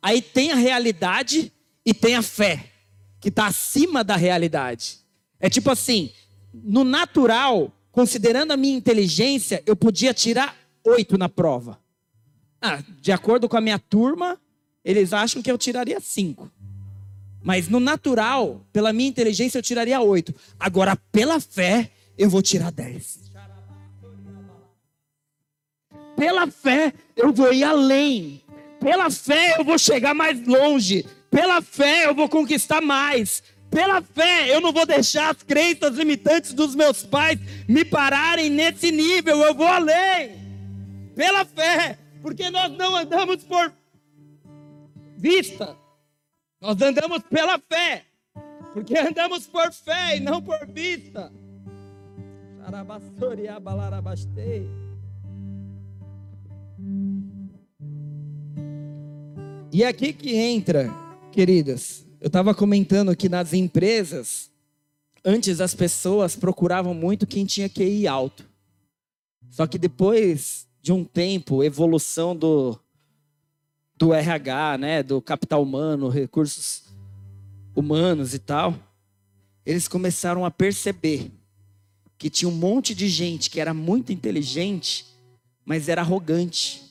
Aí 0.00 0.22
tem 0.22 0.52
a 0.52 0.56
realidade 0.56 1.52
e 1.84 1.92
tem 1.92 2.14
a 2.14 2.22
fé 2.22 2.70
que 3.20 3.28
está 3.28 3.46
acima 3.46 4.02
da 4.02 4.16
realidade. 4.16 4.98
É 5.38 5.50
tipo 5.50 5.70
assim, 5.70 6.10
no 6.54 6.84
natural, 6.84 7.72
considerando 7.96 8.50
a 8.50 8.58
minha 8.58 8.76
inteligência, 8.76 9.62
eu 9.64 9.74
podia 9.74 10.12
tirar 10.12 10.54
oito 10.84 11.16
na 11.16 11.30
prova. 11.30 11.80
Ah, 12.60 12.82
de 13.00 13.10
acordo 13.10 13.48
com 13.48 13.56
a 13.56 13.60
minha 13.60 13.78
turma, 13.78 14.38
eles 14.84 15.14
acham 15.14 15.40
que 15.40 15.50
eu 15.50 15.56
tiraria 15.56 15.98
cinco. 15.98 16.52
Mas 17.42 17.70
no 17.70 17.80
natural, 17.80 18.60
pela 18.70 18.92
minha 18.92 19.08
inteligência, 19.08 19.56
eu 19.56 19.62
tiraria 19.62 19.98
oito. 20.02 20.34
Agora, 20.60 20.94
pela 21.10 21.40
fé, 21.40 21.90
eu 22.18 22.28
vou 22.28 22.42
tirar 22.42 22.70
dez. 22.70 23.32
Pela 26.18 26.48
fé, 26.48 26.92
eu 27.16 27.32
vou 27.32 27.50
ir 27.50 27.64
além. 27.64 28.42
Pela 28.78 29.08
fé, 29.10 29.58
eu 29.58 29.64
vou 29.64 29.78
chegar 29.78 30.12
mais 30.12 30.46
longe. 30.46 31.06
Pela 31.30 31.62
fé 31.62 32.04
eu 32.04 32.14
vou 32.14 32.28
conquistar 32.28 32.82
mais. 32.82 33.42
Pela 33.76 34.00
fé 34.00 34.48
eu 34.48 34.58
não 34.58 34.72
vou 34.72 34.86
deixar 34.86 35.34
as 35.34 35.42
crenças 35.42 35.96
limitantes 35.96 36.54
dos 36.54 36.74
meus 36.74 37.02
pais 37.02 37.38
me 37.68 37.84
pararem 37.84 38.48
nesse 38.48 38.90
nível. 38.90 39.36
Eu 39.42 39.54
vou 39.54 39.66
além. 39.66 40.30
Pela 41.14 41.44
fé, 41.44 41.98
porque 42.22 42.48
nós 42.48 42.72
não 42.72 42.96
andamos 42.96 43.44
por 43.44 43.70
vista. 45.18 45.76
Nós 46.58 46.80
andamos 46.80 47.22
pela 47.24 47.58
fé. 47.58 48.06
Porque 48.72 48.96
andamos 48.96 49.46
por 49.46 49.70
fé 49.70 50.16
e 50.16 50.20
não 50.20 50.40
por 50.40 50.66
vista. 50.68 51.30
E 59.70 59.82
é 59.82 59.88
aqui 59.88 60.14
que 60.14 60.34
entra 60.34 60.90
Queridas, 61.30 62.05
eu 62.20 62.28
estava 62.28 62.54
comentando 62.54 63.14
que 63.16 63.28
nas 63.28 63.52
empresas, 63.52 64.50
antes 65.24 65.60
as 65.60 65.74
pessoas 65.74 66.36
procuravam 66.36 66.94
muito 66.94 67.26
quem 67.26 67.44
tinha 67.44 67.68
QI 67.68 68.06
alto. 68.06 68.44
Só 69.50 69.66
que 69.66 69.78
depois 69.78 70.66
de 70.80 70.92
um 70.92 71.04
tempo, 71.04 71.62
evolução 71.62 72.34
do, 72.34 72.78
do 73.96 74.12
RH, 74.12 74.78
né, 74.78 75.02
do 75.02 75.20
capital 75.20 75.62
humano, 75.62 76.08
recursos 76.08 76.84
humanos 77.74 78.34
e 78.34 78.38
tal, 78.38 78.74
eles 79.64 79.88
começaram 79.88 80.44
a 80.44 80.50
perceber 80.50 81.30
que 82.16 82.30
tinha 82.30 82.48
um 82.48 82.54
monte 82.54 82.94
de 82.94 83.08
gente 83.08 83.50
que 83.50 83.60
era 83.60 83.74
muito 83.74 84.12
inteligente, 84.12 85.06
mas 85.64 85.88
era 85.88 86.00
arrogante. 86.00 86.82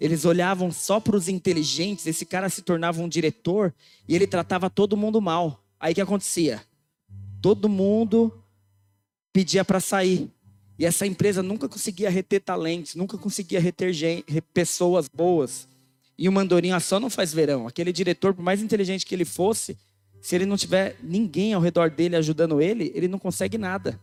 Eles 0.00 0.24
olhavam 0.24 0.72
só 0.72 0.98
para 0.98 1.14
os 1.14 1.28
inteligentes, 1.28 2.06
esse 2.06 2.24
cara 2.24 2.48
se 2.48 2.62
tornava 2.62 3.02
um 3.02 3.08
diretor 3.08 3.74
e 4.08 4.14
ele 4.14 4.26
tratava 4.26 4.70
todo 4.70 4.96
mundo 4.96 5.20
mal. 5.20 5.62
Aí 5.78 5.92
o 5.92 5.94
que 5.94 6.00
acontecia? 6.00 6.62
Todo 7.42 7.68
mundo 7.68 8.42
pedia 9.32 9.64
para 9.64 9.78
sair. 9.78 10.30
E 10.78 10.86
essa 10.86 11.06
empresa 11.06 11.42
nunca 11.42 11.68
conseguia 11.68 12.08
reter 12.08 12.40
talentos, 12.40 12.94
nunca 12.94 13.18
conseguia 13.18 13.60
reter 13.60 13.92
gente, 13.92 14.40
pessoas 14.54 15.06
boas. 15.06 15.68
E 16.16 16.26
o 16.26 16.32
mandorinho 16.32 16.80
só 16.80 16.98
não 16.98 17.10
faz 17.10 17.34
verão. 17.34 17.66
Aquele 17.66 17.92
diretor, 17.92 18.32
por 18.32 18.42
mais 18.42 18.62
inteligente 18.62 19.04
que 19.04 19.14
ele 19.14 19.26
fosse, 19.26 19.76
se 20.22 20.34
ele 20.34 20.46
não 20.46 20.56
tiver 20.56 20.96
ninguém 21.02 21.52
ao 21.52 21.60
redor 21.60 21.90
dele 21.90 22.16
ajudando 22.16 22.60
ele, 22.62 22.90
ele 22.94 23.08
não 23.08 23.18
consegue 23.18 23.58
nada. 23.58 24.00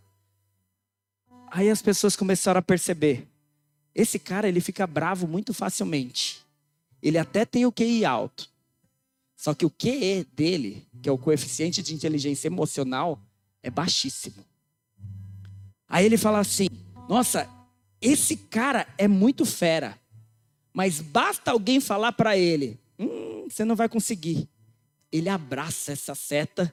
Aí 1.50 1.70
as 1.70 1.82
pessoas 1.82 2.16
começaram 2.16 2.60
a 2.60 2.62
perceber: 2.62 3.28
esse 3.98 4.20
cara, 4.20 4.48
ele 4.48 4.62
fica 4.62 4.86
bravo 4.86 5.28
muito 5.28 5.56
facilmente. 5.56 6.46
Ele 7.02 7.18
até 7.18 7.44
tem 7.46 7.66
o 7.66 7.72
QI 7.72 8.06
alto. 8.06 8.48
Só 9.36 9.56
que 9.56 9.66
o 9.66 9.72
QE 9.72 10.24
dele, 10.36 10.88
que 11.02 11.10
é 11.10 11.12
o 11.12 11.18
coeficiente 11.18 11.82
de 11.82 11.96
inteligência 11.96 12.48
emocional, 12.48 13.20
é 13.64 13.72
baixíssimo. 13.72 14.46
Aí 15.90 16.06
ele 16.06 16.16
fala 16.16 16.38
assim: 16.38 16.68
"Nossa, 17.10 17.50
esse 18.00 18.38
cara 18.38 18.88
é 19.00 19.08
muito 19.08 19.46
fera. 19.46 19.98
Mas 20.72 21.02
basta 21.02 21.50
alguém 21.50 21.80
falar 21.80 22.12
para 22.12 22.38
ele: 22.38 22.80
"Hum, 23.00 23.48
você 23.50 23.66
não 23.66 23.76
vai 23.76 23.90
conseguir". 23.90 24.48
Ele 25.12 25.28
abraça 25.28 25.92
essa 25.92 26.14
seta 26.14 26.72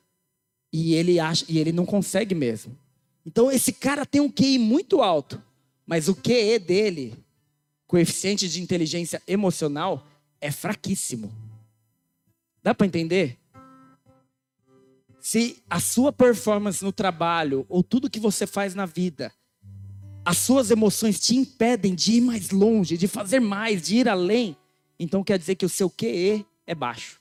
e 0.71 0.93
ele 0.95 1.19
acha 1.19 1.47
e 1.49 1.59
ele 1.59 1.73
não 1.73 1.87
consegue 1.87 2.35
mesmo. 2.35 2.77
Então 3.25 3.51
esse 3.51 3.73
cara 3.73 4.05
tem 4.05 4.21
um 4.21 4.31
QI 4.31 4.59
muito 4.59 5.01
alto. 5.01 5.43
Mas 5.87 6.09
o 6.09 6.15
QE 6.15 6.59
dele, 6.59 7.15
coeficiente 7.87 8.49
de 8.49 8.63
inteligência 8.63 9.23
emocional, 9.27 10.07
é 10.41 10.51
fraquíssimo. 10.51 11.33
Dá 12.63 12.75
para 12.75 12.87
entender? 12.87 13.39
Se 15.21 15.63
a 15.69 15.81
sua 15.81 16.13
performance 16.13 16.85
no 16.85 16.93
trabalho 16.93 17.65
ou 17.69 17.83
tudo 17.83 18.11
que 18.11 18.21
você 18.21 18.47
faz 18.47 18.75
na 18.75 18.85
vida, 18.85 19.33
as 20.25 20.39
suas 20.39 20.71
emoções 20.71 21.21
te 21.21 21.37
impedem 21.37 21.95
de 21.95 22.15
ir 22.15 22.21
mais 22.21 22.51
longe, 22.51 22.97
de 22.97 23.07
fazer 23.07 23.41
mais, 23.41 23.83
de 23.83 23.97
ir 23.97 24.09
além, 24.09 24.57
então 24.99 25.23
quer 25.23 25.39
dizer 25.39 25.55
que 25.55 25.67
o 25.67 25.69
seu 25.69 25.91
QE 25.91 26.45
é 26.67 26.75
baixo. 26.75 27.21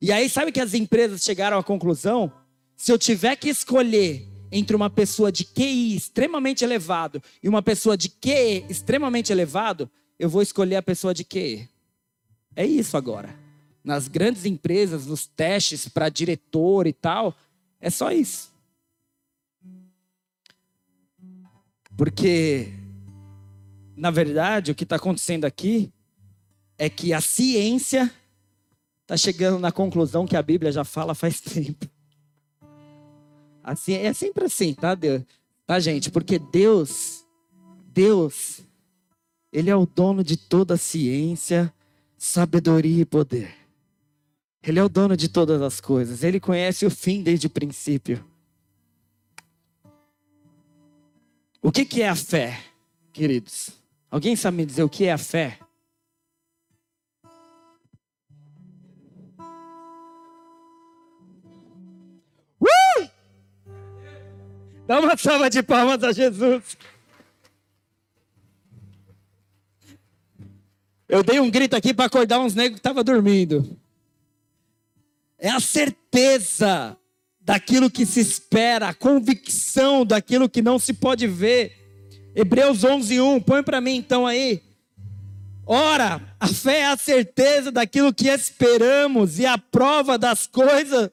E 0.00 0.12
aí, 0.12 0.28
sabe 0.28 0.52
que 0.52 0.60
as 0.60 0.74
empresas 0.74 1.22
chegaram 1.22 1.58
à 1.58 1.62
conclusão? 1.62 2.32
Se 2.76 2.92
eu 2.92 2.98
tiver 2.98 3.34
que 3.34 3.48
escolher 3.48 4.27
entre 4.50 4.74
uma 4.74 4.88
pessoa 4.88 5.30
de 5.30 5.44
QI 5.44 5.96
extremamente 5.96 6.64
elevado 6.64 7.22
e 7.42 7.48
uma 7.48 7.62
pessoa 7.62 7.96
de 7.96 8.08
QE 8.08 8.64
extremamente 8.68 9.32
elevado, 9.32 9.90
eu 10.18 10.28
vou 10.28 10.42
escolher 10.42 10.76
a 10.76 10.82
pessoa 10.82 11.14
de 11.14 11.24
QE. 11.24 11.68
É 12.56 12.66
isso 12.66 12.96
agora. 12.96 13.34
Nas 13.84 14.08
grandes 14.08 14.44
empresas, 14.44 15.06
nos 15.06 15.26
testes 15.26 15.88
para 15.88 16.08
diretor 16.08 16.86
e 16.86 16.92
tal, 16.92 17.36
é 17.80 17.90
só 17.90 18.10
isso. 18.10 18.52
Porque, 21.96 22.72
na 23.96 24.10
verdade, 24.10 24.70
o 24.70 24.74
que 24.74 24.84
está 24.84 24.96
acontecendo 24.96 25.44
aqui 25.44 25.92
é 26.76 26.88
que 26.88 27.12
a 27.12 27.20
ciência 27.20 28.12
está 29.02 29.16
chegando 29.16 29.58
na 29.58 29.72
conclusão 29.72 30.26
que 30.26 30.36
a 30.36 30.42
Bíblia 30.42 30.70
já 30.70 30.84
fala 30.84 31.14
faz 31.14 31.40
tempo. 31.42 31.88
Assim, 33.68 33.94
é 33.94 34.12
sempre 34.14 34.46
assim, 34.46 34.72
tá, 34.72 34.94
Deus? 34.94 35.22
Tá, 35.66 35.78
gente? 35.78 36.10
Porque 36.10 36.38
Deus, 36.38 37.26
Deus, 37.92 38.60
Ele 39.52 39.68
é 39.68 39.76
o 39.76 39.84
dono 39.84 40.24
de 40.24 40.38
toda 40.38 40.78
ciência, 40.78 41.72
sabedoria 42.16 43.02
e 43.02 43.04
poder. 43.04 43.54
Ele 44.62 44.78
é 44.78 44.82
o 44.84 44.88
dono 44.88 45.16
de 45.16 45.28
todas 45.28 45.60
as 45.60 45.80
coisas. 45.80 46.24
Ele 46.24 46.40
conhece 46.40 46.86
o 46.86 46.90
fim 46.90 47.22
desde 47.22 47.46
o 47.46 47.50
princípio. 47.50 48.24
O 51.60 51.70
que, 51.70 51.84
que 51.84 52.00
é 52.00 52.08
a 52.08 52.16
fé, 52.16 52.58
queridos? 53.12 53.70
Alguém 54.10 54.34
sabe 54.34 54.56
me 54.56 54.64
dizer 54.64 54.82
o 54.82 54.88
que 54.88 55.04
é 55.04 55.12
a 55.12 55.18
fé? 55.18 55.58
Dá 64.88 64.98
uma 65.00 65.18
salva 65.18 65.50
de 65.50 65.62
palmas 65.62 66.02
a 66.02 66.12
Jesus. 66.12 66.78
Eu 71.06 71.22
dei 71.22 71.38
um 71.38 71.50
grito 71.50 71.76
aqui 71.76 71.92
para 71.92 72.06
acordar 72.06 72.40
uns 72.40 72.54
negros 72.54 72.76
que 72.76 72.78
estavam 72.78 73.04
dormindo. 73.04 73.78
É 75.38 75.50
a 75.50 75.60
certeza 75.60 76.96
daquilo 77.38 77.90
que 77.90 78.06
se 78.06 78.20
espera, 78.20 78.88
a 78.88 78.94
convicção 78.94 80.06
daquilo 80.06 80.48
que 80.48 80.62
não 80.62 80.78
se 80.78 80.94
pode 80.94 81.26
ver. 81.26 82.30
Hebreus 82.34 82.82
11, 82.82 83.20
1, 83.20 83.40
põe 83.42 83.62
para 83.62 83.82
mim 83.82 83.96
então 83.96 84.26
aí. 84.26 84.62
Ora, 85.66 86.34
a 86.40 86.46
fé 86.46 86.78
é 86.78 86.86
a 86.86 86.96
certeza 86.96 87.70
daquilo 87.70 88.10
que 88.10 88.28
esperamos 88.28 89.38
e 89.38 89.44
a 89.44 89.58
prova 89.58 90.16
das 90.16 90.46
coisas 90.46 91.10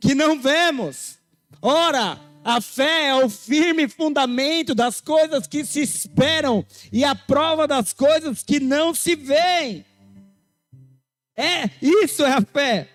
que 0.00 0.14
não 0.14 0.40
vemos. 0.40 1.18
Ora, 1.60 2.29
a 2.44 2.60
fé 2.60 3.08
é 3.08 3.14
o 3.14 3.28
firme 3.28 3.88
fundamento 3.88 4.74
das 4.74 5.00
coisas 5.00 5.46
que 5.46 5.64
se 5.64 5.80
esperam 5.80 6.64
e 6.90 7.04
a 7.04 7.14
prova 7.14 7.66
das 7.66 7.92
coisas 7.92 8.42
que 8.42 8.58
não 8.58 8.94
se 8.94 9.14
veem. 9.14 9.84
É, 11.36 11.70
isso 11.80 12.24
é 12.24 12.32
a 12.32 12.40
fé. 12.40 12.88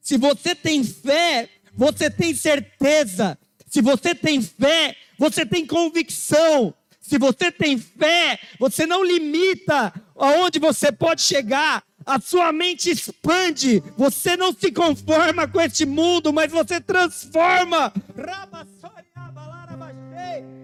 Se 0.00 0.16
você 0.16 0.54
tem 0.54 0.82
fé, 0.82 1.48
você 1.74 2.10
tem 2.10 2.34
certeza. 2.34 3.38
Se 3.66 3.82
você 3.82 4.14
tem 4.14 4.40
fé, 4.40 4.96
você 5.18 5.44
tem 5.44 5.66
convicção. 5.66 6.74
Se 7.00 7.18
você 7.18 7.52
tem 7.52 7.78
fé, 7.78 8.38
você 8.58 8.86
não 8.86 9.04
limita 9.04 9.92
aonde 10.16 10.58
você 10.58 10.90
pode 10.90 11.22
chegar. 11.22 11.82
A 12.08 12.18
sua 12.18 12.54
mente 12.54 12.90
expande. 12.90 13.82
Você 13.94 14.34
não 14.34 14.54
se 14.54 14.72
conforma 14.72 15.46
com 15.46 15.60
este 15.60 15.84
mundo, 15.84 16.32
mas 16.32 16.50
você 16.50 16.80
transforma. 16.80 17.92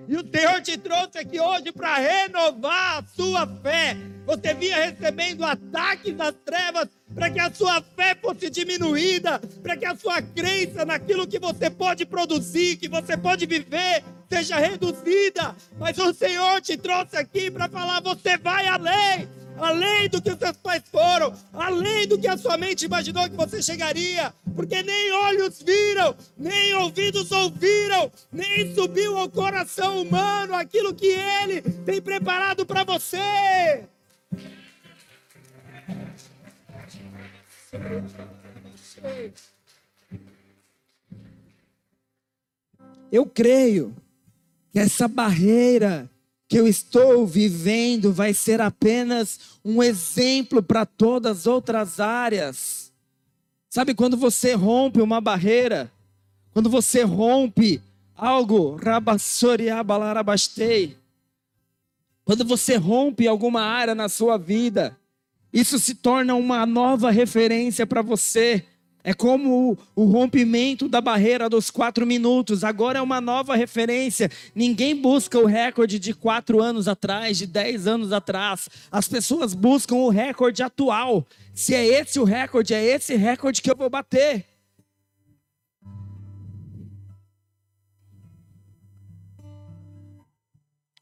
E 0.08 0.16
o 0.16 0.24
Senhor 0.26 0.62
te 0.62 0.78
trouxe 0.78 1.18
aqui 1.18 1.38
hoje 1.38 1.70
para 1.70 1.96
renovar 1.96 2.96
a 2.96 3.04
sua 3.14 3.46
fé. 3.62 3.94
Você 4.24 4.54
vinha 4.54 4.86
recebendo 4.86 5.44
ataques 5.44 6.14
das 6.14 6.34
trevas 6.46 6.88
para 7.14 7.30
que 7.30 7.38
a 7.38 7.52
sua 7.52 7.82
fé 7.94 8.14
fosse 8.14 8.48
diminuída, 8.48 9.38
para 9.62 9.76
que 9.76 9.84
a 9.84 9.94
sua 9.94 10.22
crença 10.22 10.86
naquilo 10.86 11.26
que 11.26 11.38
você 11.38 11.68
pode 11.68 12.06
produzir, 12.06 12.78
que 12.78 12.88
você 12.88 13.18
pode 13.18 13.44
viver, 13.44 14.02
seja 14.30 14.56
reduzida. 14.56 15.54
Mas 15.78 15.98
o 15.98 16.14
Senhor 16.14 16.62
te 16.62 16.78
trouxe 16.78 17.18
aqui 17.18 17.50
para 17.50 17.68
falar: 17.68 18.00
você 18.00 18.38
vai 18.38 18.66
além 18.66 19.43
além 19.58 20.08
do 20.08 20.20
que 20.20 20.30
os 20.30 20.38
seus 20.38 20.56
pais 20.56 20.82
foram, 20.90 21.34
além 21.52 22.06
do 22.06 22.18
que 22.18 22.26
a 22.26 22.36
sua 22.36 22.56
mente 22.56 22.84
imaginou 22.84 23.28
que 23.28 23.36
você 23.36 23.62
chegaria, 23.62 24.32
porque 24.54 24.82
nem 24.82 25.12
olhos 25.12 25.62
viram, 25.62 26.16
nem 26.36 26.74
ouvidos 26.74 27.30
ouviram, 27.30 28.10
nem 28.32 28.74
subiu 28.74 29.16
ao 29.16 29.28
coração 29.28 30.02
humano 30.02 30.54
aquilo 30.54 30.94
que 30.94 31.06
Ele 31.06 31.62
tem 31.62 32.00
preparado 32.00 32.66
para 32.66 32.84
você. 32.84 33.84
Eu 43.10 43.26
creio 43.26 43.94
que 44.72 44.78
essa 44.78 45.06
barreira 45.06 46.10
que 46.48 46.58
eu 46.58 46.66
estou 46.68 47.26
vivendo 47.26 48.12
vai 48.12 48.34
ser 48.34 48.60
apenas 48.60 49.40
um 49.64 49.82
exemplo 49.82 50.62
para 50.62 50.84
todas 50.84 51.38
as 51.38 51.46
outras 51.46 52.00
áreas. 52.00 52.92
Sabe 53.70 53.94
quando 53.94 54.16
você 54.16 54.54
rompe 54.54 55.00
uma 55.00 55.20
barreira, 55.20 55.90
quando 56.52 56.68
você 56.70 57.02
rompe 57.02 57.82
algo, 58.14 58.76
rabassoriabalarabastei, 58.76 60.96
quando 62.24 62.44
você 62.44 62.76
rompe 62.76 63.26
alguma 63.26 63.62
área 63.62 63.94
na 63.94 64.08
sua 64.08 64.38
vida, 64.38 64.96
isso 65.52 65.78
se 65.78 65.94
torna 65.94 66.34
uma 66.34 66.64
nova 66.64 67.10
referência 67.10 67.86
para 67.86 68.02
você. 68.02 68.64
É 69.06 69.12
como 69.12 69.76
o, 69.94 70.04
rompimento 70.06 70.88
da 70.88 70.98
barreira 70.98 71.46
dos 71.46 71.70
quatro 71.70 72.06
minutos. 72.06 72.64
Agora 72.64 72.98
é 72.98 73.02
uma 73.02 73.20
nova 73.20 73.54
referência. 73.54 74.30
Ninguém 74.54 74.96
busca 74.96 75.38
o 75.38 75.44
recorde 75.44 75.98
de 75.98 76.14
quatro 76.14 76.62
anos 76.62 76.88
atrás, 76.88 77.36
de 77.36 77.46
dez 77.46 77.86
anos 77.86 78.12
atrás. 78.12 78.66
As 78.90 79.06
pessoas 79.06 79.52
buscam 79.52 79.96
o 79.96 80.08
recorde 80.08 80.62
atual. 80.62 81.26
Se 81.52 81.74
é 81.74 81.84
esse 81.84 82.18
o 82.18 82.24
recorde, 82.24 82.72
é 82.72 82.82
esse 82.82 83.14
recorde 83.14 83.60
que 83.60 83.70
eu 83.70 83.76
vou 83.76 83.90
bater. 83.90 84.46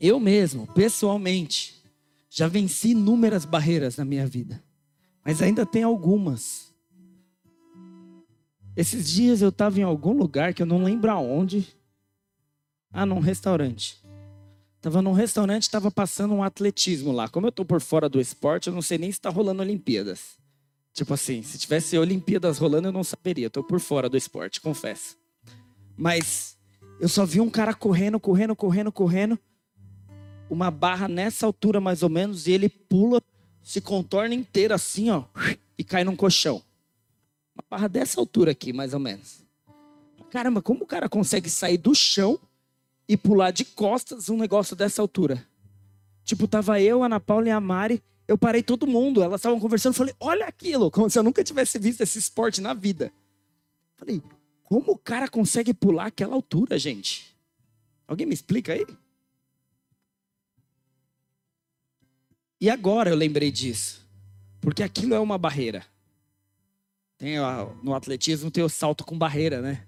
Eu 0.01 0.19
mesmo, 0.19 0.67
pessoalmente, 0.75 1.81
já 2.29 2.49
venci 2.49 2.91
inúmeras 2.91 3.45
barreiras 3.45 3.97
na 3.97 4.05
minha 4.05 4.27
vida, 4.27 4.61
mas 5.25 5.41
ainda 5.41 5.65
tem 5.65 5.85
algumas 5.85 6.72
esses 8.77 9.11
dias 9.11 9.43
eu 9.43 9.51
estava 9.51 9.79
em 9.79 9.83
algum 9.83 10.13
lugar 10.13 10.55
que 10.55 10.63
eu 10.63 10.67
não 10.67 10.83
lembro 10.83 11.11
aonde. 11.11 11.69
Ah, 12.93 13.07
num 13.07 13.21
restaurante. 13.21 14.03
Tava 14.81 15.01
num 15.01 15.13
restaurante, 15.13 15.63
estava 15.63 15.91
passando 15.91 16.35
um 16.35 16.43
atletismo 16.43 17.13
lá. 17.13 17.29
Como 17.29 17.47
eu 17.47 17.53
tô 17.53 17.65
por 17.65 17.81
fora 17.81 18.09
do 18.09 18.21
esporte, 18.21 18.69
eu 18.69 18.75
não 18.75 18.83
sei 18.83 18.99
nem 18.99 19.11
se 19.13 19.19
está 19.19 19.31
rolando 19.31 19.63
Olimpíadas. 19.63 20.37
Tipo 20.93 21.15
assim, 21.15 21.43
se 21.43 21.57
tivesse 21.57 21.97
Olimpíadas 21.97 22.59
rolando, 22.59 22.89
eu 22.89 22.93
não 22.93 23.05
saberia. 23.05 23.47
Eu 23.47 23.51
tô 23.51 23.63
por 23.63 23.81
fora 23.81 24.09
do 24.09 24.17
esporte, 24.17 24.61
confesso. 24.61 25.17
Mas 25.97 26.57
eu 27.01 27.09
só 27.09 27.25
vi 27.25 27.41
um 27.41 27.49
cara 27.51 27.75
correndo, 27.75 28.19
correndo, 28.19 28.57
correndo, 28.57 28.93
correndo. 28.93 29.39
Uma 30.51 30.71
barra 30.71 31.09
nessa 31.09 31.47
altura 31.47 31.81
mais 31.81 32.03
ou 32.03 32.09
menos, 32.09 32.47
e 32.47 32.53
ele 32.53 32.69
pula, 32.69 33.23
se 33.63 33.81
contorna 33.81 34.35
inteiro 34.35 34.75
assim, 34.75 35.11
ó, 35.11 35.25
e 35.79 35.85
cai 35.85 36.05
num 36.05 36.17
colchão. 36.17 36.63
Uma 37.55 37.65
barra 37.69 37.89
dessa 37.89 38.21
altura 38.21 38.53
aqui, 38.53 38.73
mais 38.73 38.95
ou 38.95 39.01
menos. 39.01 39.43
Caramba, 40.31 40.63
como 40.63 40.85
o 40.85 40.87
cara 40.87 41.09
consegue 41.09 41.51
sair 41.51 41.77
do 41.77 41.95
chão 41.95 42.41
e 43.07 43.17
pular 43.17 43.51
de 43.51 43.65
costas 43.65 44.29
um 44.29 44.37
negócio 44.39 44.75
dessa 44.75 45.03
altura? 45.03 45.47
Tipo, 46.25 46.49
tava 46.49 46.81
eu, 46.81 47.03
Ana 47.03 47.21
Paula 47.21 47.49
e 47.49 47.51
a 47.51 47.61
Mari, 47.61 48.03
eu 48.27 48.39
parei 48.39 48.63
todo 48.63 48.87
mundo, 48.87 49.23
elas 49.23 49.41
estavam 49.41 49.61
conversando, 49.61 49.95
falei, 49.95 50.15
olha 50.19 50.47
aquilo, 50.47 50.91
como 50.91 51.11
se 51.11 51.19
eu 51.19 51.23
nunca 51.23 51.45
tivesse 51.45 51.79
visto 51.79 52.01
esse 52.01 52.19
esporte 52.19 52.61
na 52.61 52.73
vida. 52.73 53.13
Falei, 53.97 54.23
como 54.65 54.93
o 54.93 54.99
cara 54.99 55.29
consegue 55.29 55.75
pular 55.75 56.07
aquela 56.07 56.35
altura, 56.35 56.79
gente? 56.79 57.37
Alguém 58.07 58.27
me 58.27 58.33
explica 58.33 58.73
aí? 58.73 58.87
E 62.59 62.71
agora 62.71 63.11
eu 63.11 63.17
lembrei 63.17 63.51
disso, 63.51 64.07
porque 64.61 64.83
aquilo 64.83 65.15
é 65.15 65.21
uma 65.21 65.37
barreira. 65.37 65.85
Tem, 67.23 67.37
no 67.85 67.95
atletismo 67.95 68.51
tem 68.51 68.65
o 68.65 68.69
salto 68.69 69.05
com 69.05 69.17
barreira, 69.17 69.63
né? 69.63 69.87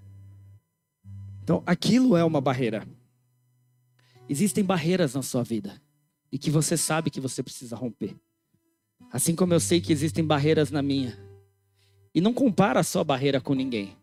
Então, 1.43 1.65
aquilo 1.67 2.17
é 2.17 2.23
uma 2.23 2.41
barreira. 2.41 2.87
Existem 4.29 4.63
barreiras 4.63 5.15
na 5.15 5.23
sua 5.23 5.43
vida 5.43 5.83
e 6.31 6.39
que 6.39 6.49
você 6.49 6.77
sabe 6.77 7.11
que 7.11 7.21
você 7.21 7.43
precisa 7.43 7.75
romper. 7.75 8.15
Assim 9.13 9.35
como 9.35 9.53
eu 9.53 9.59
sei 9.59 9.81
que 9.81 9.93
existem 9.93 10.25
barreiras 10.25 10.71
na 10.71 10.81
minha. 10.81 11.19
E 12.15 12.21
não 12.21 12.33
compara 12.33 12.79
a 12.79 12.85
sua 12.85 13.03
barreira 13.03 13.41
com 13.41 13.53
ninguém. 13.53 13.97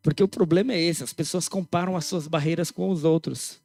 Porque 0.00 0.22
o 0.22 0.28
problema 0.28 0.72
é 0.72 0.80
esse, 0.80 1.02
as 1.02 1.12
pessoas 1.12 1.48
comparam 1.48 1.96
as 1.96 2.04
suas 2.04 2.28
barreiras 2.28 2.70
com 2.70 2.88
os 2.88 3.02
outros. 3.02 3.60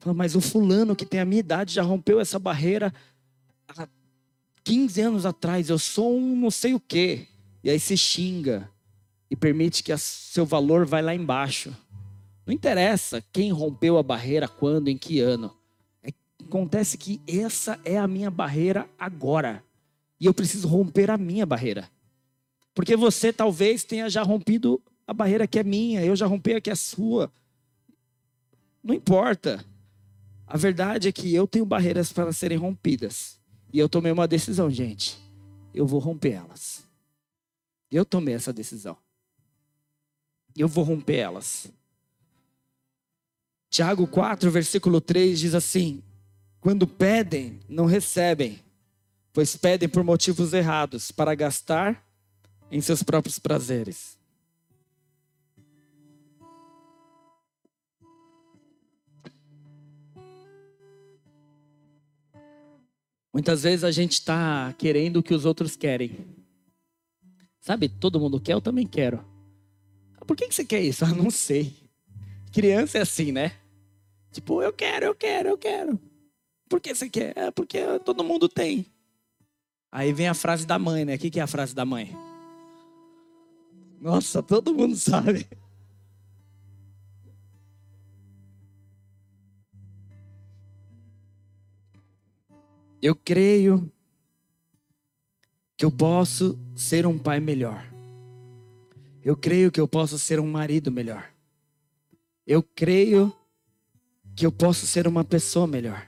Falam, 0.00 0.16
mas 0.16 0.34
o 0.34 0.40
fulano 0.40 0.96
que 0.96 1.06
tem 1.06 1.20
a 1.20 1.24
minha 1.24 1.38
idade 1.38 1.72
já 1.72 1.84
rompeu 1.84 2.18
essa 2.18 2.36
barreira 2.36 2.92
há 3.68 3.86
15 4.64 5.00
anos 5.02 5.24
atrás, 5.24 5.70
eu 5.70 5.78
sou 5.78 6.18
um 6.18 6.34
não 6.34 6.50
sei 6.50 6.74
o 6.74 6.80
quê. 6.80 7.28
E 7.62 7.70
aí 7.70 7.78
se 7.78 7.96
xinga 7.96 8.70
e 9.30 9.36
permite 9.36 9.82
que 9.82 9.96
seu 9.96 10.44
valor 10.44 10.84
vai 10.86 11.02
lá 11.02 11.14
embaixo. 11.14 11.74
Não 12.46 12.54
interessa 12.54 13.22
quem 13.32 13.52
rompeu 13.52 13.96
a 13.96 14.02
barreira, 14.02 14.48
quando, 14.48 14.88
em 14.88 14.98
que 14.98 15.20
ano. 15.20 15.56
É, 16.02 16.10
acontece 16.42 16.98
que 16.98 17.20
essa 17.26 17.78
é 17.84 17.96
a 17.96 18.08
minha 18.08 18.30
barreira 18.30 18.88
agora. 18.98 19.62
E 20.18 20.26
eu 20.26 20.34
preciso 20.34 20.66
romper 20.66 21.10
a 21.10 21.16
minha 21.16 21.46
barreira. 21.46 21.88
Porque 22.74 22.96
você 22.96 23.32
talvez 23.32 23.84
tenha 23.84 24.08
já 24.08 24.22
rompido 24.22 24.82
a 25.06 25.12
barreira 25.12 25.46
que 25.46 25.58
é 25.58 25.64
minha, 25.64 26.04
eu 26.04 26.16
já 26.16 26.26
rompi 26.26 26.54
a 26.54 26.60
que 26.60 26.70
é 26.70 26.74
sua. 26.74 27.32
Não 28.82 28.94
importa. 28.94 29.64
A 30.46 30.56
verdade 30.56 31.08
é 31.08 31.12
que 31.12 31.32
eu 31.32 31.46
tenho 31.46 31.64
barreiras 31.64 32.12
para 32.12 32.32
serem 32.32 32.58
rompidas. 32.58 33.38
E 33.72 33.78
eu 33.78 33.88
tomei 33.88 34.10
uma 34.10 34.26
decisão, 34.26 34.68
gente. 34.68 35.18
Eu 35.72 35.86
vou 35.86 36.00
romper 36.00 36.32
elas. 36.32 36.89
Eu 37.90 38.04
tomei 38.04 38.34
essa 38.34 38.52
decisão. 38.52 38.96
Eu 40.56 40.68
vou 40.68 40.84
romper 40.84 41.16
elas. 41.16 41.68
Tiago 43.68 44.06
4, 44.06 44.50
versículo 44.50 45.00
3 45.00 45.38
diz 45.38 45.54
assim: 45.54 46.02
Quando 46.60 46.86
pedem, 46.86 47.60
não 47.68 47.86
recebem, 47.86 48.60
pois 49.32 49.56
pedem 49.56 49.88
por 49.88 50.04
motivos 50.04 50.52
errados, 50.52 51.10
para 51.10 51.34
gastar 51.34 52.04
em 52.70 52.80
seus 52.80 53.02
próprios 53.02 53.38
prazeres. 53.38 54.18
Muitas 63.32 63.62
vezes 63.62 63.84
a 63.84 63.92
gente 63.92 64.14
está 64.14 64.74
querendo 64.76 65.18
o 65.18 65.22
que 65.22 65.32
os 65.32 65.44
outros 65.44 65.76
querem. 65.76 66.39
Sabe, 67.60 67.88
todo 67.88 68.18
mundo 68.18 68.40
quer, 68.40 68.54
eu 68.54 68.60
também 68.60 68.86
quero. 68.86 69.24
Por 70.26 70.36
que, 70.36 70.50
você 70.50 70.64
quer 70.64 70.80
isso? 70.80 71.04
Ah, 71.06 71.14
não 71.14 71.30
sei. 71.30 71.74
Criança 72.52 72.98
é 72.98 73.02
assim, 73.02 73.30
né? 73.30 73.52
Tipo, 74.32 74.62
eu 74.62 74.72
quero, 74.72 75.06
eu 75.06 75.14
quero, 75.14 75.48
eu 75.50 75.58
quero. 75.58 76.00
Por 76.68 76.80
que 76.80 76.94
você 76.94 77.08
quer? 77.08 77.36
É 77.36 77.50
porque 77.50 77.78
todo 78.04 78.24
mundo 78.24 78.48
tem. 78.48 78.86
Aí 79.92 80.12
vem 80.12 80.28
a 80.28 80.34
frase 80.34 80.66
da 80.66 80.78
mãe, 80.78 81.04
né? 81.04 81.16
O 81.16 81.18
que 81.18 81.38
é 81.38 81.42
a 81.42 81.46
frase 81.46 81.74
da 81.74 81.84
mãe? 81.84 82.16
Nossa, 84.00 84.42
todo 84.42 84.74
mundo 84.74 84.96
sabe. 84.96 85.46
Eu 93.02 93.16
creio 93.16 93.90
que 95.80 95.86
eu 95.86 95.90
posso 95.90 96.58
ser 96.76 97.06
um 97.06 97.16
pai 97.16 97.40
melhor. 97.40 97.82
Eu 99.24 99.34
creio 99.34 99.72
que 99.72 99.80
eu 99.80 99.88
posso 99.88 100.18
ser 100.18 100.38
um 100.38 100.46
marido 100.46 100.92
melhor. 100.92 101.32
Eu 102.46 102.62
creio 102.62 103.34
que 104.36 104.44
eu 104.44 104.52
posso 104.52 104.86
ser 104.86 105.08
uma 105.08 105.24
pessoa 105.24 105.66
melhor. 105.66 106.06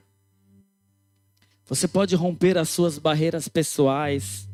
Você 1.65 1.89
pode 1.89 2.15
romper 2.15 2.59
as 2.59 2.69
suas 2.69 2.99
barreiras 2.99 3.49
pessoais. 3.49 4.47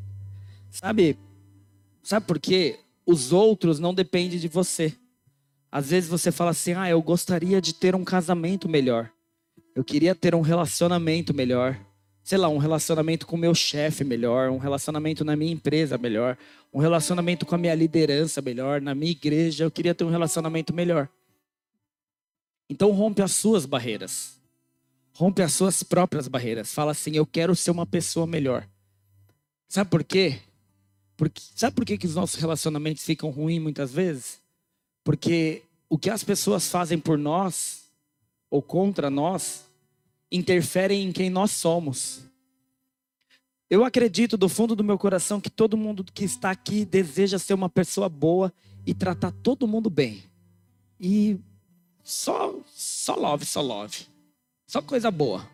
Sabe? 0.71 1.19
Sabe 2.01 2.25
por 2.25 2.39
quê? 2.39 2.79
Os 3.05 3.33
outros 3.33 3.81
não 3.81 3.93
dependem 3.93 4.39
de 4.39 4.47
você. 4.47 4.95
Às 5.69 5.91
vezes 5.91 6.09
você 6.09 6.31
fala 6.31 6.53
assim: 6.53 6.75
"Ah, 6.75 6.89
eu 6.89 7.03
gostaria 7.03 7.61
de 7.61 7.75
ter 7.75 7.97
um 7.97 8.05
casamento 8.05 8.69
melhor. 8.69 9.11
Eu 9.75 9.83
queria 9.83 10.15
ter 10.15 10.33
um 10.33 10.43
relacionamento 10.43 11.35
melhor 11.35 11.77
sei 12.29 12.37
lá, 12.37 12.47
um 12.47 12.59
relacionamento 12.59 13.27
com 13.27 13.37
o 13.37 13.39
meu 13.39 13.55
chefe 13.55 14.05
melhor, 14.05 14.51
um 14.51 14.59
relacionamento 14.59 15.25
na 15.25 15.35
minha 15.35 15.51
empresa 15.51 15.97
melhor, 15.97 16.37
um 16.71 16.79
relacionamento 16.79 17.47
com 17.47 17.55
a 17.55 17.59
minha 17.59 17.75
liderança 17.75 18.43
melhor, 18.43 18.83
na 18.83 18.95
minha 18.95 19.13
igreja, 19.13 19.65
eu 19.65 19.71
queria 19.71 19.95
ter 19.95 20.05
um 20.05 20.11
relacionamento 20.11 20.75
melhor. 20.75 21.09
Então 22.69 22.91
rompe 22.91 23.23
as 23.23 23.33
suas 23.33 23.65
barreiras. 23.65 24.39
Rompe 25.15 25.41
as 25.41 25.55
suas 25.55 25.83
próprias 25.83 26.29
barreiras. 26.29 26.71
Fala 26.71 26.93
assim: 26.93 27.13
eu 27.17 27.25
quero 27.25 27.57
ser 27.57 27.71
uma 27.71 27.87
pessoa 27.87 28.27
melhor. 28.27 28.69
Sabe 29.67 29.89
por 29.89 30.05
quê? 30.05 30.39
Porque, 31.17 31.41
sabe 31.57 31.75
por 31.75 31.87
quê 31.87 31.97
que 31.97 32.07
os 32.07 32.15
nossos 32.15 32.39
relacionamentos 32.39 33.05
ficam 33.05 33.31
ruins 33.31 33.63
muitas 33.63 33.91
vezes? 33.91 34.39
Porque 35.03 35.63
o 35.89 35.97
que 35.97 36.11
as 36.11 36.23
pessoas 36.23 36.69
fazem 36.69 36.99
por 36.99 37.17
nós 37.17 37.85
ou 38.51 38.61
contra 38.61 39.09
nós 39.09 39.65
interferem 40.31 41.09
em 41.09 41.13
quem 41.13 41.31
nós 41.31 41.51
somos. 41.51 42.23
Eu 43.71 43.85
acredito 43.85 44.37
do 44.37 44.49
fundo 44.49 44.75
do 44.75 44.85
meu 44.85 44.99
coração 44.99 45.41
que 45.41 45.51
todo 45.51 45.77
mundo 45.77 46.03
que 46.05 46.25
está 46.25 46.51
aqui 46.51 46.85
deseja 46.85 47.39
ser 47.39 47.55
uma 47.55 47.69
pessoa 47.69 48.09
boa 48.09 48.53
e 48.87 48.95
tratar 48.95 49.31
todo 49.31 49.69
mundo 49.69 49.91
bem. 49.91 50.23
E 50.99 51.39
só 52.03 52.59
só 52.75 53.15
love, 53.15 53.45
só 53.45 53.61
love. 53.61 54.07
Só 54.67 54.81
coisa 54.81 55.11
boa. 55.11 55.49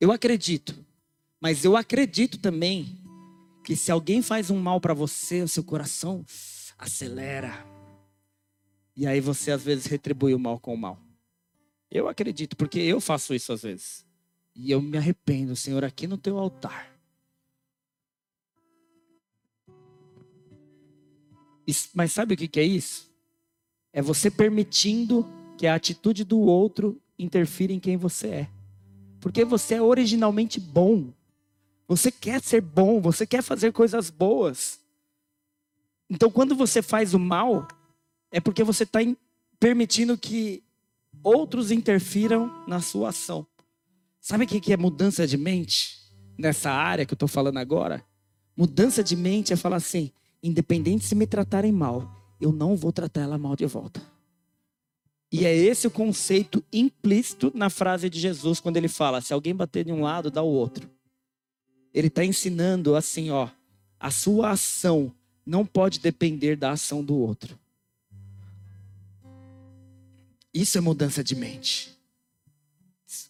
Eu 0.00 0.12
acredito. 0.12 0.74
Mas 1.40 1.64
eu 1.64 1.76
acredito 1.76 2.38
também 2.38 2.98
que 3.64 3.74
se 3.74 3.90
alguém 3.90 4.22
faz 4.22 4.50
um 4.50 4.58
mal 4.58 4.80
para 4.80 4.94
você, 4.94 5.42
o 5.42 5.48
seu 5.48 5.64
coração 5.64 6.24
acelera. 6.78 7.66
E 8.94 9.06
aí 9.06 9.20
você 9.20 9.50
às 9.50 9.62
vezes 9.62 9.86
retribui 9.86 10.34
o 10.34 10.38
mal 10.38 10.58
com 10.58 10.74
o 10.74 10.78
mal. 10.78 10.98
Eu 11.96 12.08
acredito, 12.08 12.54
porque 12.58 12.78
eu 12.78 13.00
faço 13.00 13.32
isso 13.32 13.54
às 13.54 13.62
vezes. 13.62 14.04
E 14.54 14.70
eu 14.70 14.82
me 14.82 14.98
arrependo, 14.98 15.56
Senhor, 15.56 15.82
aqui 15.82 16.06
no 16.06 16.18
teu 16.18 16.36
altar. 16.36 16.94
Mas 21.94 22.12
sabe 22.12 22.34
o 22.34 22.36
que 22.36 22.60
é 22.60 22.62
isso? 22.62 23.10
É 23.94 24.02
você 24.02 24.30
permitindo 24.30 25.26
que 25.56 25.66
a 25.66 25.74
atitude 25.74 26.22
do 26.22 26.38
outro 26.38 27.00
interfira 27.18 27.72
em 27.72 27.80
quem 27.80 27.96
você 27.96 28.28
é. 28.28 28.50
Porque 29.18 29.42
você 29.42 29.76
é 29.76 29.82
originalmente 29.82 30.60
bom. 30.60 31.14
Você 31.88 32.12
quer 32.12 32.42
ser 32.42 32.60
bom, 32.60 33.00
você 33.00 33.26
quer 33.26 33.42
fazer 33.42 33.72
coisas 33.72 34.10
boas. 34.10 34.78
Então, 36.10 36.30
quando 36.30 36.54
você 36.54 36.82
faz 36.82 37.14
o 37.14 37.18
mal, 37.18 37.66
é 38.30 38.38
porque 38.38 38.62
você 38.62 38.82
está 38.82 38.98
permitindo 39.58 40.18
que 40.18 40.62
outros 41.26 41.72
interfiram 41.72 42.64
na 42.68 42.80
sua 42.80 43.08
ação. 43.08 43.44
Sabe 44.20 44.44
o 44.44 44.46
que 44.46 44.72
é 44.72 44.76
mudança 44.76 45.26
de 45.26 45.36
mente? 45.36 45.98
Nessa 46.38 46.70
área 46.70 47.04
que 47.04 47.12
eu 47.12 47.16
estou 47.16 47.28
falando 47.28 47.58
agora? 47.58 48.04
Mudança 48.56 49.02
de 49.02 49.16
mente 49.16 49.52
é 49.52 49.56
falar 49.56 49.76
assim: 49.76 50.12
independente 50.40 51.04
se 51.04 51.16
me 51.16 51.26
tratarem 51.26 51.72
mal, 51.72 52.08
eu 52.40 52.52
não 52.52 52.76
vou 52.76 52.92
tratar 52.92 53.22
ela 53.22 53.36
mal 53.36 53.56
de 53.56 53.66
volta. 53.66 54.00
E 55.32 55.44
é 55.44 55.54
esse 55.54 55.88
o 55.88 55.90
conceito 55.90 56.62
implícito 56.72 57.50
na 57.52 57.68
frase 57.68 58.08
de 58.08 58.20
Jesus 58.20 58.60
quando 58.60 58.76
ele 58.76 58.88
fala: 58.88 59.20
se 59.20 59.32
alguém 59.32 59.54
bater 59.54 59.84
de 59.84 59.92
um 59.92 60.02
lado, 60.02 60.30
dá 60.30 60.42
o 60.42 60.46
outro. 60.46 60.88
Ele 61.92 62.06
está 62.06 62.24
ensinando 62.24 62.94
assim, 62.94 63.30
ó, 63.30 63.48
a 63.98 64.10
sua 64.10 64.50
ação 64.50 65.12
não 65.44 65.66
pode 65.66 65.98
depender 65.98 66.54
da 66.54 66.70
ação 66.70 67.02
do 67.02 67.16
outro. 67.16 67.58
Isso 70.56 70.78
é 70.78 70.80
mudança 70.80 71.22
de 71.22 71.36
mente. 71.36 71.94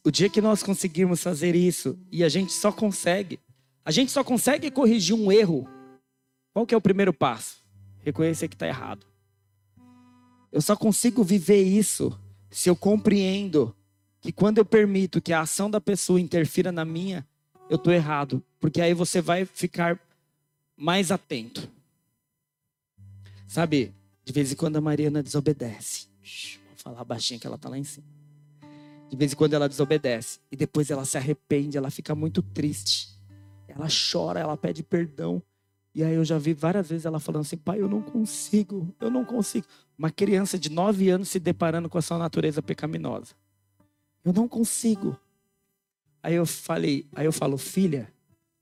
O 0.05 0.13
dia 0.13 0.31
que 0.31 0.41
nós 0.41 0.63
conseguirmos 0.63 1.21
fazer 1.21 1.57
isso, 1.57 1.99
e 2.13 2.23
a 2.23 2.29
gente 2.29 2.53
só 2.53 2.71
consegue, 2.71 3.41
a 3.85 3.91
gente 3.91 4.13
só 4.13 4.23
consegue 4.23 4.71
corrigir 4.71 5.13
um 5.13 5.33
erro. 5.33 5.69
Qual 6.53 6.65
que 6.65 6.73
é 6.73 6.77
o 6.77 6.81
primeiro 6.81 7.13
passo? 7.13 7.65
Reconhecer 8.05 8.47
que 8.47 8.55
está 8.55 8.69
errado. 8.69 9.05
Eu 10.53 10.63
só 10.63 10.77
consigo 10.77 11.25
viver 11.25 11.65
isso 11.65 12.17
se 12.49 12.71
eu 12.71 12.77
compreendo 12.77 13.75
que 14.21 14.31
quando 14.31 14.59
eu 14.59 14.65
permito 14.65 15.21
que 15.21 15.33
a 15.33 15.41
ação 15.41 15.69
da 15.69 15.81
pessoa 15.81 16.21
interfira 16.21 16.71
na 16.71 16.85
minha, 16.85 17.27
eu 17.69 17.75
estou 17.75 17.93
errado. 17.93 18.41
Porque 18.61 18.81
aí 18.81 18.95
você 18.95 19.21
vai 19.21 19.45
ficar 19.45 19.99
mais 20.77 21.11
atento. 21.11 21.69
Sabe, 23.49 23.93
de 24.25 24.33
vez 24.33 24.53
em 24.53 24.55
quando 24.55 24.77
a 24.77 24.81
Mariana 24.81 25.25
desobedece 25.25 26.07
falar 26.87 27.05
baixinho 27.05 27.41
que 27.41 27.47
ela 27.47 27.59
tá 27.59 27.69
lá 27.69 27.77
em 27.77 27.83
cima. 27.83 28.07
De 29.11 29.17
vez 29.17 29.33
em 29.33 29.37
quando 29.37 29.55
ela 29.55 29.69
desobedece 29.69 30.39
e 30.53 30.57
depois 30.57 30.89
ela 30.89 31.05
se 31.05 31.19
arrepende, 31.19 31.77
ela 31.77 31.91
fica 31.91 32.15
muito 32.15 32.43
triste. 32.43 33.09
Ela 33.67 33.89
chora, 33.89 34.39
ela 34.39 34.57
pede 34.57 34.85
perdão. 34.85 35.43
E 35.93 36.05
aí 36.05 36.15
eu 36.15 36.25
já 36.25 36.39
vi 36.39 36.55
várias 36.55 36.89
vezes 36.89 37.05
ela 37.05 37.19
falando 37.19 37.41
assim: 37.41 37.57
"Pai, 37.57 37.81
eu 37.81 37.89
não 37.89 38.01
consigo, 38.01 38.95
eu 39.01 39.11
não 39.11 39.25
consigo". 39.25 39.67
Uma 39.99 40.11
criança 40.11 40.57
de 40.57 40.71
nove 40.71 41.09
anos 41.09 41.29
se 41.29 41.41
deparando 41.41 41.89
com 41.89 41.99
a 41.99 42.03
sua 42.03 42.19
natureza 42.19 42.63
pecaminosa. 42.63 43.35
Eu 44.25 44.33
não 44.33 44.47
consigo. 44.47 45.19
Aí 46.23 46.35
eu 46.35 46.47
falei, 46.47 47.07
aí 47.17 47.27
eu 47.27 47.33
falo: 47.33 47.59
"Filha, 47.59 48.13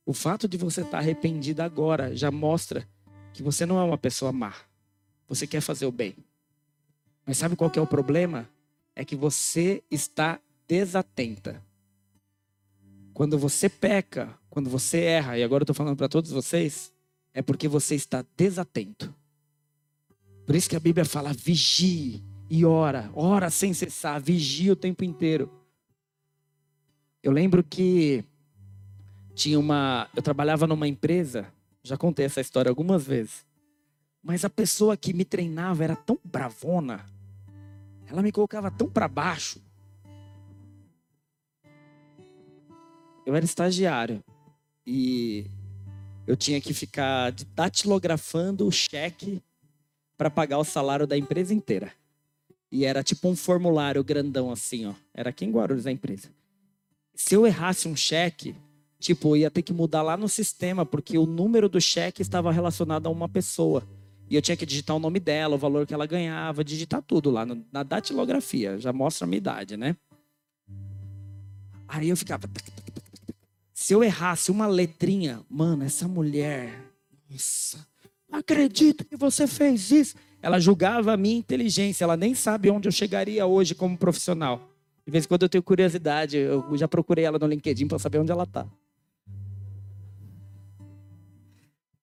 o 0.06 0.14
fato 0.14 0.48
de 0.48 0.56
você 0.56 0.80
estar 0.80 0.92
tá 0.92 0.98
arrependida 0.98 1.62
agora 1.62 2.16
já 2.16 2.30
mostra 2.30 2.88
que 3.34 3.42
você 3.42 3.66
não 3.66 3.78
é 3.78 3.82
uma 3.82 3.98
pessoa 3.98 4.32
má. 4.32 4.54
Você 5.28 5.46
quer 5.46 5.60
fazer 5.60 5.84
o 5.84 5.92
bem. 5.92 6.14
Mas 7.26 7.38
sabe 7.38 7.56
qual 7.56 7.70
que 7.70 7.78
é 7.78 7.82
o 7.82 7.86
problema? 7.86 8.48
É 8.94 9.04
que 9.04 9.16
você 9.16 9.82
está 9.90 10.40
desatenta. 10.68 11.62
Quando 13.12 13.38
você 13.38 13.68
peca, 13.68 14.36
quando 14.50 14.68
você 14.68 15.00
erra, 15.00 15.38
e 15.38 15.42
agora 15.42 15.62
eu 15.62 15.64
estou 15.64 15.74
falando 15.74 15.96
para 15.96 16.08
todos 16.08 16.30
vocês, 16.30 16.92
é 17.32 17.42
porque 17.42 17.68
você 17.68 17.94
está 17.94 18.24
desatento. 18.36 19.14
Por 20.46 20.54
isso 20.54 20.68
que 20.68 20.76
a 20.76 20.80
Bíblia 20.80 21.04
fala: 21.04 21.32
vigie 21.32 22.22
e 22.50 22.64
ora, 22.64 23.10
ora 23.14 23.50
sem 23.50 23.72
cessar, 23.72 24.20
vigie 24.20 24.70
o 24.70 24.76
tempo 24.76 25.04
inteiro. 25.04 25.50
Eu 27.22 27.32
lembro 27.32 27.64
que 27.64 28.24
tinha 29.34 29.58
uma. 29.58 30.08
Eu 30.14 30.22
trabalhava 30.22 30.66
numa 30.66 30.86
empresa, 30.86 31.46
já 31.82 31.96
contei 31.96 32.26
essa 32.26 32.40
história 32.40 32.68
algumas 32.68 33.04
vezes, 33.04 33.46
mas 34.22 34.44
a 34.44 34.50
pessoa 34.50 34.96
que 34.96 35.12
me 35.12 35.24
treinava 35.24 35.82
era 35.82 35.96
tão 35.96 36.18
bravona, 36.24 37.04
ela 38.14 38.22
me 38.22 38.30
colocava 38.30 38.70
tão 38.70 38.88
para 38.88 39.08
baixo. 39.08 39.60
Eu 43.26 43.34
era 43.34 43.44
estagiário 43.44 44.22
e 44.86 45.46
eu 46.24 46.36
tinha 46.36 46.60
que 46.60 46.72
ficar 46.72 47.32
datilografando 47.56 48.68
o 48.68 48.70
cheque 48.70 49.42
para 50.16 50.30
pagar 50.30 50.58
o 50.58 50.64
salário 50.64 51.08
da 51.08 51.18
empresa 51.18 51.52
inteira. 51.52 51.92
E 52.70 52.84
era 52.84 53.02
tipo 53.02 53.28
um 53.28 53.34
formulário 53.34 54.04
grandão 54.04 54.52
assim, 54.52 54.86
ó. 54.86 54.94
Era 55.12 55.30
aqui 55.30 55.44
em 55.44 55.50
Guarulhos 55.50 55.86
a 55.86 55.90
empresa. 55.90 56.28
Se 57.16 57.34
eu 57.34 57.44
errasse 57.44 57.88
um 57.88 57.96
cheque, 57.96 58.54
tipo, 59.00 59.30
eu 59.30 59.38
ia 59.38 59.50
ter 59.50 59.62
que 59.62 59.72
mudar 59.72 60.02
lá 60.02 60.16
no 60.16 60.28
sistema, 60.28 60.86
porque 60.86 61.18
o 61.18 61.26
número 61.26 61.68
do 61.68 61.80
cheque 61.80 62.22
estava 62.22 62.52
relacionado 62.52 63.06
a 63.08 63.10
uma 63.10 63.28
pessoa. 63.28 63.82
E 64.28 64.36
eu 64.36 64.42
tinha 64.42 64.56
que 64.56 64.64
digitar 64.64 64.96
o 64.96 64.98
nome 64.98 65.20
dela, 65.20 65.54
o 65.54 65.58
valor 65.58 65.86
que 65.86 65.92
ela 65.92 66.06
ganhava, 66.06 66.64
digitar 66.64 67.02
tudo 67.02 67.30
lá 67.30 67.46
na 67.70 67.82
datilografia. 67.82 68.78
Já 68.78 68.92
mostra 68.92 69.26
a 69.26 69.28
minha 69.28 69.38
idade, 69.38 69.76
né? 69.76 69.96
Aí 71.86 72.08
eu 72.08 72.16
ficava. 72.16 72.48
Se 73.72 73.92
eu 73.92 74.02
errasse 74.02 74.50
uma 74.50 74.66
letrinha, 74.66 75.42
mano, 75.48 75.84
essa 75.84 76.08
mulher. 76.08 76.90
Nossa, 77.30 77.86
não 78.30 78.38
acredito 78.38 79.04
que 79.04 79.16
você 79.16 79.46
fez 79.46 79.90
isso. 79.90 80.16
Ela 80.40 80.58
julgava 80.58 81.12
a 81.12 81.16
minha 81.16 81.36
inteligência, 81.36 82.04
ela 82.04 82.16
nem 82.16 82.34
sabe 82.34 82.70
onde 82.70 82.88
eu 82.88 82.92
chegaria 82.92 83.46
hoje 83.46 83.74
como 83.74 83.96
profissional. 83.96 84.70
De 85.06 85.10
vez 85.10 85.24
em 85.24 85.28
quando 85.28 85.42
eu 85.42 85.48
tenho 85.48 85.62
curiosidade, 85.62 86.36
eu 86.38 86.76
já 86.76 86.88
procurei 86.88 87.24
ela 87.24 87.38
no 87.38 87.46
LinkedIn 87.46 87.86
para 87.86 87.98
saber 87.98 88.18
onde 88.18 88.32
ela 88.32 88.44
está. 88.44 88.66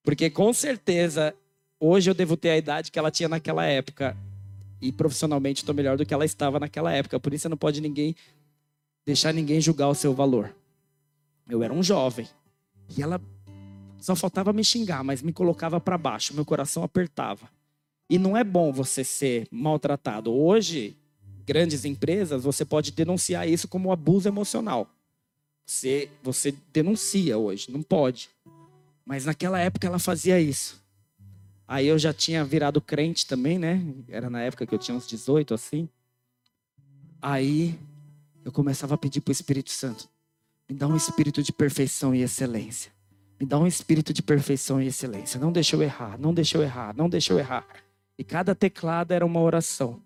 Porque 0.04 0.30
com 0.30 0.52
certeza, 0.54 1.36
hoje 1.82 2.10
eu 2.10 2.14
devo 2.14 2.38
ter 2.38 2.52
a 2.52 2.58
idade 2.58 2.92
que 2.92 3.00
ela 3.00 3.12
tinha 3.12 3.28
naquela 3.28 3.66
época. 3.66 4.16
E 4.80 4.92
profissionalmente 4.92 5.62
estou 5.62 5.76
melhor 5.76 5.98
do 5.98 6.06
que 6.06 6.14
ela 6.14 6.24
estava 6.24 6.60
naquela 6.60 6.92
época. 6.94 7.20
Por 7.20 7.34
isso 7.34 7.50
não 7.50 7.58
pode 7.58 7.82
ninguém 7.82 8.16
deixar 9.06 9.34
ninguém 9.34 9.60
julgar 9.60 9.90
o 9.90 9.96
seu 9.96 10.14
valor. 10.14 10.56
Eu 11.50 11.62
era 11.62 11.74
um 11.74 11.84
jovem. 11.84 12.28
E 12.96 13.02
ela 13.02 13.20
só 14.00 14.16
faltava 14.16 14.54
me 14.54 14.64
xingar, 14.64 15.04
mas 15.04 15.22
me 15.22 15.34
colocava 15.34 15.80
para 15.80 15.98
baixo, 15.98 16.34
meu 16.34 16.46
coração 16.46 16.84
apertava. 16.84 17.50
E 18.10 18.18
não 18.18 18.36
é 18.36 18.44
bom 18.44 18.72
você 18.72 19.04
ser 19.04 19.48
maltratado. 19.52 20.34
Hoje, 20.34 20.98
grandes 21.46 21.86
empresas, 21.86 22.44
você 22.44 22.66
pode 22.66 22.92
denunciar 22.92 23.48
isso 23.48 23.68
como 23.68 23.92
abuso 23.92 24.28
emocional. 24.28 24.90
Você, 25.66 26.10
você 26.22 26.54
denuncia 26.74 27.38
hoje, 27.38 27.72
não 27.72 27.82
pode. 27.82 28.30
Mas 29.06 29.26
naquela 29.26 29.60
época 29.60 29.88
ela 29.88 30.00
fazia 30.00 30.40
isso. 30.40 30.81
Aí 31.72 31.88
eu 31.88 31.98
já 31.98 32.14
tinha 32.14 32.44
virado 32.44 32.82
crente 32.82 33.26
também, 33.26 33.58
né? 33.58 33.82
Era 34.10 34.30
na 34.30 34.42
época 34.42 34.68
que 34.68 34.76
eu 34.76 34.78
tinha 34.78 34.94
uns 34.94 35.08
18, 35.08 35.54
assim. 35.54 35.88
Aí 37.22 37.80
eu 38.44 38.52
começava 38.52 38.96
a 38.96 38.98
pedir 38.98 39.22
para 39.22 39.32
o 39.32 39.32
Espírito 39.32 39.70
Santo: 39.70 40.10
me 40.68 40.76
dá 40.76 40.86
um 40.86 40.98
espírito 40.98 41.42
de 41.42 41.54
perfeição 41.54 42.14
e 42.14 42.24
excelência. 42.24 42.92
Me 43.40 43.46
dá 43.46 43.58
um 43.58 43.66
espírito 43.66 44.12
de 44.12 44.22
perfeição 44.22 44.82
e 44.82 44.88
excelência. 44.88 45.40
Não 45.40 45.50
deixa 45.50 45.78
eu 45.78 45.82
errar, 45.82 46.20
não 46.20 46.34
deixa 46.34 46.58
eu 46.58 46.62
errar, 46.62 46.94
não 46.94 47.08
deixa 47.08 47.32
eu 47.32 47.40
errar. 47.40 47.66
E 48.18 48.24
cada 48.26 48.54
teclado 48.54 49.14
era 49.14 49.26
uma 49.26 49.40
oração. 49.40 50.04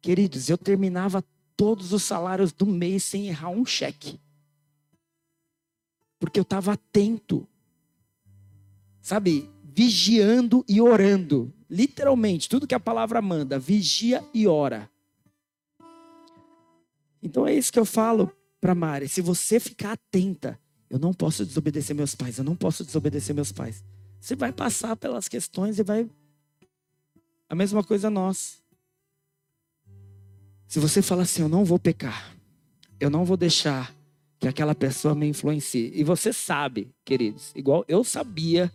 Queridos, 0.00 0.48
eu 0.48 0.56
terminava 0.56 1.22
todos 1.58 1.92
os 1.92 2.04
salários 2.04 2.54
do 2.54 2.64
mês 2.64 3.04
sem 3.04 3.28
errar 3.28 3.50
um 3.50 3.66
cheque. 3.66 4.18
Porque 6.18 6.40
eu 6.40 6.42
estava 6.42 6.72
atento. 6.72 7.46
Sabe? 9.02 9.50
Vigiando 9.74 10.64
e 10.68 10.80
orando. 10.80 11.52
Literalmente, 11.68 12.48
tudo 12.48 12.66
que 12.66 12.74
a 12.74 12.80
palavra 12.80 13.22
manda, 13.22 13.58
vigia 13.58 14.24
e 14.34 14.46
ora. 14.46 14.90
Então 17.22 17.46
é 17.46 17.54
isso 17.54 17.72
que 17.72 17.78
eu 17.78 17.84
falo 17.84 18.32
para 18.60 18.74
Mari. 18.74 19.08
Se 19.08 19.20
você 19.20 19.60
ficar 19.60 19.92
atenta, 19.92 20.58
eu 20.88 20.98
não 20.98 21.12
posso 21.12 21.46
desobedecer 21.46 21.94
meus 21.94 22.14
pais, 22.14 22.38
eu 22.38 22.44
não 22.44 22.56
posso 22.56 22.84
desobedecer 22.84 23.34
meus 23.34 23.52
pais. 23.52 23.84
Você 24.20 24.34
vai 24.34 24.52
passar 24.52 24.96
pelas 24.96 25.28
questões 25.28 25.78
e 25.78 25.82
vai. 25.82 26.08
A 27.48 27.54
mesma 27.54 27.82
coisa 27.82 28.10
nós. 28.10 28.62
Se 30.66 30.78
você 30.78 31.02
fala 31.02 31.22
assim, 31.22 31.42
eu 31.42 31.48
não 31.48 31.64
vou 31.64 31.78
pecar, 31.78 32.36
eu 32.98 33.10
não 33.10 33.24
vou 33.24 33.36
deixar 33.36 33.94
que 34.38 34.48
aquela 34.48 34.74
pessoa 34.74 35.14
me 35.14 35.26
influencie. 35.26 35.90
E 35.94 36.04
você 36.04 36.32
sabe, 36.32 36.94
queridos, 37.04 37.52
igual 37.54 37.84
eu 37.88 38.02
sabia 38.04 38.72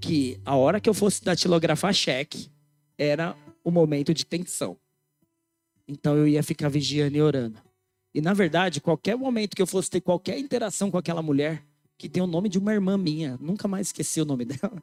que 0.00 0.40
a 0.44 0.56
hora 0.56 0.80
que 0.80 0.88
eu 0.88 0.94
fosse 0.94 1.24
datilografar 1.24 1.92
cheque 1.94 2.50
era 2.98 3.36
o 3.62 3.70
momento 3.70 4.12
de 4.12 4.24
tensão. 4.24 4.76
Então 5.86 6.16
eu 6.16 6.26
ia 6.26 6.42
ficar 6.42 6.68
vigiando 6.68 7.16
e 7.16 7.22
orando. 7.22 7.60
E 8.14 8.20
na 8.20 8.32
verdade, 8.32 8.80
qualquer 8.80 9.16
momento 9.16 9.56
que 9.56 9.62
eu 9.62 9.66
fosse 9.66 9.90
ter 9.90 10.00
qualquer 10.00 10.38
interação 10.38 10.90
com 10.90 10.98
aquela 10.98 11.22
mulher, 11.22 11.64
que 11.98 12.08
tem 12.08 12.22
o 12.22 12.26
nome 12.26 12.48
de 12.48 12.58
uma 12.58 12.72
irmã 12.72 12.96
minha, 12.96 13.36
nunca 13.40 13.66
mais 13.66 13.88
esqueci 13.88 14.20
o 14.20 14.24
nome 14.24 14.44
dela. 14.46 14.82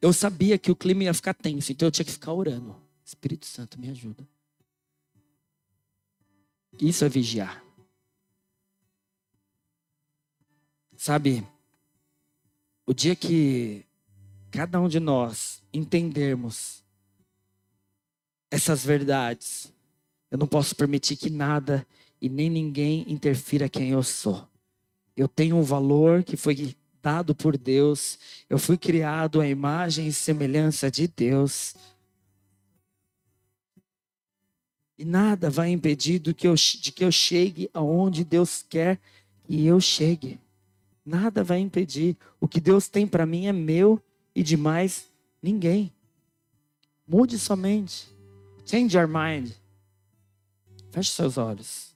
Eu 0.00 0.12
sabia 0.12 0.56
que 0.56 0.70
o 0.70 0.76
clima 0.76 1.04
ia 1.04 1.14
ficar 1.14 1.34
tenso, 1.34 1.72
então 1.72 1.88
eu 1.88 1.92
tinha 1.92 2.04
que 2.04 2.12
ficar 2.12 2.32
orando. 2.32 2.76
Espírito 3.04 3.46
Santo, 3.46 3.80
me 3.80 3.90
ajuda. 3.90 4.26
Isso 6.80 7.04
é 7.04 7.08
vigiar. 7.08 7.62
Sabe, 10.96 11.46
o 12.88 12.94
dia 12.94 13.14
que 13.14 13.84
cada 14.50 14.80
um 14.80 14.88
de 14.88 14.98
nós 14.98 15.62
entendermos 15.74 16.82
essas 18.50 18.82
verdades, 18.82 19.70
eu 20.30 20.38
não 20.38 20.46
posso 20.46 20.74
permitir 20.74 21.16
que 21.16 21.28
nada 21.28 21.86
e 22.18 22.30
nem 22.30 22.48
ninguém 22.48 23.04
interfira 23.06 23.68
quem 23.68 23.90
eu 23.90 24.02
sou. 24.02 24.48
Eu 25.14 25.28
tenho 25.28 25.56
um 25.56 25.62
valor 25.62 26.24
que 26.24 26.34
foi 26.34 26.74
dado 27.02 27.34
por 27.34 27.58
Deus. 27.58 28.18
Eu 28.48 28.58
fui 28.58 28.78
criado 28.78 29.38
à 29.42 29.46
imagem 29.46 30.06
e 30.06 30.12
semelhança 30.12 30.90
de 30.90 31.06
Deus. 31.06 31.74
E 34.96 35.04
nada 35.04 35.50
vai 35.50 35.68
impedir 35.68 36.20
que 36.34 36.48
eu, 36.48 36.54
de 36.54 36.90
que 36.90 37.04
eu 37.04 37.12
chegue 37.12 37.68
aonde 37.74 38.24
Deus 38.24 38.64
quer 38.66 38.98
que 39.44 39.66
eu 39.66 39.78
chegue. 39.78 40.40
Nada 41.08 41.42
vai 41.42 41.58
impedir. 41.58 42.18
O 42.38 42.46
que 42.46 42.60
Deus 42.60 42.86
tem 42.86 43.06
para 43.06 43.24
mim 43.24 43.46
é 43.46 43.52
meu 43.52 43.98
e 44.34 44.42
de 44.42 44.58
mais 44.58 45.06
ninguém. 45.42 45.90
Mude 47.06 47.38
somente. 47.38 48.14
Change 48.66 48.94
your 48.94 49.08
mind. 49.08 49.52
Feche 50.90 51.10
seus 51.10 51.38
olhos. 51.38 51.87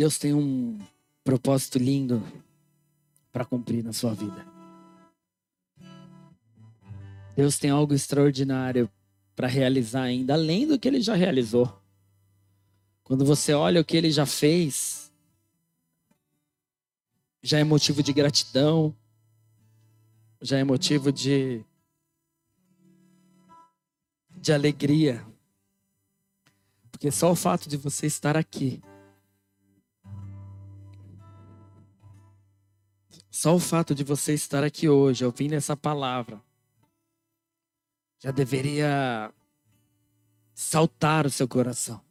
Deus 0.00 0.16
tem 0.16 0.32
um 0.32 0.78
propósito 1.22 1.78
lindo 1.78 2.26
para 3.30 3.44
cumprir 3.44 3.84
na 3.84 3.92
sua 3.92 4.14
vida. 4.14 4.46
Deus 7.36 7.58
tem 7.58 7.68
algo 7.68 7.92
extraordinário 7.92 8.90
para 9.36 9.46
realizar 9.46 10.04
ainda, 10.04 10.32
além 10.32 10.66
do 10.66 10.78
que 10.78 10.88
ele 10.88 11.02
já 11.02 11.14
realizou. 11.14 11.78
Quando 13.04 13.26
você 13.26 13.52
olha 13.52 13.78
o 13.78 13.84
que 13.84 13.94
ele 13.94 14.10
já 14.10 14.24
fez, 14.24 15.12
já 17.42 17.58
é 17.58 17.64
motivo 17.64 18.02
de 18.02 18.14
gratidão, 18.14 18.96
já 20.40 20.56
é 20.56 20.64
motivo 20.64 21.12
de, 21.12 21.62
de 24.34 24.50
alegria. 24.50 25.22
Porque 26.90 27.10
só 27.10 27.30
o 27.30 27.36
fato 27.36 27.68
de 27.68 27.76
você 27.76 28.06
estar 28.06 28.34
aqui 28.34 28.82
Só 33.40 33.54
o 33.54 33.58
fato 33.58 33.94
de 33.94 34.04
você 34.04 34.34
estar 34.34 34.62
aqui 34.62 34.86
hoje, 34.86 35.24
ouvindo 35.24 35.54
essa 35.54 35.74
palavra, 35.74 36.38
já 38.18 38.30
deveria 38.30 39.32
saltar 40.52 41.24
o 41.24 41.30
seu 41.30 41.48
coração. 41.48 42.02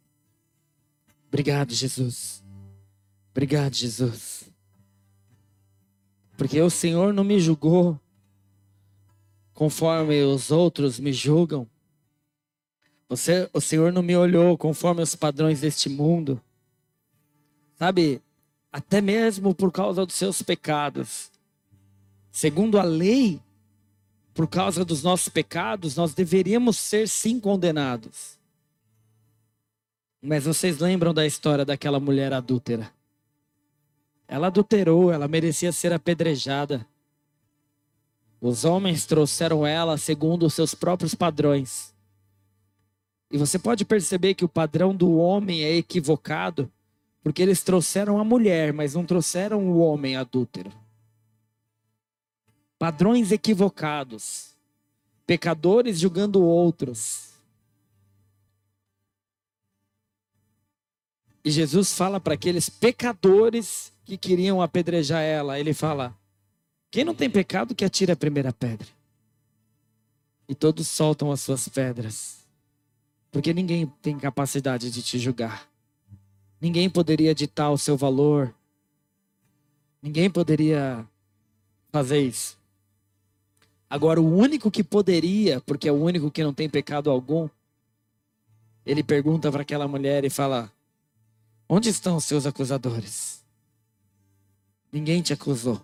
Obrigado, 1.28 1.72
Jesus. 1.72 2.44
Obrigado, 3.30 3.76
Jesus. 3.76 4.52
Porque 6.36 6.60
o 6.60 6.70
Senhor 6.72 7.14
não 7.14 7.24
me 7.24 7.40
julgou 7.40 8.02
conforme 9.54 10.24
os 10.24 10.50
outros 10.50 11.00
me 11.00 11.14
julgam. 11.14 11.70
Você, 13.08 13.48
o 13.54 13.62
Senhor 13.62 13.94
não 13.94 14.02
me 14.02 14.18
olhou 14.18 14.58
conforme 14.58 15.04
os 15.04 15.14
padrões 15.14 15.62
deste 15.62 15.90
mundo. 15.90 16.42
Sabe, 17.76 18.20
até 18.72 19.02
mesmo 19.02 19.54
por 19.54 19.72
causa 19.72 20.06
dos 20.06 20.16
seus 20.16 20.42
pecados. 20.42 21.32
Segundo 22.32 22.80
a 22.80 22.84
lei, 22.84 23.42
por 24.34 24.48
causa 24.48 24.86
dos 24.86 25.04
nossos 25.04 25.30
pecados, 25.30 25.96
nós 25.96 26.14
deveríamos 26.14 26.78
ser 26.78 27.08
sim 27.08 27.40
condenados. 27.40 28.38
Mas 30.22 30.46
vocês 30.46 30.80
lembram 30.80 31.14
da 31.14 31.26
história 31.26 31.66
daquela 31.66 32.00
mulher 32.00 32.34
adúltera? 32.34 32.92
Ela 34.28 34.48
adulterou, 34.48 35.12
ela 35.12 35.28
merecia 35.28 35.72
ser 35.72 35.92
apedrejada. 35.92 36.86
Os 38.40 38.64
homens 38.64 39.06
trouxeram 39.06 39.66
ela 39.66 39.98
segundo 39.98 40.46
os 40.46 40.54
seus 40.54 40.76
próprios 40.76 41.16
padrões. 41.16 41.94
E 43.32 43.38
você 43.38 43.58
pode 43.58 43.84
perceber 43.86 44.36
que 44.36 44.46
o 44.46 44.50
padrão 44.50 44.96
do 44.96 45.18
homem 45.18 45.64
é 45.64 45.76
equivocado 45.76 46.72
porque 47.22 47.42
eles 47.42 47.62
trouxeram 47.64 48.20
a 48.20 48.24
mulher, 48.24 48.74
mas 48.74 48.94
não 48.94 49.06
trouxeram 49.06 49.70
o 49.70 49.80
homem 49.80 50.16
adúltero. 50.16 50.72
Padrões 52.78 53.32
equivocados. 53.32 54.56
Pecadores 55.28 56.00
julgando 56.00 56.42
outros. 56.42 57.30
E 61.44 61.52
Jesus 61.52 61.94
fala 61.94 62.20
para 62.20 62.34
aqueles 62.34 62.70
pecadores 62.70 63.92
que 64.06 64.18
queriam 64.18 64.62
apedrejar 64.62 65.22
ela. 65.22 65.60
Ele 65.60 65.74
fala: 65.74 66.18
Quem 66.90 67.04
não 67.04 67.14
tem 67.14 67.30
pecado 67.30 67.76
que 67.76 67.86
atire 67.86 68.12
a 68.12 68.16
primeira 68.16 68.52
pedra. 68.52 68.88
E 70.48 70.56
todos 70.56 70.88
soltam 70.88 71.32
as 71.32 71.42
suas 71.42 71.68
pedras. 71.68 72.40
Porque 73.32 73.54
ninguém 73.54 73.86
tem 74.02 74.18
capacidade 74.18 74.90
de 74.90 75.04
te 75.04 75.20
julgar. 75.20 75.70
Ninguém 76.62 76.90
poderia 76.90 77.34
ditar 77.34 77.72
o 77.72 77.78
seu 77.78 77.96
valor. 77.96 78.54
Ninguém 80.02 80.30
poderia 80.30 81.08
fazer 81.92 82.20
isso. 82.20 82.58
Agora, 83.90 84.22
o 84.22 84.36
único 84.36 84.70
que 84.70 84.84
poderia, 84.84 85.62
porque 85.62 85.88
é 85.90 85.92
o 85.92 85.96
único 85.96 86.30
que 86.30 86.44
não 86.44 86.54
tem 86.54 86.70
pecado 86.70 87.10
algum, 87.10 87.50
ele 88.86 89.04
pergunta 89.04 89.52
para 89.52 89.62
aquela 89.62 89.88
mulher 89.88 90.24
e 90.24 90.30
fala: 90.30 90.72
Onde 91.68 91.90
estão 91.90 92.18
os 92.18 92.26
seus 92.26 92.46
acusadores? 92.46 93.44
Ninguém 94.92 95.22
te 95.22 95.34
acusou, 95.34 95.82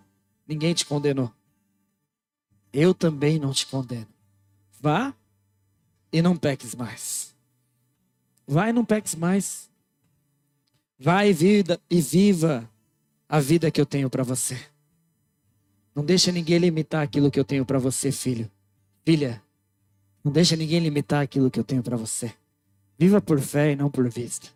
ninguém 0.47 0.73
te 0.73 0.85
condenou. 0.85 1.31
Eu 2.73 2.93
também 2.93 3.39
não 3.39 3.51
te 3.51 3.65
condeno. 3.65 4.07
Vá 4.81 5.13
e 6.11 6.21
não 6.21 6.35
peques 6.35 6.75
mais. 6.75 7.33
Vai 8.47 8.69
e 8.69 8.73
não 8.73 8.83
peques 8.85 9.15
mais. 9.15 9.69
Vai 10.97 11.33
vida 11.33 11.79
e 11.89 11.99
viva 11.99 12.69
a 13.27 13.39
vida 13.39 13.69
que 13.69 13.81
eu 13.81 13.85
tenho 13.85 14.09
para 14.09 14.23
você. 14.23 14.57
Não 15.93 16.03
deixa 16.03 16.31
ninguém 16.31 16.57
limitar 16.57 17.03
aquilo 17.03 17.29
que 17.29 17.39
eu 17.39 17.45
tenho 17.45 17.65
para 17.65 17.79
você, 17.79 18.11
filho. 18.11 18.49
Filha, 19.05 19.41
não 20.23 20.31
deixa 20.31 20.55
ninguém 20.55 20.79
limitar 20.79 21.21
aquilo 21.21 21.51
que 21.51 21.59
eu 21.59 21.63
tenho 21.63 21.83
para 21.83 21.97
você. 21.97 22.33
Viva 22.97 23.21
por 23.21 23.39
fé 23.39 23.73
e 23.73 23.75
não 23.75 23.89
por 23.89 24.09
vista. 24.09 24.47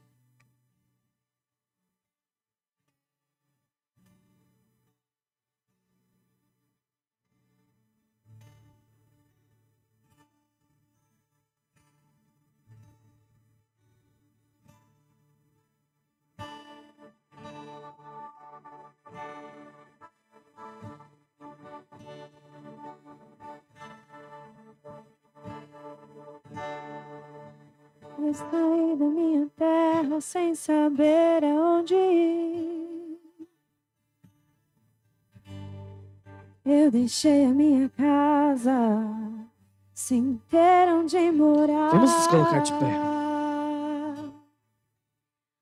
Eu 28.30 28.34
saí 28.36 28.96
da 28.96 29.06
minha 29.06 29.48
terra 29.56 30.22
sem 30.22 30.54
saber 30.54 31.44
aonde 31.44 31.96
ir. 31.96 33.18
Eu 36.64 36.92
deixei 36.92 37.46
a 37.46 37.50
minha 37.50 37.90
casa 37.90 38.72
sem 39.96 40.40
ter 40.48 40.94
onde 40.94 41.32
morar. 41.32 41.90
Vamos 41.90 42.14
nos 42.14 42.28
colocar 42.28 42.60
de 42.60 42.72
pé. 42.74 43.00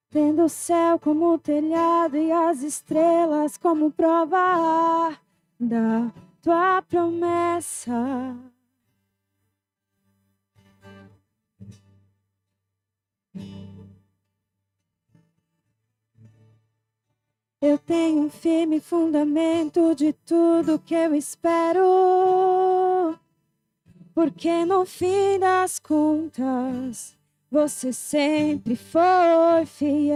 Tendo 0.10 0.44
o 0.44 0.50
céu 0.50 1.00
como 1.00 1.38
telhado 1.38 2.18
e 2.18 2.34
as 2.34 2.64
estrelas 2.64 3.58
como 3.58 3.92
prova 3.92 5.18
da 5.58 6.12
tua 6.42 6.82
promessa. 6.82 8.36
Eu 17.70 17.78
tenho 17.78 18.22
um 18.22 18.30
firme 18.30 18.80
fundamento 18.80 19.94
de 19.94 20.14
tudo 20.14 20.80
que 20.80 20.96
eu 20.96 21.14
espero. 21.14 21.84
Porque 24.16 24.64
no 24.64 24.86
fim 24.86 25.38
das 25.38 25.78
contas, 25.78 27.18
você 27.52 27.92
sempre 27.92 28.78
foi 28.78 29.66
fiel. 29.66 30.16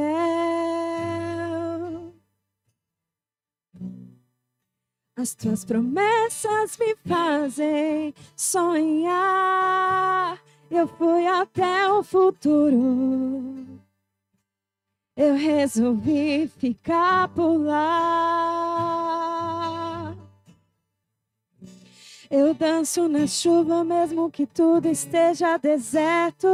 As 5.17 5.35
tuas 5.35 5.65
promessas 5.65 6.77
me 6.77 6.95
fazem 7.05 8.13
sonhar. 8.33 9.61
Eu 10.71 10.87
fui 10.87 11.27
até 11.27 11.91
o 11.91 12.01
futuro 12.01 13.80
eu 15.15 15.35
resolvi 15.35 16.47
ficar 16.47 17.27
por 17.29 17.57
lá. 17.57 18.91
Eu 22.29 22.53
danço 22.53 23.07
na 23.09 23.27
chuva, 23.27 23.83
mesmo 23.83 24.31
que 24.31 24.45
tudo 24.45 24.87
esteja 24.87 25.57
deserto. 25.57 26.47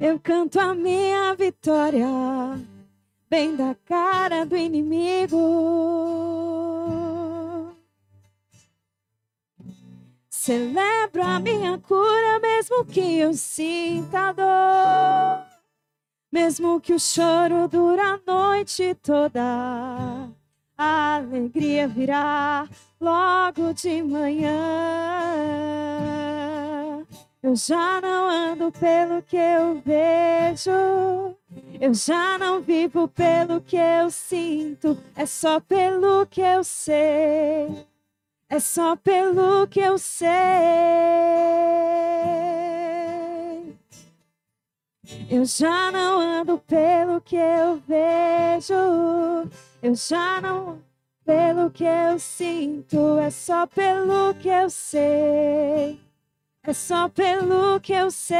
Eu 0.00 0.18
canto 0.18 0.58
a 0.58 0.74
minha 0.74 1.32
vitória, 1.36 2.08
bem 3.30 3.54
da 3.54 3.76
cara 3.84 4.44
do 4.44 4.56
inimigo. 4.56 5.38
Celebro 10.28 11.22
a 11.22 11.38
minha 11.38 11.78
cura, 11.78 12.40
mesmo 12.40 12.84
que 12.84 13.00
eu 13.00 13.32
sinta 13.32 14.32
dor. 14.32 15.51
Mesmo 16.32 16.80
que 16.80 16.94
o 16.94 16.98
choro 16.98 17.68
dure 17.68 18.00
a 18.00 18.18
noite 18.26 18.94
toda, 19.02 19.42
a 20.78 21.16
alegria 21.16 21.86
virá 21.86 22.66
logo 22.98 23.74
de 23.74 24.02
manhã. 24.02 24.48
Eu 27.42 27.54
já 27.54 28.00
não 28.00 28.30
ando 28.30 28.72
pelo 28.72 29.20
que 29.20 29.36
eu 29.36 29.82
vejo, 29.84 31.36
eu 31.78 31.92
já 31.92 32.38
não 32.38 32.62
vivo 32.62 33.06
pelo 33.08 33.60
que 33.60 33.76
eu 33.76 34.10
sinto, 34.10 34.96
é 35.14 35.26
só 35.26 35.60
pelo 35.60 36.24
que 36.24 36.40
eu 36.40 36.64
sei, 36.64 37.86
é 38.48 38.58
só 38.58 38.96
pelo 38.96 39.66
que 39.66 39.80
eu 39.80 39.98
sei. 39.98 40.30
Eu 45.28 45.44
já 45.44 45.90
não 45.90 46.20
ando 46.20 46.58
pelo 46.58 47.20
que 47.20 47.34
eu 47.34 47.82
vejo, 47.88 49.50
eu 49.82 49.94
já 49.96 50.40
não 50.40 50.78
pelo 51.24 51.70
que 51.70 51.82
eu 51.82 52.20
sinto, 52.20 53.18
é 53.18 53.28
só 53.28 53.66
pelo 53.66 54.32
que 54.34 54.48
eu 54.48 54.70
sei, 54.70 55.98
é 56.62 56.72
só 56.72 57.08
pelo 57.08 57.80
que 57.80 57.92
eu 57.92 58.12
sei. 58.12 58.38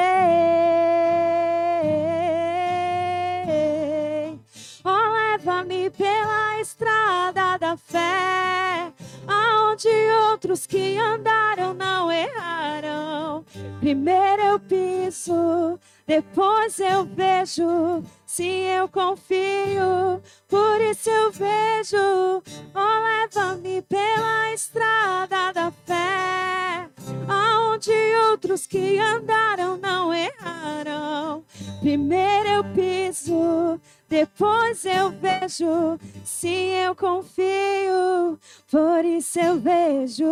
Oh, 4.85 5.13
leva-me 5.13 5.91
pela 5.91 6.61
estrada 6.61 7.59
da 7.59 7.77
fé, 7.77 8.93
aonde 9.27 9.89
outros 10.31 10.65
que 10.65 10.97
andaram 10.97 11.75
não 11.75 12.13
erraram. 12.13 13.45
Primeiro 13.81 14.43
eu 14.43 14.61
piso 14.61 15.81
depois 16.07 16.79
eu 16.81 17.05
vejo 17.05 18.03
se 18.27 18.47
eu 18.47 18.89
confio, 18.89 20.21
por 20.49 20.81
isso 20.81 21.09
eu 21.09 21.31
vejo. 21.31 22.43
Oh, 22.75 23.35
leva-me 23.35 23.83
pela 23.83 24.53
estrada 24.53 25.53
da 25.53 25.71
fé, 25.71 26.89
aonde 27.29 27.93
outros 28.31 28.67
que 28.67 28.99
andaram 28.99 29.77
não 29.77 30.13
erraram. 30.13 31.45
Primeiro 31.81 32.49
eu 32.49 32.65
piso, 32.75 33.81
depois 34.09 34.85
eu 34.85 35.11
vejo 35.11 35.99
se 36.25 36.49
eu 36.49 36.95
confio, 36.95 38.39
por 38.71 39.05
isso 39.05 39.39
eu 39.39 39.61
vejo. 39.61 40.25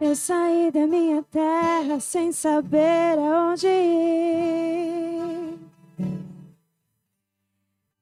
Eu 0.00 0.16
saí 0.16 0.70
da 0.70 0.86
minha 0.86 1.22
terra 1.24 2.00
sem 2.00 2.32
saber 2.32 3.18
aonde 3.18 3.66
ir. 3.68 5.58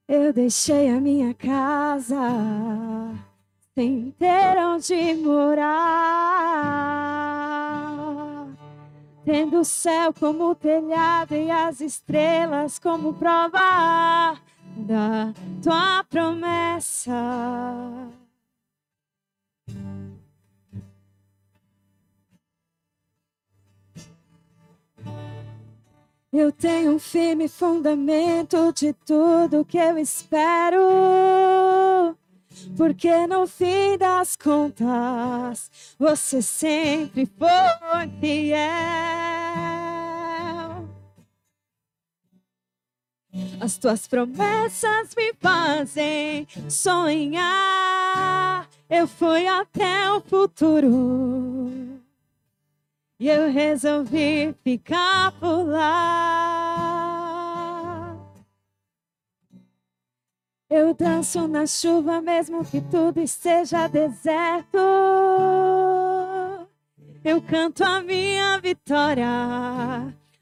Eu 0.07 0.31
deixei 0.31 0.89
a 0.89 1.01
minha 1.01 1.33
casa 1.33 2.15
sem 3.75 4.11
ter 4.17 4.57
onde 4.57 5.13
morar. 5.15 5.67
Tendo 9.25 9.59
o 9.59 9.65
céu 9.65 10.13
como 10.13 10.55
telhado 10.55 11.35
e 11.35 11.51
as 11.51 11.81
estrelas 11.81 12.79
como 12.79 13.13
prova 13.13 14.39
da 14.77 15.33
tua 15.61 16.01
promessa. 16.05 17.13
Eu 26.31 26.51
tenho 26.51 26.93
um 26.93 26.99
firme 26.99 27.47
fundamento 27.47 28.71
de 28.71 28.93
tudo 28.93 29.65
que 29.65 29.79
eu 29.79 29.97
espero. 29.97 30.77
Porque 32.77 33.25
no 33.25 33.47
fim 33.47 33.97
das 33.97 34.35
contas, 34.35 35.71
você 35.97 36.39
sempre 36.41 37.25
foi 37.25 38.09
fiel. 38.19 38.59
As 43.59 43.77
tuas 43.77 44.07
promessas 44.07 45.15
me 45.17 45.33
fazem 45.33 46.47
sonhar. 46.69 48.69
Eu 48.87 49.07
fui 49.07 49.47
até 49.47 50.11
o 50.11 50.21
futuro. 50.21 51.98
E 53.19 53.27
eu 53.27 53.51
resolvi 53.51 54.55
ficar 54.63 55.33
por 55.33 55.63
lá. 55.67 56.39
Eu 60.69 60.93
danço 60.93 61.45
na 61.45 61.67
chuva, 61.67 62.21
mesmo 62.21 62.63
que 62.63 62.79
tudo 62.79 63.19
esteja 63.19 63.89
deserto. 63.89 64.77
Eu 67.21 67.41
canto 67.41 67.83
a 67.83 68.01
minha 68.01 68.57
vitória, 68.61 69.27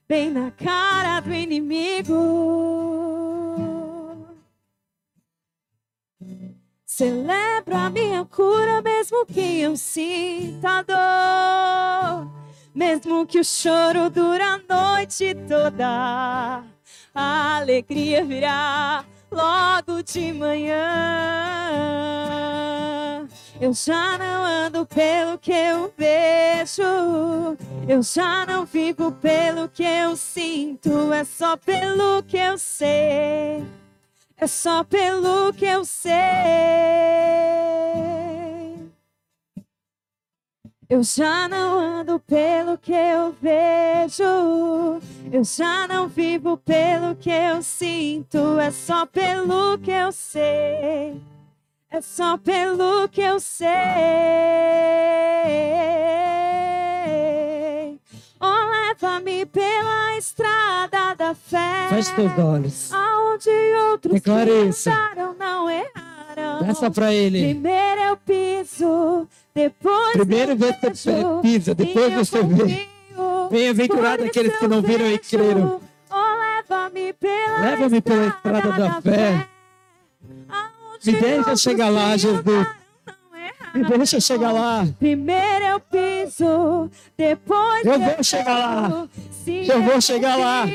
bem 0.07 0.29
na 0.29 0.51
cara 0.51 1.19
do 1.21 1.33
inimigo. 1.33 2.13
Celebro 6.85 7.75
a 7.75 7.89
minha 7.89 8.23
cura, 8.23 8.83
mesmo 8.83 9.25
que 9.25 9.61
eu 9.61 9.75
sinta 9.75 10.83
dor. 10.83 12.46
Mesmo 12.77 13.25
que 13.25 13.39
o 13.39 13.43
choro 13.43 14.07
dure 14.07 14.43
a 14.43 14.59
noite 14.69 15.33
toda, 15.47 16.63
a 17.15 17.57
alegria 17.57 18.23
virá 18.23 19.03
logo 19.31 20.03
de 20.03 20.31
manhã. 20.31 20.77
Eu 23.59 23.73
já 23.73 24.15
não 24.19 24.45
ando 24.45 24.85
pelo 24.85 25.39
que 25.39 25.51
eu 25.51 25.91
vejo, 25.97 27.57
eu 27.89 28.03
já 28.03 28.45
não 28.45 28.63
vivo 28.63 29.11
pelo 29.11 29.67
que 29.67 29.81
eu 29.81 30.15
sinto, 30.15 31.11
é 31.11 31.23
só 31.23 31.57
pelo 31.57 32.21
que 32.21 32.37
eu 32.37 32.59
sei, 32.59 33.65
é 34.37 34.45
só 34.45 34.83
pelo 34.83 35.51
que 35.51 35.65
eu 35.65 35.83
sei. 35.83 37.36
Eu 40.89 41.03
já 41.03 41.49
não 41.49 41.77
ando 41.77 42.17
pelo 42.17 42.77
que 42.77 42.93
eu 42.93 43.35
vejo, 43.41 44.23
eu 45.29 45.43
já 45.43 45.85
não 45.85 46.07
vivo 46.07 46.55
pelo 46.55 47.13
que 47.13 47.29
eu 47.29 47.61
sinto, 47.61 48.57
é 48.57 48.71
só 48.71 49.05
pelo 49.05 49.77
que 49.79 49.91
eu 49.91 50.13
sei, 50.13 51.21
é 51.91 51.99
só 52.01 52.37
pelo 52.37 53.09
que 53.09 53.19
eu 53.19 53.37
sei. 53.37 53.67
Oh, 58.39 58.69
leva-me 58.69 59.45
pela 59.45 60.17
estrada 60.17 61.15
da 61.17 61.35
fé. 61.35 61.87
Feche 61.89 62.15
teus 62.15 62.39
olhos. 62.39 62.93
Aonde 62.93 63.49
outros 63.91 64.13
Declare 64.13 64.69
isso. 64.69 64.89
não 65.37 65.69
erraram. 65.69 66.06
Peça 66.59 66.91
pra 66.91 67.13
ele. 67.13 67.53
Primeiro 67.53 68.01
eu 68.01 68.17
piso, 68.17 69.27
depois 69.55 70.11
Primeiro 70.11 70.51
eu 70.51 70.57
vejo, 70.57 71.41
pisa, 71.41 71.73
depois 71.73 72.13
você 72.13 72.43
vê. 72.43 72.87
Bem-aventurado 73.49 74.23
aqueles 74.23 74.57
que 74.57 74.67
não 74.67 74.81
viram 74.81 75.07
e 75.07 75.17
creram. 75.17 75.81
Oh, 76.11 76.15
leva-me 76.15 77.13
pela, 77.13 77.61
Leva-me 77.61 78.01
pela 78.01 78.27
estrada 78.27 78.71
da 78.71 79.01
fé. 79.01 79.47
Aonde 80.49 81.11
Me 81.11 81.19
deixa 81.19 81.55
chegar 81.55 81.89
lá, 81.89 82.17
Jesus. 82.17 82.67
Me 83.73 83.83
deixa 83.83 84.19
chegar 84.19 84.51
lá. 84.51 84.87
Primeiro 84.99 85.65
eu 85.65 85.79
piso, 85.79 86.89
depois 87.17 87.85
Eu 87.85 87.99
vou 87.99 88.23
chegar 88.23 88.57
lá. 88.57 89.07
Eu 89.47 89.81
vou 89.81 90.01
chegar 90.01 90.35
lá. 90.35 90.65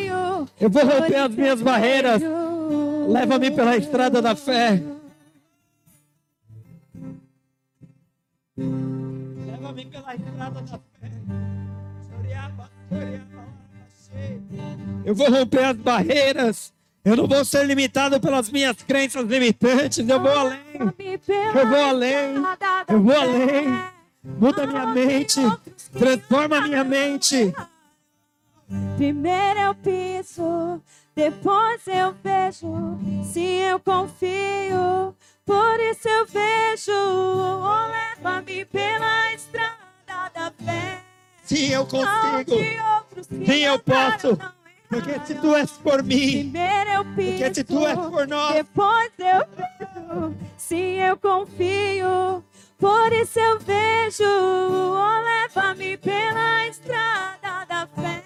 Eu 0.61 0.71
vou 0.71 0.85
romper 0.85 1.17
as 1.17 1.35
minhas 1.35 1.63
barreiras. 1.63 2.23
Leva-me 3.09 3.51
pela 3.51 3.77
estrada 3.77 4.23
da 4.23 4.35
fé. 4.35 4.83
Leva-me 8.57 9.87
pela 9.87 10.15
estrada 10.15 10.61
da 10.61 10.79
fé. 11.01 11.11
Eu 15.05 15.15
vou 15.15 15.31
romper 15.31 15.65
as 15.65 15.77
barreiras. 15.77 16.73
Eu 17.05 17.17
não 17.17 17.27
vou 17.27 17.45
ser 17.45 17.67
limitado 17.67 18.21
pelas 18.21 18.51
minhas 18.51 18.77
crenças 18.83 19.27
limitantes. 19.27 20.07
Eu 20.09 20.21
vou 20.21 20.31
além. 20.31 20.61
Eu 21.55 21.69
vou 21.69 21.85
além. 21.85 22.35
Eu 22.89 23.03
vou 23.03 23.17
além. 23.17 23.93
Muda 24.23 24.67
minha 24.67 24.87
mente. 24.87 25.41
Transforma 25.93 26.61
minha 26.61 26.85
mente. 26.85 27.53
Primeiro 28.97 29.61
eu 29.61 29.75
piso, 29.75 30.81
depois 31.15 31.87
eu 31.87 32.15
vejo. 32.23 32.99
Se 33.25 33.41
eu 33.41 33.81
confio, 33.81 35.15
por 35.45 35.81
isso 35.81 36.09
eu 36.09 36.27
vejo. 36.27 36.93
Oh, 36.93 37.87
leva-me 37.91 38.65
pela 38.67 39.33
estrada 39.35 40.31
da 40.35 40.53
fé. 40.65 41.01
Sim, 41.45 41.69
eu 41.69 41.87
consigo. 41.87 42.57
Sim, 43.47 43.61
eu 43.65 43.79
posso. 43.79 44.39
Porque 44.89 45.19
se 45.25 45.35
tu 45.37 45.55
és 45.57 45.71
por 45.71 46.03
mim, 46.03 46.51
Primeiro 46.51 46.91
eu 46.91 47.05
piso, 47.17 47.31
porque 47.31 47.55
se 47.55 47.65
tu 47.65 47.87
és 47.87 47.95
por 47.97 48.29
nós, 48.29 48.55
depois 48.55 49.11
eu 49.19 49.47
vejo. 49.57 50.37
Se 50.59 50.77
eu 50.77 51.17
confio, 51.17 52.45
por 52.79 53.11
isso 53.13 53.39
eu 53.41 53.59
vejo. 53.59 54.23
Oh, 54.23 55.21
leva-me 55.25 55.97
pela 55.97 56.67
estrada 56.67 57.65
da 57.67 57.87
fé. 57.87 58.23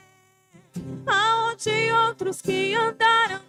Aonde 1.06 1.92
outros 1.92 2.42
que 2.42 2.74
andaram. 2.74 3.45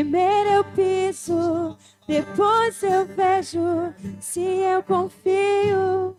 Primeiro 0.00 0.48
eu 0.48 0.64
piso, 0.64 1.76
depois 2.08 2.82
eu 2.82 3.04
vejo. 3.04 3.92
Se 4.18 4.40
eu 4.40 4.82
confio. 4.82 6.16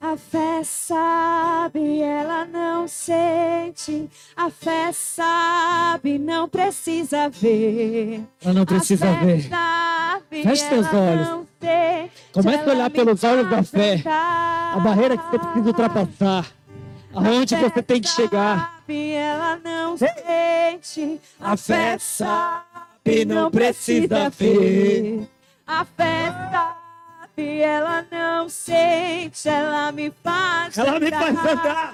A 0.00 0.16
fé 0.16 0.64
sabe, 0.64 2.02
ela 2.02 2.44
não 2.46 2.88
sente. 2.88 4.10
A 4.36 4.50
fé 4.50 4.90
sabe, 4.92 6.18
não 6.18 6.48
precisa 6.48 7.28
ver. 7.28 8.24
ela 8.42 8.52
não 8.52 8.66
precisa 8.66 9.08
a 9.08 9.14
fé 9.14 9.24
ver. 9.24 9.48
Sabe, 9.48 10.42
Feche 10.42 10.68
teus 10.68 10.86
ela 10.88 11.00
olhos. 11.00 11.46
sente, 11.60 12.12
Comece 12.32 12.68
a 12.68 12.72
olhar 12.72 12.90
pelos 12.90 13.22
olhos 13.22 13.48
da 13.48 13.62
fé. 13.62 14.02
A 14.04 14.80
barreira 14.82 15.16
que 15.16 15.24
você 15.30 15.38
precisa 15.38 15.68
ultrapassar. 15.68 16.46
Aonde 17.14 17.54
você 17.56 17.82
tem 17.82 18.00
que 18.00 18.08
chegar. 18.08 18.76
Sabe, 18.80 19.12
ela 19.12 19.56
não 19.64 19.96
sente. 19.96 21.20
A 21.40 21.56
fé 21.56 21.96
sabe, 21.98 22.65
não 23.24 23.50
precisa 23.50 24.30
ver. 24.30 25.28
A 25.66 25.84
fé 25.84 26.32
sabe, 26.50 27.60
ela 27.60 28.06
não 28.10 28.48
sente. 28.48 29.48
Ela 29.48 29.92
me 29.92 30.12
faz 30.22 30.76
Ela 30.78 30.98
me 30.98 31.10
faz 31.10 31.38
andar. 31.38 31.92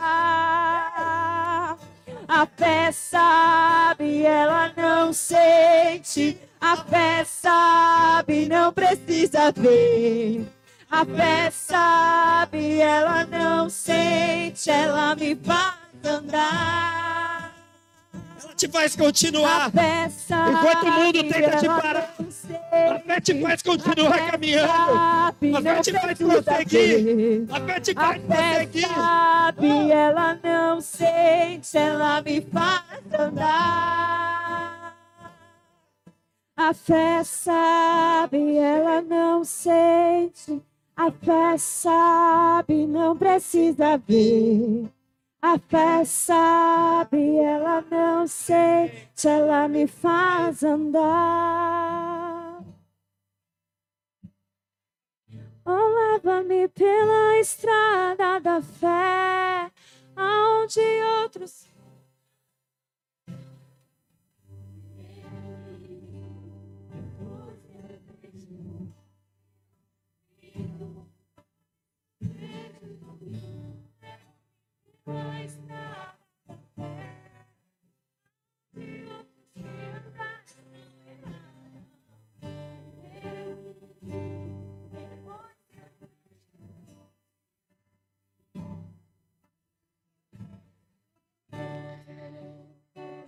A 2.28 2.46
fé 2.46 2.92
sabe, 2.92 4.22
ela 4.24 4.72
não 4.76 5.12
sente. 5.12 6.38
A 6.60 6.76
fé 6.76 7.24
sabe, 7.24 8.46
não 8.46 8.72
precisa 8.72 9.52
ver. 9.52 10.46
A 10.90 11.04
fé 11.04 11.50
sabe, 11.50 12.80
ela 12.80 13.26
não 13.26 13.68
sente. 13.68 14.70
Ela 14.70 15.14
me 15.14 15.34
faz 15.36 15.74
andar. 16.04 17.31
Te 18.62 18.68
faz 18.68 18.94
continuar. 18.94 19.72
Enquanto 19.74 20.86
o 20.86 20.90
mundo 20.92 21.24
tenta 21.24 21.56
te 21.56 21.66
parar. 21.66 22.14
A 22.94 22.98
fé 23.00 23.20
te 23.20 23.42
faz 23.42 23.60
continuar 23.60 24.30
caminhando. 24.30 24.72
A 24.72 25.34
fé 25.60 25.80
te 25.80 25.92
faz 25.92 26.18
prosseguir. 26.18 27.46
A 27.50 27.60
fé 27.60 27.80
te 27.80 27.92
faz 27.92 28.22
prosseguir. 28.22 28.86
sabe, 28.86 29.90
ela 29.90 30.38
não 30.44 30.80
sente, 30.80 31.76
ela 31.76 32.22
me 32.22 32.40
faz 32.40 32.84
andar. 33.18 34.94
A 36.56 36.72
fé 36.72 37.24
sabe, 37.24 38.58
ela 38.58 39.02
não 39.02 39.44
sente. 39.44 40.62
A 40.94 41.10
fé 41.10 41.58
sabe, 41.58 42.86
não 42.86 43.16
precisa 43.16 43.98
ver. 43.98 44.88
A 45.44 45.58
fé 45.58 46.04
sabe, 46.04 47.36
ela 47.38 47.80
não 47.90 48.28
sente, 48.28 49.26
ela 49.26 49.66
me 49.66 49.88
faz 49.88 50.62
andar. 50.62 52.62
Oh, 55.66 56.12
leva-me 56.12 56.68
pela 56.68 57.40
estrada 57.40 58.38
da 58.40 58.62
fé, 58.62 59.72
aonde 60.14 60.80
outros 61.24 61.66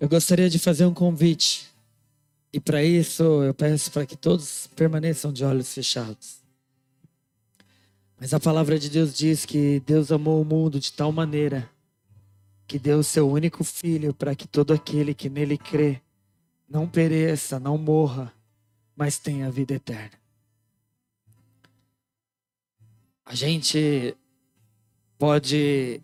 Eu 0.01 0.09
gostaria 0.09 0.51
de 0.51 0.59
fazer 0.59 0.85
um 0.85 0.93
convite. 0.93 1.67
E 2.53 2.61
para 2.61 2.85
isso, 2.85 3.23
eu 3.43 3.55
peço 3.55 3.91
para 3.91 4.05
que 4.05 4.17
todos 4.17 4.69
permaneçam 4.77 5.33
de 5.33 5.45
olhos 5.45 5.73
fechados. 5.73 6.44
Mas 8.25 8.33
a 8.33 8.41
palavra 8.41 8.79
de 8.79 8.89
Deus 8.89 9.13
diz 9.13 9.45
que 9.45 9.81
Deus 9.81 10.11
amou 10.11 10.41
o 10.41 10.47
mundo 10.47 10.81
de 10.81 10.91
tal 10.91 11.13
maneira 11.13 11.71
que 12.67 12.79
deu 12.79 13.01
o 13.01 13.05
seu 13.05 13.29
único 13.29 13.63
filho 13.63 14.15
para 14.15 14.35
que 14.35 14.49
todo 14.49 14.73
aquele 14.73 15.13
que 15.13 15.29
nele 15.29 15.59
crê 15.59 16.01
não 16.67 16.89
pereça, 16.89 17.61
não 17.61 17.77
morra, 17.77 18.33
mas 18.97 19.19
tenha 19.19 19.51
vida 19.51 19.75
eterna. 19.75 20.19
A 23.27 23.35
gente 23.35 24.17
pode 25.19 26.01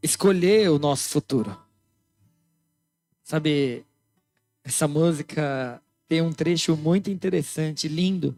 escolher 0.00 0.70
o 0.70 0.78
nosso 0.78 1.08
futuro. 1.08 1.60
Sabe, 3.24 3.84
essa 4.62 4.86
música 4.86 5.82
tem 6.08 6.20
um 6.20 6.32
trecho 6.32 6.76
muito 6.76 7.10
interessante, 7.10 7.88
lindo. 7.88 8.36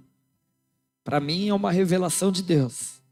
Para 1.03 1.21
mim 1.21 1.49
é 1.49 1.55
uma 1.55 1.71
revelação 1.71 2.33
de 2.33 2.43
Deus. 2.43 3.03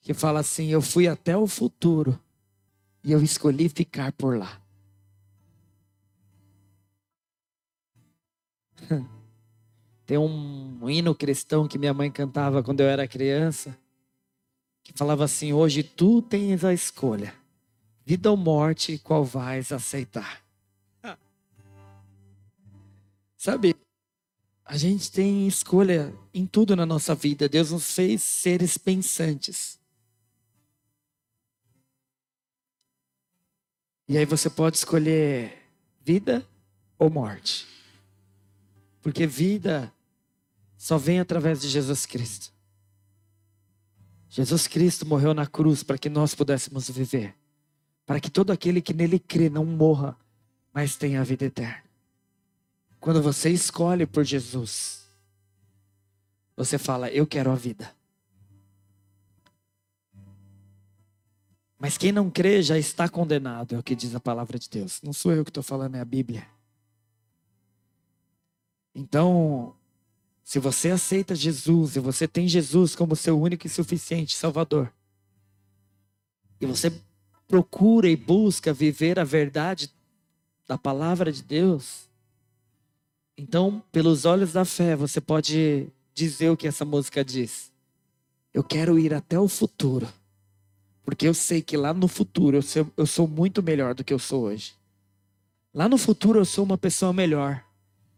Que 0.00 0.12
fala 0.12 0.40
assim: 0.40 0.68
Eu 0.68 0.82
fui 0.82 1.08
até 1.08 1.36
o 1.36 1.46
futuro 1.46 2.18
e 3.02 3.12
eu 3.12 3.22
escolhi 3.22 3.68
ficar 3.68 4.12
por 4.12 4.38
lá. 4.38 4.60
Tem 10.06 10.16
um 10.16 10.88
hino 10.88 11.14
cristão 11.14 11.66
que 11.66 11.78
minha 11.78 11.92
mãe 11.92 12.10
cantava 12.10 12.62
quando 12.62 12.80
eu 12.80 12.86
era 12.86 13.08
criança, 13.08 13.76
que 14.84 14.92
falava 14.92 15.24
assim: 15.24 15.52
Hoje 15.52 15.82
tu 15.82 16.22
tens 16.22 16.64
a 16.64 16.72
escolha, 16.72 17.34
vida 18.04 18.30
ou 18.30 18.36
morte, 18.36 18.98
qual 18.98 19.24
vais 19.24 19.72
aceitar. 19.72 20.45
Sabe, 23.46 23.76
a 24.64 24.76
gente 24.76 25.08
tem 25.12 25.46
escolha 25.46 26.12
em 26.34 26.44
tudo 26.44 26.74
na 26.74 26.84
nossa 26.84 27.14
vida. 27.14 27.48
Deus 27.48 27.70
nos 27.70 27.92
fez 27.92 28.20
seres 28.20 28.76
pensantes. 28.76 29.78
E 34.08 34.18
aí 34.18 34.24
você 34.24 34.50
pode 34.50 34.78
escolher 34.78 35.62
vida 36.02 36.44
ou 36.98 37.08
morte. 37.08 37.68
Porque 39.00 39.28
vida 39.28 39.94
só 40.76 40.98
vem 40.98 41.20
através 41.20 41.60
de 41.60 41.68
Jesus 41.68 42.04
Cristo. 42.04 42.52
Jesus 44.28 44.66
Cristo 44.66 45.06
morreu 45.06 45.32
na 45.32 45.46
cruz 45.46 45.84
para 45.84 45.96
que 45.96 46.08
nós 46.08 46.34
pudéssemos 46.34 46.90
viver. 46.90 47.32
Para 48.04 48.18
que 48.18 48.28
todo 48.28 48.50
aquele 48.50 48.82
que 48.82 48.92
nele 48.92 49.20
crê 49.20 49.48
não 49.48 49.64
morra, 49.64 50.18
mas 50.74 50.96
tenha 50.96 51.20
a 51.20 51.24
vida 51.24 51.44
eterna. 51.44 51.85
Quando 53.00 53.22
você 53.22 53.50
escolhe 53.50 54.06
por 54.06 54.24
Jesus, 54.24 55.06
você 56.56 56.78
fala: 56.78 57.10
Eu 57.10 57.26
quero 57.26 57.50
a 57.50 57.54
vida. 57.54 57.94
Mas 61.78 61.98
quem 61.98 62.10
não 62.10 62.30
crê 62.30 62.62
já 62.62 62.78
está 62.78 63.08
condenado, 63.08 63.74
é 63.74 63.78
o 63.78 63.82
que 63.82 63.94
diz 63.94 64.14
a 64.14 64.20
palavra 64.20 64.58
de 64.58 64.68
Deus. 64.68 65.00
Não 65.02 65.12
sou 65.12 65.32
eu 65.32 65.44
que 65.44 65.50
estou 65.50 65.62
falando, 65.62 65.96
é 65.96 66.00
a 66.00 66.04
Bíblia. 66.04 66.46
Então, 68.94 69.76
se 70.42 70.58
você 70.58 70.90
aceita 70.90 71.34
Jesus 71.34 71.96
e 71.96 72.00
você 72.00 72.26
tem 72.26 72.48
Jesus 72.48 72.96
como 72.96 73.14
seu 73.14 73.38
único 73.38 73.66
e 73.66 73.70
suficiente 73.70 74.34
Salvador, 74.34 74.90
e 76.58 76.64
você 76.64 76.90
procura 77.46 78.08
e 78.08 78.16
busca 78.16 78.72
viver 78.72 79.18
a 79.18 79.24
verdade 79.24 79.92
da 80.66 80.78
palavra 80.78 81.30
de 81.30 81.42
Deus, 81.42 82.05
então, 83.36 83.82
pelos 83.92 84.24
olhos 84.24 84.52
da 84.52 84.64
fé, 84.64 84.96
você 84.96 85.20
pode 85.20 85.88
dizer 86.14 86.48
o 86.50 86.56
que 86.56 86.66
essa 86.66 86.84
música 86.84 87.22
diz. 87.22 87.70
Eu 88.52 88.64
quero 88.64 88.98
ir 88.98 89.12
até 89.12 89.38
o 89.38 89.46
futuro, 89.46 90.08
porque 91.04 91.28
eu 91.28 91.34
sei 91.34 91.60
que 91.60 91.76
lá 91.76 91.92
no 91.92 92.08
futuro 92.08 92.56
eu 92.56 92.62
sou, 92.62 92.90
eu 92.96 93.06
sou 93.06 93.28
muito 93.28 93.62
melhor 93.62 93.94
do 93.94 94.02
que 94.02 94.14
eu 94.14 94.18
sou 94.18 94.44
hoje. 94.44 94.74
Lá 95.74 95.86
no 95.88 95.98
futuro 95.98 96.38
eu 96.38 96.44
sou 96.46 96.64
uma 96.64 96.78
pessoa 96.78 97.12
melhor. 97.12 97.62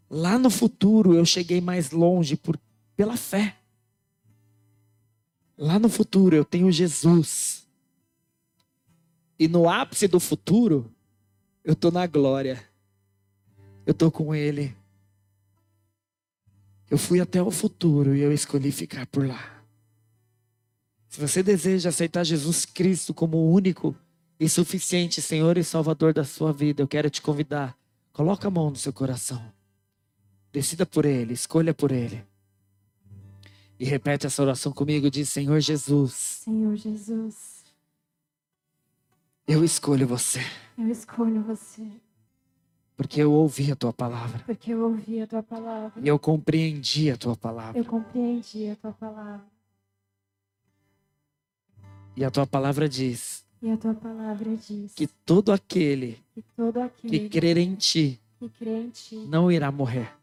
Lá 0.09 0.39
no 0.39 0.49
futuro 0.49 1.13
eu 1.13 1.25
cheguei 1.25 1.59
mais 1.59 1.91
longe 1.91 2.37
por, 2.37 2.57
pela 2.95 3.17
fé. 3.17 3.57
Lá 5.57 5.77
no 5.77 5.89
futuro 5.89 6.37
eu 6.37 6.45
tenho 6.45 6.71
Jesus. 6.71 7.67
E 9.37 9.49
no 9.49 9.69
ápice 9.69 10.07
do 10.07 10.19
futuro, 10.19 10.89
eu 11.63 11.73
estou 11.73 11.91
na 11.91 12.07
glória. 12.07 12.63
Eu 13.85 13.91
estou 13.91 14.09
com 14.09 14.33
Ele. 14.33 14.78
Eu 16.89 16.97
fui 16.97 17.21
até 17.21 17.41
o 17.41 17.51
futuro 17.51 18.15
e 18.15 18.21
eu 18.21 18.33
escolhi 18.33 18.71
ficar 18.71 19.05
por 19.07 19.27
lá. 19.27 19.63
Se 21.07 21.19
você 21.19 21.43
deseja 21.43 21.89
aceitar 21.89 22.23
Jesus 22.23 22.65
Cristo 22.65 23.13
como 23.13 23.37
o 23.37 23.51
único 23.51 23.95
e 24.39 24.47
suficiente 24.47 25.21
Senhor 25.21 25.57
e 25.57 25.63
Salvador 25.63 26.13
da 26.13 26.23
sua 26.23 26.51
vida, 26.51 26.81
eu 26.81 26.87
quero 26.87 27.09
te 27.09 27.21
convidar. 27.21 27.77
Coloca 28.13 28.47
a 28.47 28.51
mão 28.51 28.69
no 28.69 28.75
seu 28.75 28.93
coração. 28.93 29.41
Decida 30.51 30.85
por 30.85 31.05
Ele, 31.05 31.33
escolha 31.33 31.73
por 31.73 31.91
Ele. 31.91 32.23
E 33.79 33.85
repete 33.85 34.27
essa 34.27 34.41
oração 34.41 34.71
comigo, 34.71 35.09
diz 35.09 35.29
Senhor 35.29 35.59
Jesus. 35.59 36.41
Senhor 36.43 36.75
Jesus. 36.75 37.63
Eu 39.47 39.63
escolho 39.63 40.07
você. 40.07 40.41
Eu 40.77 40.89
escolho 40.89 41.41
você. 41.41 41.87
Porque 42.99 43.21
eu 43.21 43.31
ouvi 43.31 43.71
a 43.71 43.77
tua 43.77 43.93
palavra. 43.93 44.43
Porque 44.45 44.73
eu 44.73 44.81
ouvi 44.83 45.21
a 45.21 45.25
tua 45.25 45.41
palavra. 45.41 45.93
E 46.03 46.05
eu 46.05 46.19
compreendi 46.19 47.09
a 47.09 47.15
tua 47.15 47.33
palavra. 47.33 47.79
Eu 47.79 47.85
compreendi 47.85 48.67
a 48.67 48.75
tua 48.75 48.91
palavra. 48.91 49.45
E 52.17 52.25
a 52.25 52.29
tua 52.29 52.45
palavra 52.45 52.89
diz. 52.89 53.45
E 53.61 53.71
a 53.71 53.77
tua 53.77 53.93
palavra 53.93 54.53
diz. 54.53 54.93
Que 54.95 55.07
todo 55.07 55.53
aquele 55.53 56.21
que, 56.33 56.41
todo 56.57 56.81
aquele 56.81 57.19
que 57.19 57.29
crer 57.29 57.57
em 57.57 57.73
ti. 57.73 58.19
Que 58.37 58.49
crê 58.49 58.81
em 58.81 58.89
ti. 58.89 59.15
Não 59.15 59.49
irá 59.49 59.71
morrer. 59.71 60.18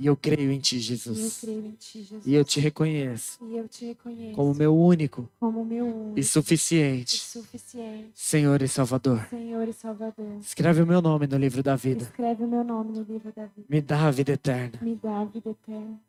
E 0.00 0.06
eu 0.06 0.16
creio 0.16 0.52
em 0.52 0.60
ti, 0.60 0.78
Jesus. 0.78 1.18
E 1.18 1.22
eu 1.22 1.30
creio 1.40 1.66
em 1.66 1.72
ti, 1.72 2.02
Jesus. 2.02 2.26
E 2.26 2.34
eu 2.34 2.44
te 2.44 2.60
reconheço. 2.60 3.38
Eu 3.42 3.66
te 3.66 3.86
reconheço. 3.86 4.36
Como 4.36 4.54
meu 4.54 4.76
único. 4.76 5.28
Como 5.40 5.64
meu 5.64 5.86
único. 5.86 6.20
E 6.20 6.22
suficiente. 6.22 7.16
E 7.16 7.18
suficiente. 7.18 8.10
Senhor 8.14 8.62
e 8.62 8.68
Salvador. 8.68 9.26
Senhor 9.28 9.66
e 9.66 9.72
Salvador. 9.72 10.38
Escreve 10.40 10.82
o 10.82 10.86
meu 10.86 11.02
nome 11.02 11.26
no 11.26 11.36
livro 11.36 11.64
da 11.64 11.74
vida. 11.74 12.04
Escreve 12.04 12.44
o 12.44 12.48
meu 12.48 12.62
nome 12.62 12.92
no 12.92 13.02
livro 13.02 13.32
da 13.34 13.46
vida. 13.46 13.66
Me 13.68 13.80
dá 13.80 14.06
a 14.06 14.10
vida 14.12 14.32
eterna. 14.32 14.78
Me 14.80 14.94
dá 14.94 15.20
a 15.20 15.24
vida 15.24 15.50
eterna. 15.50 16.00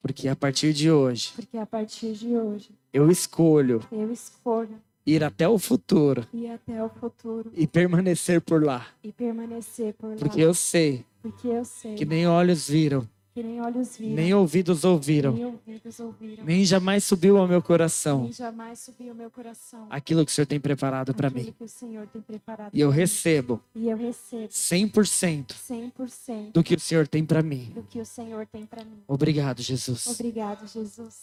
Porque 0.00 0.28
a 0.28 0.36
partir 0.36 0.72
de 0.72 0.90
hoje. 0.90 1.32
Porque 1.34 1.58
a 1.58 1.66
partir 1.66 2.12
de 2.12 2.36
hoje. 2.36 2.70
Eu 2.92 3.10
escolho. 3.10 3.84
Eu 3.90 4.12
escolho 4.12 4.80
ir 5.04 5.22
até 5.24 5.48
o 5.48 5.58
futuro. 5.58 6.26
Ir 6.32 6.50
até 6.50 6.82
o 6.82 6.88
futuro. 6.88 7.50
E 7.54 7.66
permanecer 7.66 8.40
por 8.40 8.62
lá. 8.62 8.86
E 9.02 9.12
permanecer 9.12 9.94
por 9.94 10.10
lá. 10.10 10.16
Porque 10.16 10.40
eu 10.40 10.54
sei. 10.54 11.04
Porque 11.22 11.46
eu 11.46 11.64
sei. 11.64 11.94
Que 11.94 12.04
nem 12.04 12.26
olhos 12.26 12.68
viram. 12.68 13.08
Que 13.32 13.42
nem 13.42 13.62
olhos 13.62 13.96
viram. 13.96 14.14
Nem 14.14 14.34
ouvidos 14.34 14.84
ouviram. 14.84 15.32
Nem 15.32 15.46
ouvidos 15.46 16.00
ouviram. 16.00 16.44
Nem 16.44 16.64
jamais 16.66 17.02
subiu 17.02 17.38
ao 17.38 17.48
meu 17.48 17.62
coração. 17.62 18.24
Nem 18.24 18.32
jamais 18.32 18.80
subiu 18.80 19.08
ao 19.10 19.14
meu 19.14 19.30
coração. 19.30 19.86
Aquilo 19.88 20.26
que 20.26 20.30
o 20.30 20.34
Senhor 20.34 20.46
tem 20.46 20.60
preparado 20.60 21.14
para 21.14 21.30
mim. 21.30 21.54
Que 21.56 21.64
o 21.64 21.68
Senhor 21.68 22.06
tem 22.08 22.20
preparado 22.20 22.74
e 22.74 22.80
eu 22.80 22.90
recebo. 22.90 23.62
E 23.74 23.88
eu 23.88 23.96
recebo. 23.96 24.48
100%. 24.48 25.54
100% 25.54 26.52
do 26.52 26.62
que 26.62 26.74
o 26.74 26.80
Senhor 26.80 27.08
tem 27.08 27.24
para 27.24 27.42
mim. 27.42 27.72
Do 27.74 27.82
que 27.84 28.00
o 28.00 28.04
Senhor 28.04 28.46
tem 28.46 28.66
para 28.66 28.84
mim. 28.84 29.02
Obrigado, 29.08 29.62
Jesus. 29.62 30.06
Obrigado, 30.08 30.68
Jesus. 30.68 31.22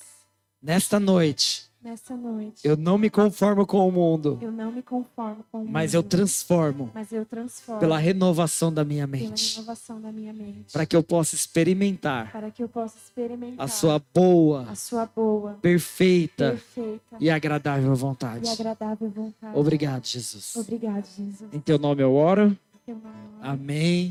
Nesta 0.59 0.99
noite. 0.99 1.68
Nessa 1.81 2.13
noite. 2.13 2.59
Eu 2.67 2.75
não 2.75 2.97
me 2.97 3.09
conformo 3.09 3.65
com 3.65 3.87
o 3.87 3.91
mundo. 3.91 4.37
Eu 4.41 4.51
não 4.51 4.69
me 4.69 4.81
conformo 4.81 5.45
com 5.49 5.59
o 5.59 5.61
mundo. 5.61 5.71
Mas 5.71 5.93
eu 5.93 6.03
transformo. 6.03 6.91
Mas 6.93 7.11
eu 7.13 7.25
transformo. 7.25 7.79
Pela 7.79 7.97
renovação 7.97 8.73
da 8.73 8.83
minha 8.83 9.07
mente. 9.07 9.53
Pela 9.53 9.61
renovação 9.61 10.01
da 10.01 10.11
minha 10.11 10.33
mente. 10.33 10.73
Para 10.73 10.85
que 10.85 10.95
eu 10.95 11.01
possa 11.01 11.35
experimentar. 11.35 12.31
Para 12.33 12.51
que 12.51 12.61
eu 12.61 12.67
possa 12.67 12.97
experimentar. 12.97 13.65
A 13.65 13.69
sua 13.69 14.01
boa. 14.13 14.69
A 14.69 14.75
sua 14.75 15.05
boa. 15.05 15.57
Perfeita. 15.61 16.51
Perfeita. 16.51 17.15
E 17.17 17.29
agradável 17.29 17.95
vontade. 17.95 18.45
E 18.45 18.49
agradável 18.49 19.09
vontade. 19.09 19.57
Obrigado, 19.57 20.05
Jesus. 20.05 20.57
Obrigado, 20.57 21.07
Jesus. 21.15 21.53
Em 21.53 21.59
teu 21.61 21.79
nome 21.79 22.03
eu 22.03 22.13
oro. 22.13 22.47
Em 22.47 22.85
teu 22.85 22.95
nome 22.95 23.05
eu 23.07 23.39
oro. 23.39 23.53
Amém. 23.53 24.07